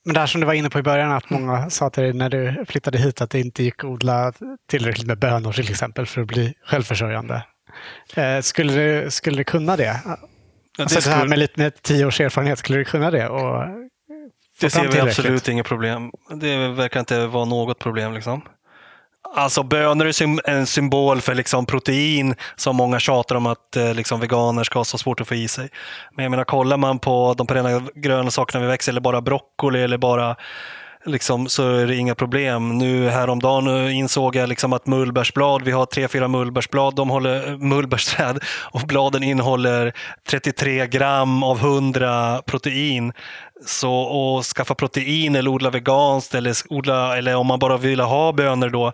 [0.05, 2.13] Men det här som du var inne på i början, att många sa till dig
[2.13, 4.33] när du flyttade hit att det inte gick att odla
[4.69, 7.43] tillräckligt med bönor till exempel för att bli självförsörjande.
[8.15, 10.01] Eh, skulle, du, skulle du kunna det?
[10.05, 10.17] Ja,
[10.77, 11.15] det alltså skulle...
[11.15, 13.27] det här med lite med tio års erfarenhet, skulle du kunna det?
[13.29, 13.65] Och
[14.59, 16.11] det ser vi absolut inget problem.
[16.35, 18.13] Det verkar inte vara något problem.
[18.13, 18.41] Liksom.
[19.35, 24.19] Alltså bönor är en symbol för liksom protein som många tjatar om att eh, liksom
[24.19, 25.69] veganer ska ha så svårt att få i sig.
[26.15, 29.83] Men jag menar, kollar man på de perenna gröna sakerna vi växer, eller bara broccoli
[29.83, 30.35] eller bara
[31.05, 32.77] liksom, så är det inga problem.
[32.77, 37.47] Nu häromdagen eh, insåg jag liksom att mullbärsblad, vi har tre, fyra mullbärsblad, de håller,
[37.47, 38.39] eh, mullbärsträd
[38.71, 39.93] och bladen innehåller
[40.29, 43.13] 33 gram av 100 protein.
[43.65, 48.33] Så att skaffa protein eller odla veganskt eller, odla, eller om man bara vill ha
[48.33, 48.93] bönor då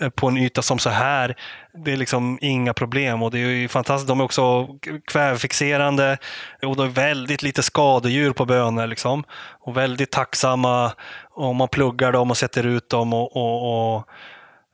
[0.00, 1.36] eh, på en yta som så här.
[1.84, 4.08] Det är liksom inga problem och det är fantastiskt.
[4.08, 4.68] De är också
[5.06, 6.18] kvävfixerande
[6.62, 8.86] och det är väldigt lite skadedjur på bönor.
[8.86, 9.24] Liksom.
[9.60, 10.92] Och väldigt tacksamma
[11.30, 13.12] om man pluggar dem och sätter ut dem.
[13.12, 14.08] Och, och, och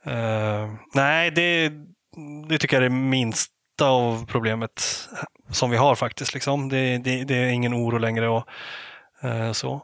[0.07, 1.73] uh, nej, det,
[2.49, 5.09] det tycker jag är det minsta av problemet
[5.51, 6.35] som vi har faktiskt.
[6.35, 6.69] Liksom.
[6.69, 8.29] Det, det, det är ingen oro längre.
[8.29, 8.45] Och,
[9.53, 9.83] så.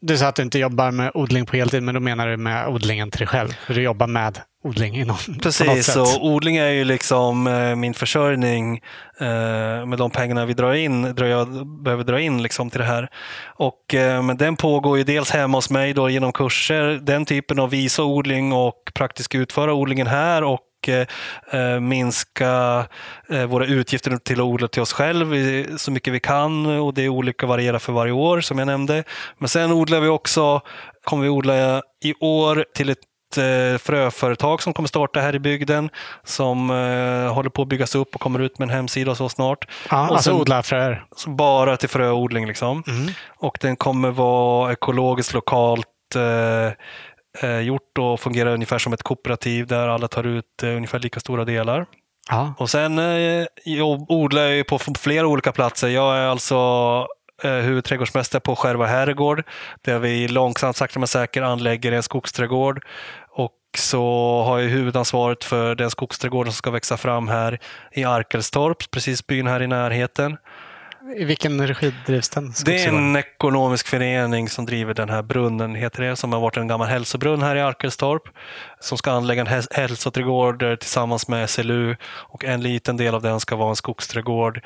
[0.00, 2.68] Du sa att du inte jobbar med odling på heltid, men då menar du med
[2.68, 3.48] odlingen till dig själv?
[3.66, 8.80] För du jobbar med odling inom, Precis, så odling är ju liksom eh, min försörjning
[9.20, 13.08] eh, med de pengarna vi drar in, jag behöver dra in liksom till det här.
[13.54, 17.70] Och, men den pågår ju dels hemma hos mig då genom kurser, den typen av
[17.70, 22.84] visa odling och praktisk utföra odlingen här och eh, minska
[23.30, 25.36] eh, våra utgifter till att odla till oss själva
[25.78, 29.04] så mycket vi kan och det är olika varierar för varje år som jag nämnde.
[29.38, 30.60] Men sen odlar vi också,
[31.04, 32.98] kommer vi odla i år till ett
[33.36, 35.90] eh, fröföretag som kommer starta här i bygden
[36.24, 39.68] som eh, håller på att byggas upp och kommer ut med en hemsida så snart.
[39.90, 41.04] Ja, och alltså odla fröer?
[41.26, 42.46] Bara till fröodling.
[42.46, 42.82] Liksom.
[42.86, 43.12] Mm.
[43.38, 46.72] Och den kommer vara ekologiskt lokalt eh, eh,
[47.44, 51.44] gjort och fungerar ungefär som ett kooperativ där alla tar ut eh, ungefär lika stora
[51.44, 51.86] delar.
[52.30, 52.54] Ja.
[52.58, 55.88] Och sen eh, jag odlar jag på flera olika platser.
[55.88, 56.56] Jag är alltså
[57.42, 59.42] eh, huvudträdgårdsmästare på Skärva herrgård
[59.82, 62.84] där vi långsamt, sakta men säkert anlägger en skogsträdgård.
[63.30, 67.58] Och så har jag huvudansvaret för den skogsträdgården som ska växa fram här
[67.92, 70.36] i Arkelstorp, precis byn här i närheten.
[71.16, 72.52] I vilken regi drivs den?
[72.64, 76.56] Det är en ekonomisk förening som driver den här brunnen, heter det, som har varit
[76.56, 78.22] en gammal hälsobrunn här i Arkelstorp.
[78.80, 83.56] Som ska anlägga en hälsoträdgård tillsammans med SLU och en liten del av den ska
[83.56, 84.60] vara en skogsträdgård.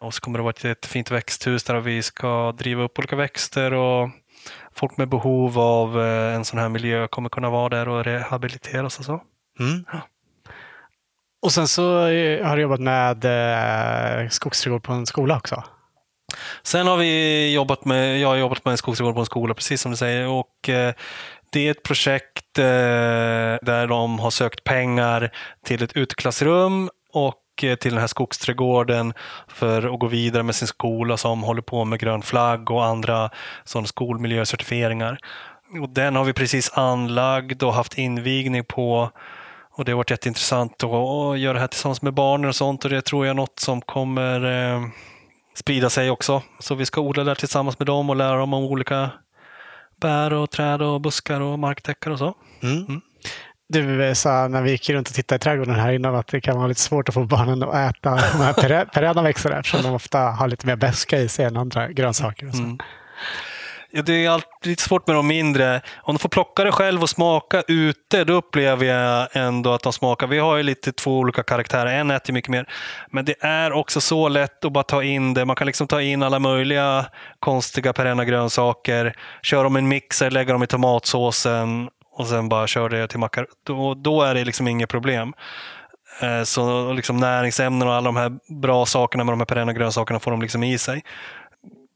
[0.00, 3.72] Och så kommer det vara ett jättefint växthus där vi ska driva upp olika växter
[3.72, 4.10] och
[4.74, 8.98] folk med behov av eh, en sån här miljö kommer kunna vara där och rehabiliteras
[8.98, 9.22] och så.
[9.60, 9.84] Mm.
[9.92, 10.00] Ja.
[11.42, 15.64] Och sen så eh, har du jobbat med eh, skogsträdgård på en skola också?
[16.62, 19.90] Sen har vi jobbat med, jag har jobbat med skogsträdgård på en skola, precis som
[19.90, 20.28] du säger.
[20.28, 20.94] Och, eh,
[21.50, 22.64] det är ett projekt eh,
[23.62, 25.30] där de har sökt pengar
[25.64, 29.14] till ett uteklassrum och eh, till den här skogsträdgården
[29.48, 33.30] för att gå vidare med sin skola som håller på med grön flagg och andra
[33.64, 35.18] sådana skolmiljöcertifieringar.
[35.82, 39.10] Och den har vi precis anlagd och haft invigning på
[39.70, 42.90] och det har varit jätteintressant att göra det här tillsammans med barnen och sånt och
[42.90, 44.82] det tror jag är något som kommer eh,
[45.56, 46.42] sprida sig också.
[46.58, 49.10] Så vi ska odla där tillsammans med dem och lära dem om olika
[50.00, 52.34] bär och träd och buskar och marktäckare och så.
[52.62, 52.86] Mm.
[52.86, 53.00] Mm.
[53.68, 56.56] Du sa när vi gick runt och tittade i trädgården här innan att det kan
[56.56, 60.18] vara lite svårt att få barnen att äta de här perenna växterna eftersom de ofta
[60.18, 62.48] har lite mer beska i sig än andra grönsaker.
[62.48, 62.62] Och så.
[62.62, 62.78] Mm.
[63.96, 65.80] Ja, det är alltid lite svårt med de mindre.
[66.02, 69.92] Om de får plocka det själv och smaka ute, då upplever jag ändå att de
[69.92, 70.26] smakar.
[70.26, 72.00] Vi har ju lite två olika karaktärer.
[72.00, 72.68] En äter mycket mer.
[73.10, 75.44] Men det är också så lätt att bara ta in det.
[75.44, 77.06] Man kan liksom ta in alla möjliga
[77.40, 82.66] konstiga perenna grönsaker, köra dem i en mixer, lägga dem i tomatsåsen och sen bara
[82.66, 83.46] köra det till mackar.
[83.66, 85.32] Då, då är det liksom inget problem.
[86.22, 90.20] Eh, så liksom näringsämnen och alla de här bra sakerna med de här perenna grönsakerna
[90.20, 91.02] får de liksom i sig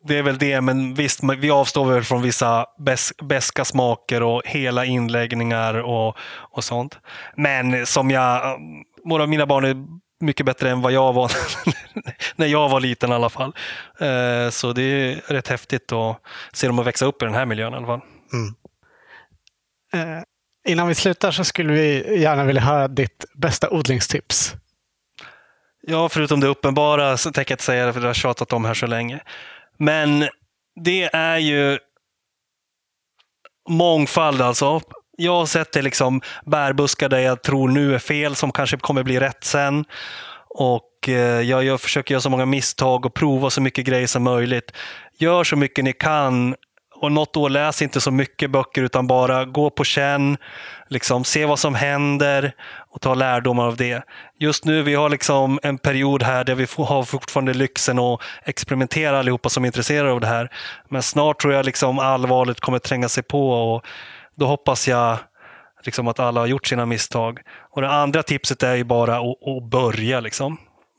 [0.05, 4.43] det är väl det, men visst, vi avstår väl från vissa bäs, bäska smaker och
[4.45, 6.17] hela inläggningar och,
[6.51, 6.99] och sånt.
[7.37, 8.59] Men som jag,
[9.05, 9.77] våra mina barn är
[10.21, 11.33] mycket bättre än vad jag var
[12.37, 13.55] när jag var liten i alla fall.
[14.01, 16.21] Eh, så det är rätt häftigt att
[16.53, 18.01] se dem att växa upp i den här miljön i alla fall.
[18.33, 18.55] Mm.
[19.93, 20.23] Eh,
[20.69, 24.55] innan vi slutar så skulle vi gärna vilja höra ditt bästa odlingstips.
[25.83, 28.65] Ja, förutom det uppenbara så tänker jag inte säga det för det har tjatat om
[28.65, 29.21] här så länge.
[29.81, 30.29] Men
[30.85, 31.79] det är ju
[33.69, 34.81] mångfald alltså.
[35.17, 39.03] Jag har sett det liksom bärbuskar där jag tror nu är fel som kanske kommer
[39.03, 39.85] bli rätt sen.
[40.49, 44.23] Och eh, jag, jag försöker göra så många misstag och prova så mycket grejer som
[44.23, 44.73] möjligt.
[45.19, 46.55] Gör så mycket ni kan
[47.01, 50.37] och något år läs inte så mycket böcker utan bara gå på känn,
[50.89, 52.53] liksom, se vad som händer
[52.93, 54.03] och ta lärdomar av det.
[54.39, 59.19] Just nu vi har liksom en period här där vi har fortfarande lyxen att experimentera
[59.19, 60.51] allihopa som är intresserade av det här.
[60.89, 63.85] Men snart tror jag liksom allvaret kommer tränga sig på och
[64.35, 65.19] då hoppas jag
[65.85, 67.41] liksom att alla har gjort sina misstag.
[67.71, 70.21] Och Det andra tipset är ju bara att, att börja.
[70.21, 70.57] Liksom.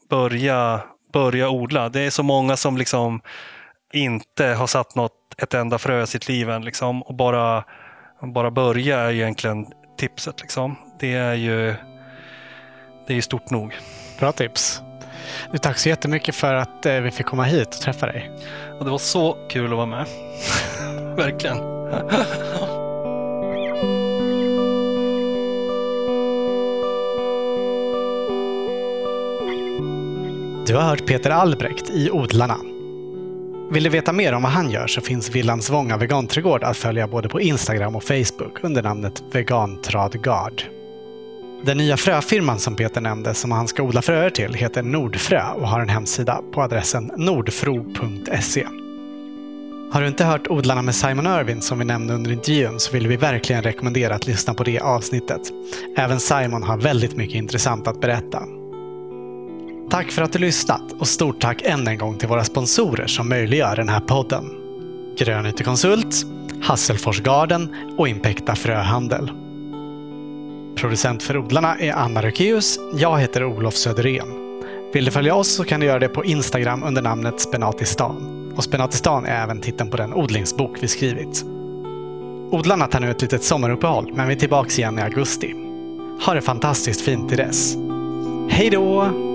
[0.09, 0.81] Börja,
[1.13, 1.89] börja odla.
[1.89, 3.21] Det är så många som liksom
[3.93, 6.65] inte har satt något, ett enda frö i sitt liv än.
[6.65, 7.63] Liksom, och bara,
[8.33, 9.65] bara börja är egentligen
[10.01, 10.41] tipset.
[10.41, 10.75] Liksom.
[10.99, 11.75] Det är ju
[13.07, 13.77] det är stort nog.
[14.19, 14.81] Bra tips.
[15.51, 18.31] Du, tack så jättemycket för att eh, vi fick komma hit och träffa dig.
[18.79, 20.05] Och det var så kul att vara med.
[21.15, 21.57] Verkligen.
[30.65, 32.57] Du har hört Peter Albrecht i Odlarna.
[33.71, 37.07] Vill du veta mer om vad han gör så finns Villans Vånga veganträdgård att följa
[37.07, 40.63] både på Instagram och Facebook under namnet Vegantradgard.
[41.65, 45.67] Den nya fröfirman som Peter nämnde som han ska odla fröer till heter Nordfrö och
[45.67, 48.67] har en hemsida på adressen nordfro.se.
[49.91, 53.07] Har du inte hört Odlarna med Simon Irwin som vi nämnde under intervjun så vill
[53.07, 55.41] vi verkligen rekommendera att lyssna på det avsnittet.
[55.97, 58.43] Även Simon har väldigt mycket intressant att berätta.
[59.91, 63.29] Tack för att du lyssnat och stort tack än en gång till våra sponsorer som
[63.29, 64.45] möjliggör den här podden.
[65.17, 66.25] Grönytekonsult,
[66.61, 69.31] Hasselfors Garden och Impekta Fröhandel.
[70.75, 72.79] Producent för odlarna är Anna Rökeus.
[72.93, 74.61] Jag heter Olof Söderén.
[74.93, 78.51] Vill du följa oss så kan du göra det på Instagram under namnet Spenatistan.
[78.57, 81.45] Och Spenatistan är även titeln på den odlingsbok vi skrivit.
[82.51, 85.55] Odlarna tar nu ett litet sommaruppehåll, men vi är tillbaka igen i augusti.
[86.25, 87.75] Ha det fantastiskt fint till dess.
[88.49, 89.30] Hej då!